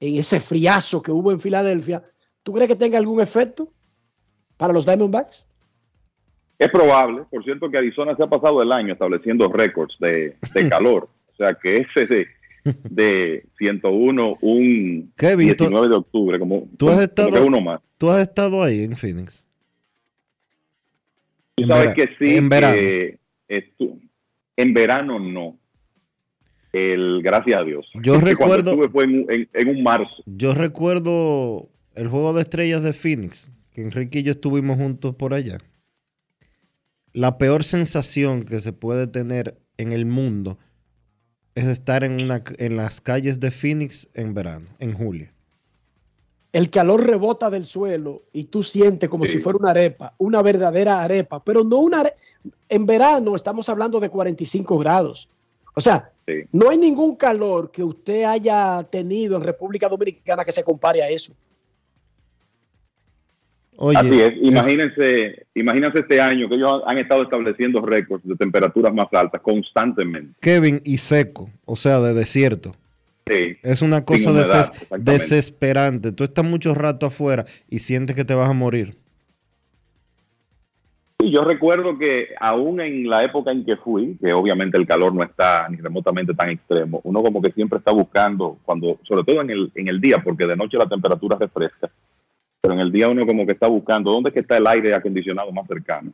[0.00, 2.02] en ese friazo que hubo en Filadelfia,
[2.42, 3.72] ¿tú crees que tenga algún efecto?
[4.60, 5.48] para los Diamondbacks?
[6.58, 7.22] Es probable.
[7.30, 10.36] Por cierto que Arizona se ha pasado el año estableciendo récords de,
[10.68, 11.08] calor.
[11.32, 12.26] o sea que ese de,
[12.90, 17.80] de 101, un 19 de octubre, como, ¿tú has estado, uno más.
[17.96, 19.48] ¿Tú has estado ahí en Phoenix?
[21.54, 22.36] Tú sabes que sí.
[22.36, 22.76] En verano.
[24.56, 25.56] en verano no.
[26.72, 27.86] El, gracias a Dios.
[28.02, 28.76] Yo recuerdo.
[28.90, 30.22] Fue en un marzo.
[30.26, 35.34] Yo recuerdo el juego de estrellas de Phoenix que Enrique y yo estuvimos juntos por
[35.34, 35.58] allá,
[37.12, 40.58] la peor sensación que se puede tener en el mundo
[41.54, 45.28] es estar en, una, en las calles de Phoenix en verano, en julio.
[46.52, 51.02] El calor rebota del suelo y tú sientes como si fuera una arepa, una verdadera
[51.02, 52.16] arepa, pero no una arepa.
[52.68, 55.28] En verano estamos hablando de 45 grados.
[55.74, 56.48] O sea, Sí.
[56.52, 61.08] No hay ningún calor que usted haya tenido en República Dominicana que se compare a
[61.08, 61.32] eso.
[63.76, 64.28] Oye, Así es.
[64.32, 69.40] es- Imagínense, imagínense este año que ellos han estado estableciendo récords de temperaturas más altas
[69.40, 70.34] constantemente.
[70.40, 72.74] Kevin y seco, o sea, de desierto.
[73.26, 73.56] Sí.
[73.62, 75.12] Es una cosa humedad, deses- exactamente.
[75.12, 76.12] desesperante.
[76.12, 78.96] Tú estás mucho rato afuera y sientes que te vas a morir.
[81.20, 85.14] Sí, yo recuerdo que aún en la época en que fui, que obviamente el calor
[85.14, 89.42] no está ni remotamente tan extremo, uno como que siempre está buscando, cuando, sobre todo
[89.42, 91.90] en el, en el día, porque de noche la temperatura refresca,
[92.62, 94.94] pero en el día uno como que está buscando dónde es que está el aire
[94.94, 96.10] acondicionado más cercano.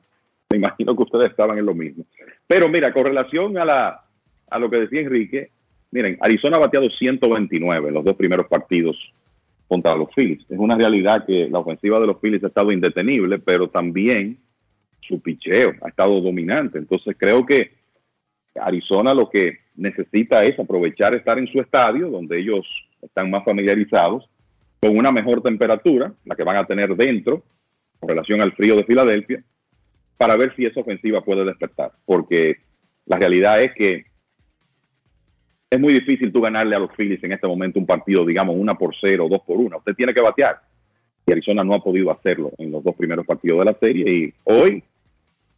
[0.51, 2.05] Me imagino que ustedes estaban en lo mismo.
[2.47, 4.05] Pero mira, con relación a, la,
[4.51, 5.51] a lo que decía Enrique,
[5.93, 8.97] miren, Arizona ha bateado 129 en los dos primeros partidos
[9.69, 10.45] contra los Phillies.
[10.49, 14.39] Es una realidad que la ofensiva de los Phillies ha estado indetenible, pero también
[15.07, 16.79] su picheo ha estado dominante.
[16.79, 17.71] Entonces creo que
[18.61, 22.67] Arizona lo que necesita es aprovechar estar en su estadio, donde ellos
[23.03, 24.29] están más familiarizados,
[24.81, 27.43] con una mejor temperatura, la que van a tener dentro,
[27.99, 29.43] con relación al frío de Filadelfia,
[30.17, 31.93] para ver si esa ofensiva puede despertar.
[32.05, 32.57] Porque
[33.07, 34.05] la realidad es que
[35.69, 38.75] es muy difícil tú ganarle a los Phillies en este momento un partido, digamos, una
[38.75, 39.79] por cero, dos por una.
[39.79, 40.61] Usted tiene que batear.
[41.27, 44.05] Y Arizona no ha podido hacerlo en los dos primeros partidos de la serie.
[44.09, 44.83] Y hoy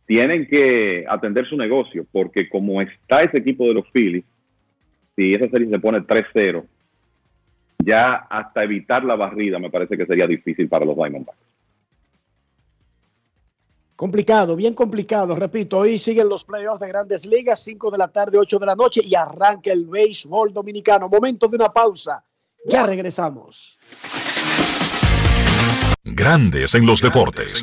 [0.08, 4.24] tienen que atender su negocio, porque como está ese equipo de los Phillies,
[5.14, 6.64] si esa serie se pone 3-0,
[7.84, 11.38] ya hasta evitar la barrida me parece que sería difícil para los Diamondbacks.
[13.96, 15.36] Complicado, bien complicado.
[15.36, 18.76] Repito, hoy siguen los playoffs de grandes ligas, 5 de la tarde, 8 de la
[18.76, 21.08] noche y arranca el béisbol dominicano.
[21.08, 22.24] Momento de una pausa.
[22.64, 23.78] Ya regresamos.
[26.04, 27.62] Grandes en los deportes.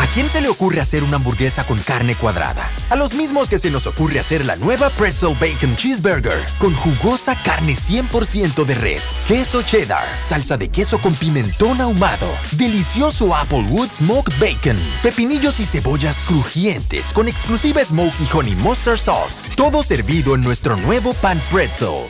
[0.00, 2.72] ¿A quién se le ocurre hacer una hamburguesa con carne cuadrada?
[2.88, 7.36] A los mismos que se nos ocurre hacer la nueva Pretzel Bacon Cheeseburger con jugosa
[7.42, 14.32] carne 100% de res, queso cheddar, salsa de queso con pimentón ahumado, delicioso Applewood Smoked
[14.40, 19.54] Bacon, pepinillos y cebollas crujientes con exclusiva Smoky Honey Mustard Sauce.
[19.54, 22.06] Todo servido en nuestro nuevo pan pretzel.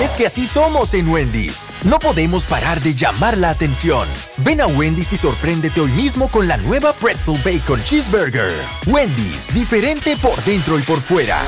[0.00, 1.68] Es que así somos en Wendy's.
[1.82, 4.08] No podemos parar de llamar la atención.
[4.38, 8.52] Ven a Wendy's y sorpréndete hoy mismo con la nueva Pretzel Bacon Cheeseburger.
[8.86, 11.44] Wendy's, diferente por dentro y por fuera.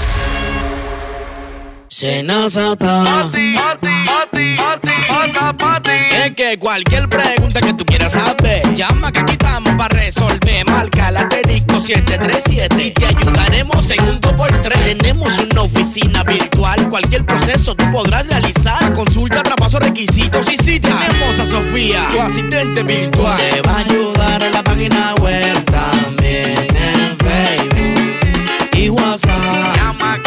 [1.88, 3.04] Senazata.
[3.04, 5.90] Pati, pati, pati, pati, pata, pati.
[6.24, 10.68] Es que cualquier pregunta que tú quieras saber, llama que aquí estamos para resolver.
[10.68, 14.98] Marca la asterisco 737 y te ayudaremos en un 2x3.
[14.98, 18.92] Tenemos una oficina virtual, cualquier proceso tú podrás realizar.
[18.92, 23.38] Consulta, traspaso, requisitos y si tenemos a Sofía, tu asistente virtual.
[23.38, 29.76] Te va a ayudar en la página web también en Facebook y WhatsApp.
[29.76, 30.25] Llama.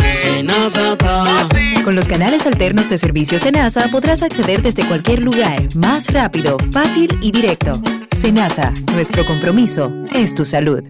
[1.83, 7.17] Con los canales alternos de servicio Senasa podrás acceder desde cualquier lugar, más rápido, fácil
[7.21, 7.81] y directo.
[8.15, 10.83] Senasa, nuestro compromiso es tu salud.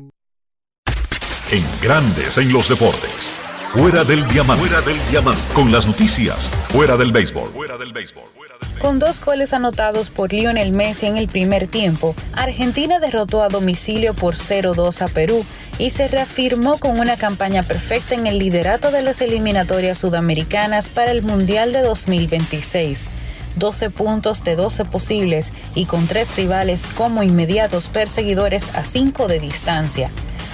[1.52, 3.40] En Grandes en los deportes.
[3.72, 4.66] Fuera del diamante.
[4.66, 5.42] Fuera del diamante.
[5.54, 6.50] Con las noticias.
[6.70, 7.52] Fuera del béisbol.
[7.52, 8.39] Fuera del béisbol.
[8.82, 14.14] Con dos goles anotados por Lionel Messi en el primer tiempo, Argentina derrotó a domicilio
[14.14, 15.46] por 0-2 a Perú
[15.78, 21.12] y se reafirmó con una campaña perfecta en el liderato de las eliminatorias sudamericanas para
[21.12, 23.10] el Mundial de 2026.
[23.60, 29.40] 12 puntos de 12 posibles y con tres rivales como inmediatos perseguidores a 5 de
[29.40, 30.10] distancia.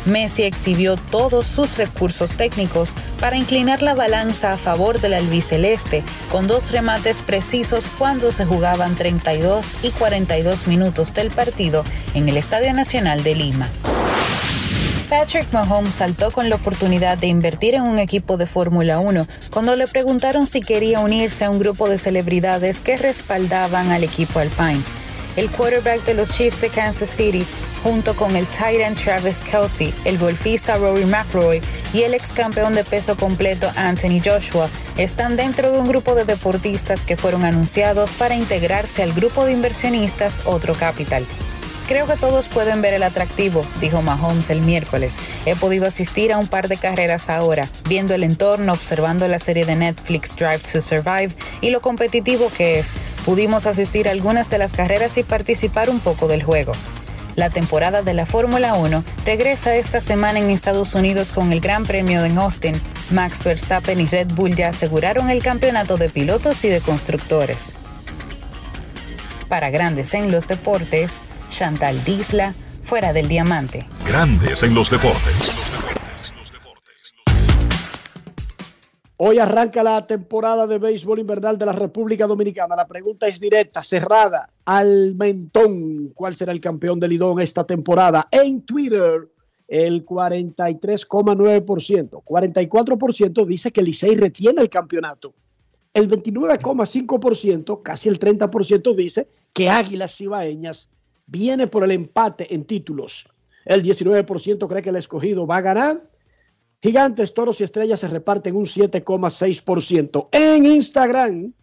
[0.05, 6.47] Messi exhibió todos sus recursos técnicos para inclinar la balanza a favor del albiceleste, con
[6.47, 11.83] dos remates precisos cuando se jugaban 32 y 42 minutos del partido
[12.13, 13.69] en el Estadio Nacional de Lima.
[15.09, 19.75] Patrick Mahomes saltó con la oportunidad de invertir en un equipo de Fórmula 1 cuando
[19.75, 24.81] le preguntaron si quería unirse a un grupo de celebridades que respaldaban al equipo Alpine.
[25.35, 27.45] El quarterback de los Chiefs de Kansas City,
[27.83, 31.61] junto con el tight end Travis Kelsey, el golfista Rory McIlroy
[31.93, 36.25] y el ex campeón de peso completo Anthony Joshua, están dentro de un grupo de
[36.25, 41.25] deportistas que fueron anunciados para integrarse al grupo de inversionistas Otro Capital.
[41.87, 45.17] Creo que todos pueden ver el atractivo, dijo Mahomes el miércoles.
[45.45, 49.65] He podido asistir a un par de carreras ahora, viendo el entorno, observando la serie
[49.65, 52.93] de Netflix Drive to Survive y lo competitivo que es.
[53.23, 56.71] Pudimos asistir a algunas de las carreras y participar un poco del juego.
[57.35, 61.85] La temporada de la Fórmula 1 regresa esta semana en Estados Unidos con el Gran
[61.85, 62.81] Premio en Austin.
[63.11, 67.75] Max Verstappen y Red Bull ya aseguraron el campeonato de pilotos y de constructores.
[69.49, 73.85] Para Grandes en los Deportes, Chantal Disla, fuera del diamante.
[74.07, 75.61] Grandes en los deportes.
[79.17, 82.75] Hoy arranca la temporada de béisbol invernal de la República Dominicana.
[82.75, 86.11] La pregunta es directa, cerrada, al mentón.
[86.13, 88.27] ¿Cuál será el campeón del Lidón esta temporada?
[88.31, 89.29] En Twitter,
[89.67, 92.23] el 43,9%.
[92.23, 95.33] 44% dice que Licey retiene el campeonato.
[95.95, 100.91] El 29,5%, casi el 30%, dice que Águilas Cibaeñas
[101.25, 103.29] viene por el empate en títulos.
[103.63, 106.09] El 19% cree que el escogido va a ganar.
[106.81, 110.27] Gigantes, toros y estrellas se reparten un 7,6%.
[110.33, 111.53] En Instagram,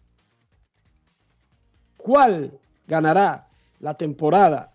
[1.99, 3.51] ¿cuál ganará
[3.81, 4.73] la temporada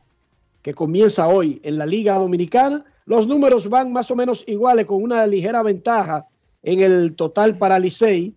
[0.62, 2.86] que comienza hoy en la Liga Dominicana?
[3.06, 6.28] Los números van más o menos iguales con una ligera ventaja
[6.62, 8.36] en el total para Licey.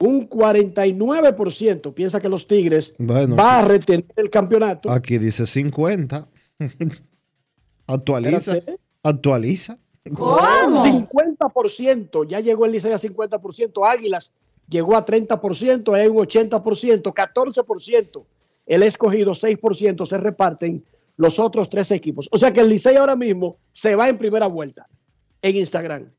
[0.00, 4.90] Un 49% piensa que los Tigres Bueno, va a retener el campeonato.
[4.90, 6.26] Aquí dice 50.
[7.86, 8.56] actualiza.
[8.56, 8.80] Espérate.
[9.02, 9.78] Actualiza.
[10.04, 14.34] 50%, ya llegó el Licey a 50%, Águilas
[14.68, 18.24] llegó a 30%, hay un 80%, 14%,
[18.66, 20.84] el escogido 6%, se reparten
[21.16, 22.28] los otros tres equipos.
[22.32, 24.86] O sea que el Licey ahora mismo se va en primera vuelta
[25.42, 26.10] en Instagram.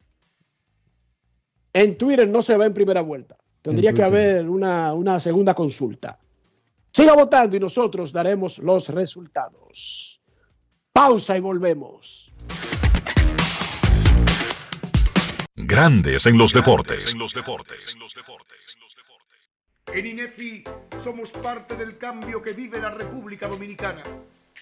[1.74, 3.38] En Twitter no se va en primera vuelta.
[3.62, 6.18] Tendría que haber una, una segunda consulta.
[6.92, 10.22] Siga votando y nosotros daremos los resultados.
[10.92, 12.32] Pausa y volvemos.
[15.56, 17.16] Grandes en los deportes.
[19.94, 20.64] En INEFI
[21.04, 24.04] somos parte del cambio que vive la República Dominicana,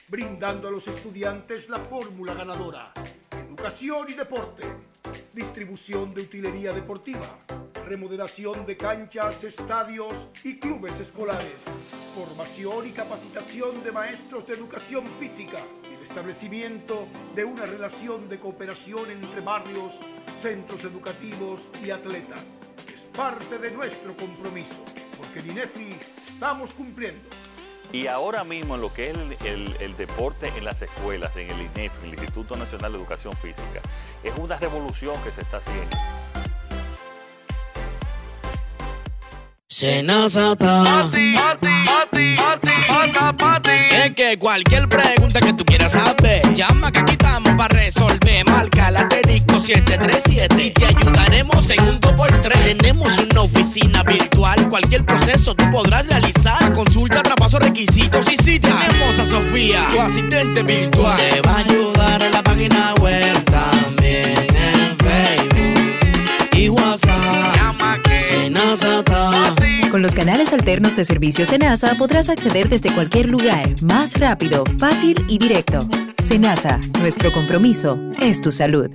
[0.07, 2.91] brindando a los estudiantes la fórmula ganadora.
[3.47, 4.63] Educación y deporte,
[5.33, 7.39] distribución de utilería deportiva,
[7.85, 10.13] remodelación de canchas, estadios
[10.43, 11.55] y clubes escolares,
[12.15, 15.57] formación y capacitación de maestros de educación física
[15.99, 19.93] el establecimiento de una relación de cooperación entre barrios,
[20.41, 22.43] centros educativos y atletas.
[22.87, 24.83] Es parte de nuestro compromiso,
[25.17, 25.95] porque en INEFI
[26.33, 27.29] estamos cumpliendo.
[27.91, 31.49] Y ahora mismo en lo que es el, el- el deporte en las escuelas, en
[31.49, 33.81] el INEF, en el Instituto Nacional de Educación Física,
[34.23, 35.97] es una revolución que se está haciendo.
[39.67, 40.83] Senazata.
[40.83, 43.69] Pati, pati, pati, pati, pata, pati.
[43.91, 48.45] Es que cualquier pregunta que tú quieras saber, llama que aquí estamos para resolver.
[48.45, 52.77] Marca la asterisco 737 y te ayudaremos en un 2x3.
[52.77, 56.73] Tenemos una oficina virtual, cualquier proceso tú podrás realizar.
[56.73, 61.17] Consulta, traspaso, requisitos y si tenemos a Sofía, tu asistente virtual.
[61.17, 67.55] Te va a ayudar en la página web también en Facebook y WhatsApp.
[67.55, 69.58] Llama que Senazata.
[69.91, 75.15] Con los canales alternos de servicio Senasa podrás acceder desde cualquier lugar, más rápido, fácil
[75.27, 75.87] y directo.
[76.21, 78.91] Senasa, nuestro compromiso es tu salud.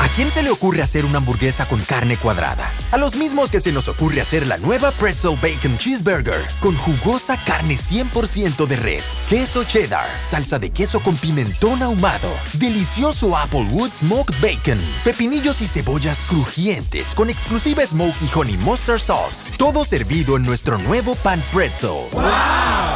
[0.00, 2.72] ¿A quién se le ocurre hacer una hamburguesa con carne cuadrada?
[2.92, 7.36] A los mismos que se nos ocurre hacer la nueva Pretzel Bacon Cheeseburger con jugosa
[7.44, 14.36] carne 100% de res, queso cheddar, salsa de queso con pimentón ahumado, delicioso Applewood Smoked
[14.40, 20.78] Bacon, pepinillos y cebollas crujientes con exclusiva Smoky Honey Mustard Sauce, todo servido en nuestro
[20.78, 22.06] nuevo pan pretzel.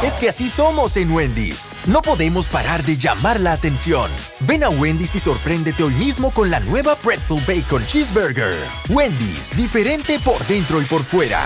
[0.03, 1.71] Es que así somos en Wendy's.
[1.85, 4.11] No podemos parar de llamar la atención.
[4.41, 8.55] Ven a Wendy's y sorpréndete hoy mismo con la nueva Pretzel Bacon Cheeseburger.
[8.89, 11.45] Wendy's, diferente por dentro y por fuera.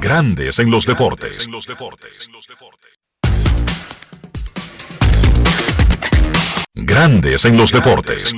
[0.00, 1.46] Grandes en los deportes.
[6.74, 8.34] Grandes en los deportes.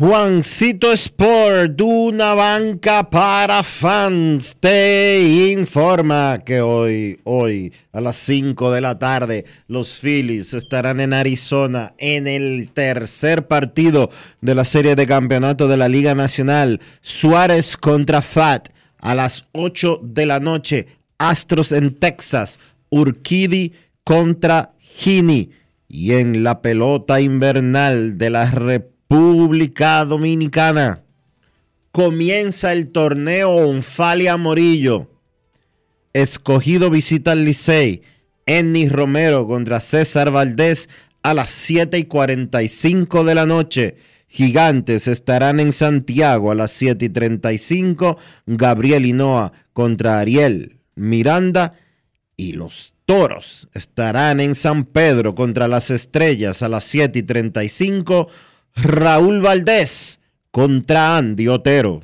[0.00, 8.80] Juancito Sport, una banca para fans, te informa que hoy, hoy a las 5 de
[8.80, 14.08] la tarde, los Phillies estarán en Arizona en el tercer partido
[14.40, 16.80] de la serie de campeonato de la Liga Nacional.
[17.02, 18.70] Suárez contra Fat
[19.00, 20.86] a las 8 de la noche.
[21.18, 22.58] Astros en Texas,
[22.88, 25.50] Urquidi contra Gini.
[25.88, 31.02] Y en la pelota invernal de la República República Dominicana.
[31.90, 35.10] Comienza el torneo Onfalia Morillo.
[36.12, 38.02] Escogido visita al Licey.
[38.46, 40.88] Ennis Romero contra César Valdés
[41.24, 43.96] a las 7 y 45 de la noche.
[44.28, 48.16] Gigantes estarán en Santiago a las 7 y 35.
[48.46, 51.74] Gabriel Hinoa contra Ariel Miranda.
[52.36, 58.28] Y los Toros estarán en San Pedro contra las Estrellas a las 7 y 35.
[58.74, 60.20] Raúl Valdés
[60.50, 62.00] contra Andy Otero.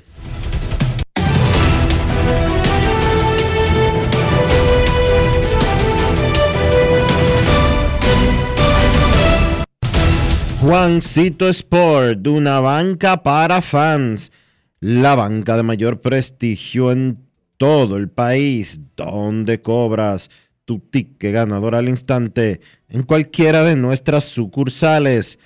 [10.61, 14.33] Juancito Sport, una banca para fans,
[14.81, 17.19] la banca de mayor prestigio en
[17.57, 20.29] todo el país, donde cobras
[20.65, 25.39] tu ticket ganador al instante en cualquiera de nuestras sucursales.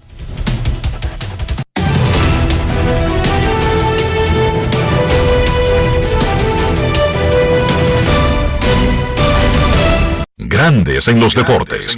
[10.36, 11.98] Grandes en los deportes.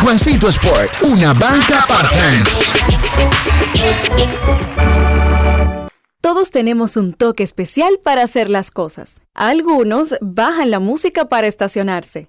[0.00, 2.62] Juancito Sport, una banca para fans.
[6.20, 9.20] Todos tenemos un toque especial para hacer las cosas.
[9.34, 12.28] Algunos bajan la música para estacionarse.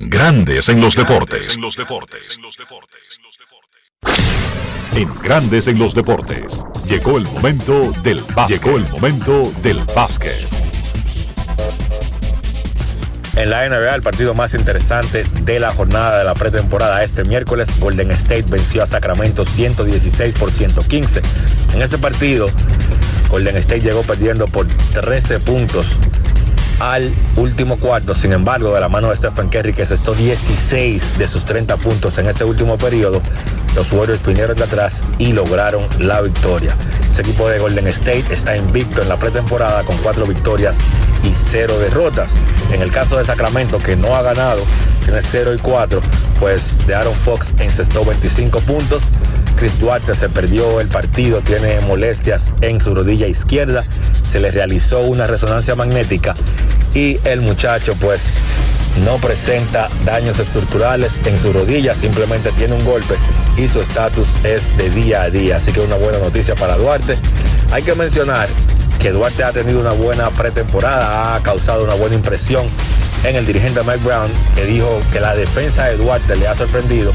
[0.00, 1.58] Grandes en los deportes.
[4.94, 6.60] En Grandes en los deportes.
[6.86, 8.62] Llegó el momento del básquet.
[8.62, 10.48] Llegó el momento del básquet.
[13.34, 17.68] En la NBA, el partido más interesante de la jornada de la pretemporada este miércoles,
[17.80, 21.22] Golden State venció a Sacramento 116 por 115.
[21.74, 22.46] En ese partido,
[23.28, 25.98] Golden State llegó perdiendo por 13 puntos
[26.80, 28.14] al último cuarto.
[28.14, 32.18] Sin embargo, de la mano de Stephen Curry, que cestó 16 de sus 30 puntos
[32.18, 33.22] en ese último periodo,
[33.74, 36.74] los Warriors vinieron de atrás y lograron la victoria.
[37.10, 40.76] Ese equipo de Golden State está invicto en la pretemporada con 4 victorias
[41.24, 42.32] y 0 derrotas.
[42.72, 44.62] En el caso de Sacramento, que no ha ganado,
[45.04, 46.00] tiene 0 y 4,
[46.38, 49.02] pues de Aaron Fox encestó 25 puntos.
[49.56, 53.82] Chris Duarte se perdió el partido, tiene molestias en su rodilla izquierda,
[54.22, 56.36] se le realizó una resonancia magnética
[56.94, 58.28] y el muchacho pues
[59.04, 63.14] no presenta daños estructurales en su rodilla, simplemente tiene un golpe
[63.56, 65.56] y su estatus es de día a día.
[65.56, 67.16] Así que una buena noticia para Duarte.
[67.72, 68.48] Hay que mencionar
[68.98, 72.66] que Duarte ha tenido una buena pretemporada, ha causado una buena impresión
[73.24, 77.12] en el dirigente Mike Brown, que dijo que la defensa de Duarte le ha sorprendido.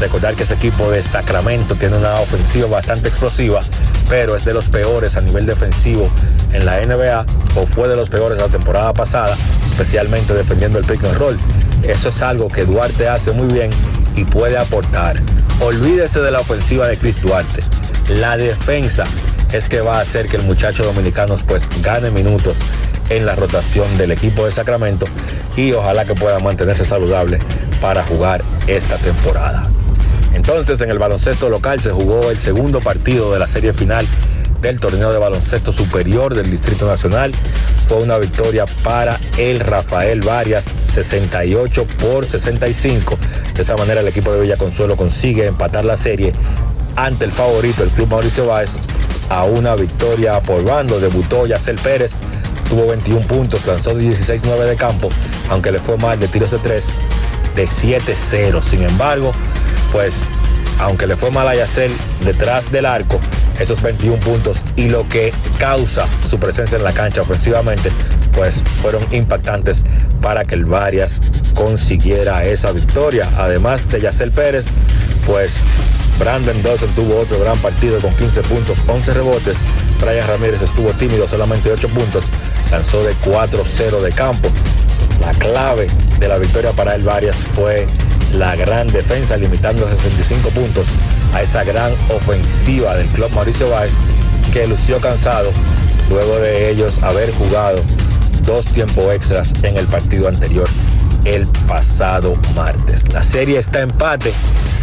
[0.00, 3.60] Recordar que ese equipo de Sacramento tiene una ofensiva bastante explosiva
[4.08, 6.10] pero es de los peores a nivel defensivo
[6.52, 7.26] en la NBA
[7.56, 11.38] o fue de los peores la temporada pasada, especialmente defendiendo el pick and roll.
[11.82, 13.70] Eso es algo que Duarte hace muy bien
[14.16, 15.20] y puede aportar.
[15.60, 17.62] Olvídese de la ofensiva de Chris Duarte.
[18.08, 19.04] La defensa
[19.52, 22.58] es que va a hacer que el muchacho dominicano pues gane minutos
[23.10, 25.06] en la rotación del equipo de Sacramento
[25.56, 27.38] y ojalá que pueda mantenerse saludable
[27.80, 29.68] para jugar esta temporada.
[30.32, 34.06] Entonces en el baloncesto local se jugó el segundo partido de la serie final
[34.64, 37.32] del torneo de baloncesto superior del Distrito Nacional.
[37.86, 43.18] Fue una victoria para el Rafael Varias, 68 por 65.
[43.54, 46.32] De esa manera el equipo de Villa Consuelo consigue empatar la serie
[46.96, 48.70] ante el favorito, el Club Mauricio Báez,
[49.28, 50.98] a una victoria por bando.
[50.98, 52.12] Debutó Yacel Pérez,
[52.68, 55.10] tuvo 21 puntos, lanzó 16-9 de campo,
[55.50, 56.88] aunque le fue mal de tiros de 3,
[57.54, 58.62] de 7-0.
[58.62, 59.32] Sin embargo,
[59.94, 60.24] pues
[60.80, 61.92] aunque le fue mal a Yacel
[62.24, 63.20] detrás del arco,
[63.60, 67.92] esos 21 puntos y lo que causa su presencia en la cancha ofensivamente,
[68.32, 69.84] pues fueron impactantes
[70.20, 71.20] para que el Varias
[71.54, 73.30] consiguiera esa victoria.
[73.38, 74.66] Además de Yacel Pérez,
[75.28, 75.60] pues
[76.18, 79.58] Brandon Dawson tuvo otro gran partido con 15 puntos, 11 rebotes.
[80.00, 82.24] Brian Ramírez estuvo tímido, solamente 8 puntos.
[82.72, 84.48] Lanzó de 4-0 de campo.
[85.20, 85.86] La clave
[86.18, 87.86] de la victoria para el Varias fue
[88.34, 90.86] la gran defensa, limitando a 65 puntos
[91.34, 93.92] a esa gran ofensiva del club Mauricio Báez,
[94.52, 95.50] que lució cansado
[96.10, 97.80] luego de ellos haber jugado
[98.44, 100.68] dos tiempos extras en el partido anterior
[101.24, 103.02] el pasado martes.
[103.12, 104.32] La serie está empate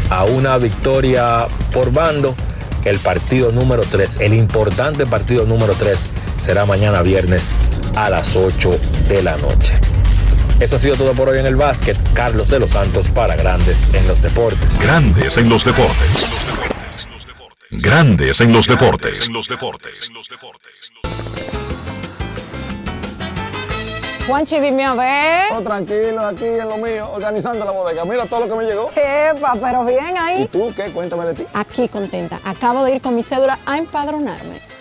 [0.09, 2.35] a una victoria por bando.
[2.83, 5.99] El partido número 3, el importante partido número 3,
[6.41, 7.49] será mañana viernes
[7.95, 8.71] a las 8
[9.07, 9.73] de la noche.
[10.61, 11.97] Eso ha sido todo por hoy en el básquet.
[12.13, 14.59] Carlos de los Santos para Grandes en los Deportes.
[14.79, 16.27] Grandes en los Deportes.
[17.71, 19.27] Grandes en los Deportes.
[19.27, 20.11] En los Deportes.
[24.27, 25.45] Juanchi, dime a ver.
[25.51, 28.05] Oh, tranquilo, aquí en lo mío, organizando la bodega.
[28.05, 28.91] Mira todo lo que me llegó.
[28.91, 30.43] Epa, pero bien ahí.
[30.43, 30.91] ¿Y tú qué?
[30.91, 31.47] Cuéntame de ti.
[31.55, 32.39] Aquí contenta.
[32.43, 34.70] Acabo de ir con mi cédula a empadronarme.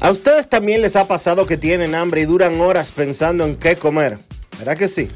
[0.00, 3.76] ¿A ustedes también les ha pasado que tienen hambre y duran horas pensando en qué
[3.76, 4.18] comer?
[4.58, 5.08] ¿Verdad que sí?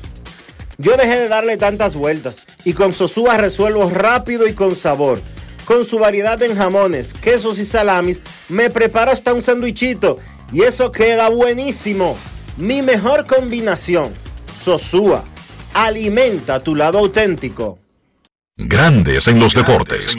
[0.79, 5.21] Yo dejé de darle tantas vueltas y con Sosúa resuelvo rápido y con sabor.
[5.67, 10.19] Con su variedad en jamones, quesos y salamis, me preparo hasta un sandwichito
[10.51, 12.17] y eso queda buenísimo.
[12.57, 14.13] Mi mejor combinación,
[14.59, 15.25] Sosúa,
[15.75, 17.79] alimenta tu lado auténtico.
[18.57, 20.17] Grandes en los deportes.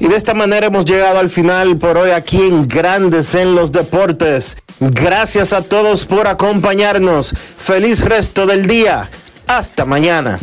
[0.00, 3.72] Y de esta manera hemos llegado al final por hoy aquí en Grandes en los
[3.72, 4.56] Deportes.
[4.80, 7.34] Gracias a todos por acompañarnos.
[7.56, 9.10] Feliz resto del día.
[9.46, 10.38] Hasta mañana.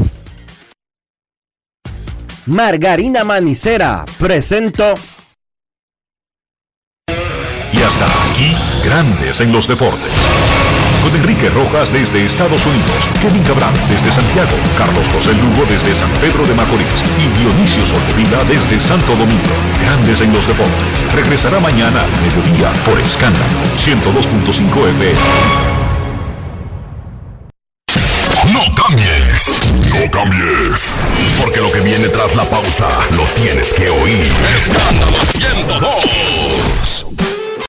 [2.45, 4.95] Margarina Manicera presento.
[7.72, 10.55] Y hasta aquí, Grandes en los Deportes.
[11.06, 16.10] Con Enrique Rojas desde Estados Unidos, Kevin Cabral desde Santiago, Carlos José Lugo desde San
[16.19, 19.53] Pedro de Macorís y Dionisio Solterida desde Santo Domingo.
[19.84, 21.14] Grandes en los Deportes.
[21.14, 23.45] Regresará mañana al mediodía por Escándalo
[23.77, 25.19] 102.5 FM.
[28.52, 29.61] No cambies,
[29.94, 30.91] no cambies,
[31.40, 34.34] porque lo que viene tras la pausa lo tienes que oír.
[34.57, 35.18] Escándalo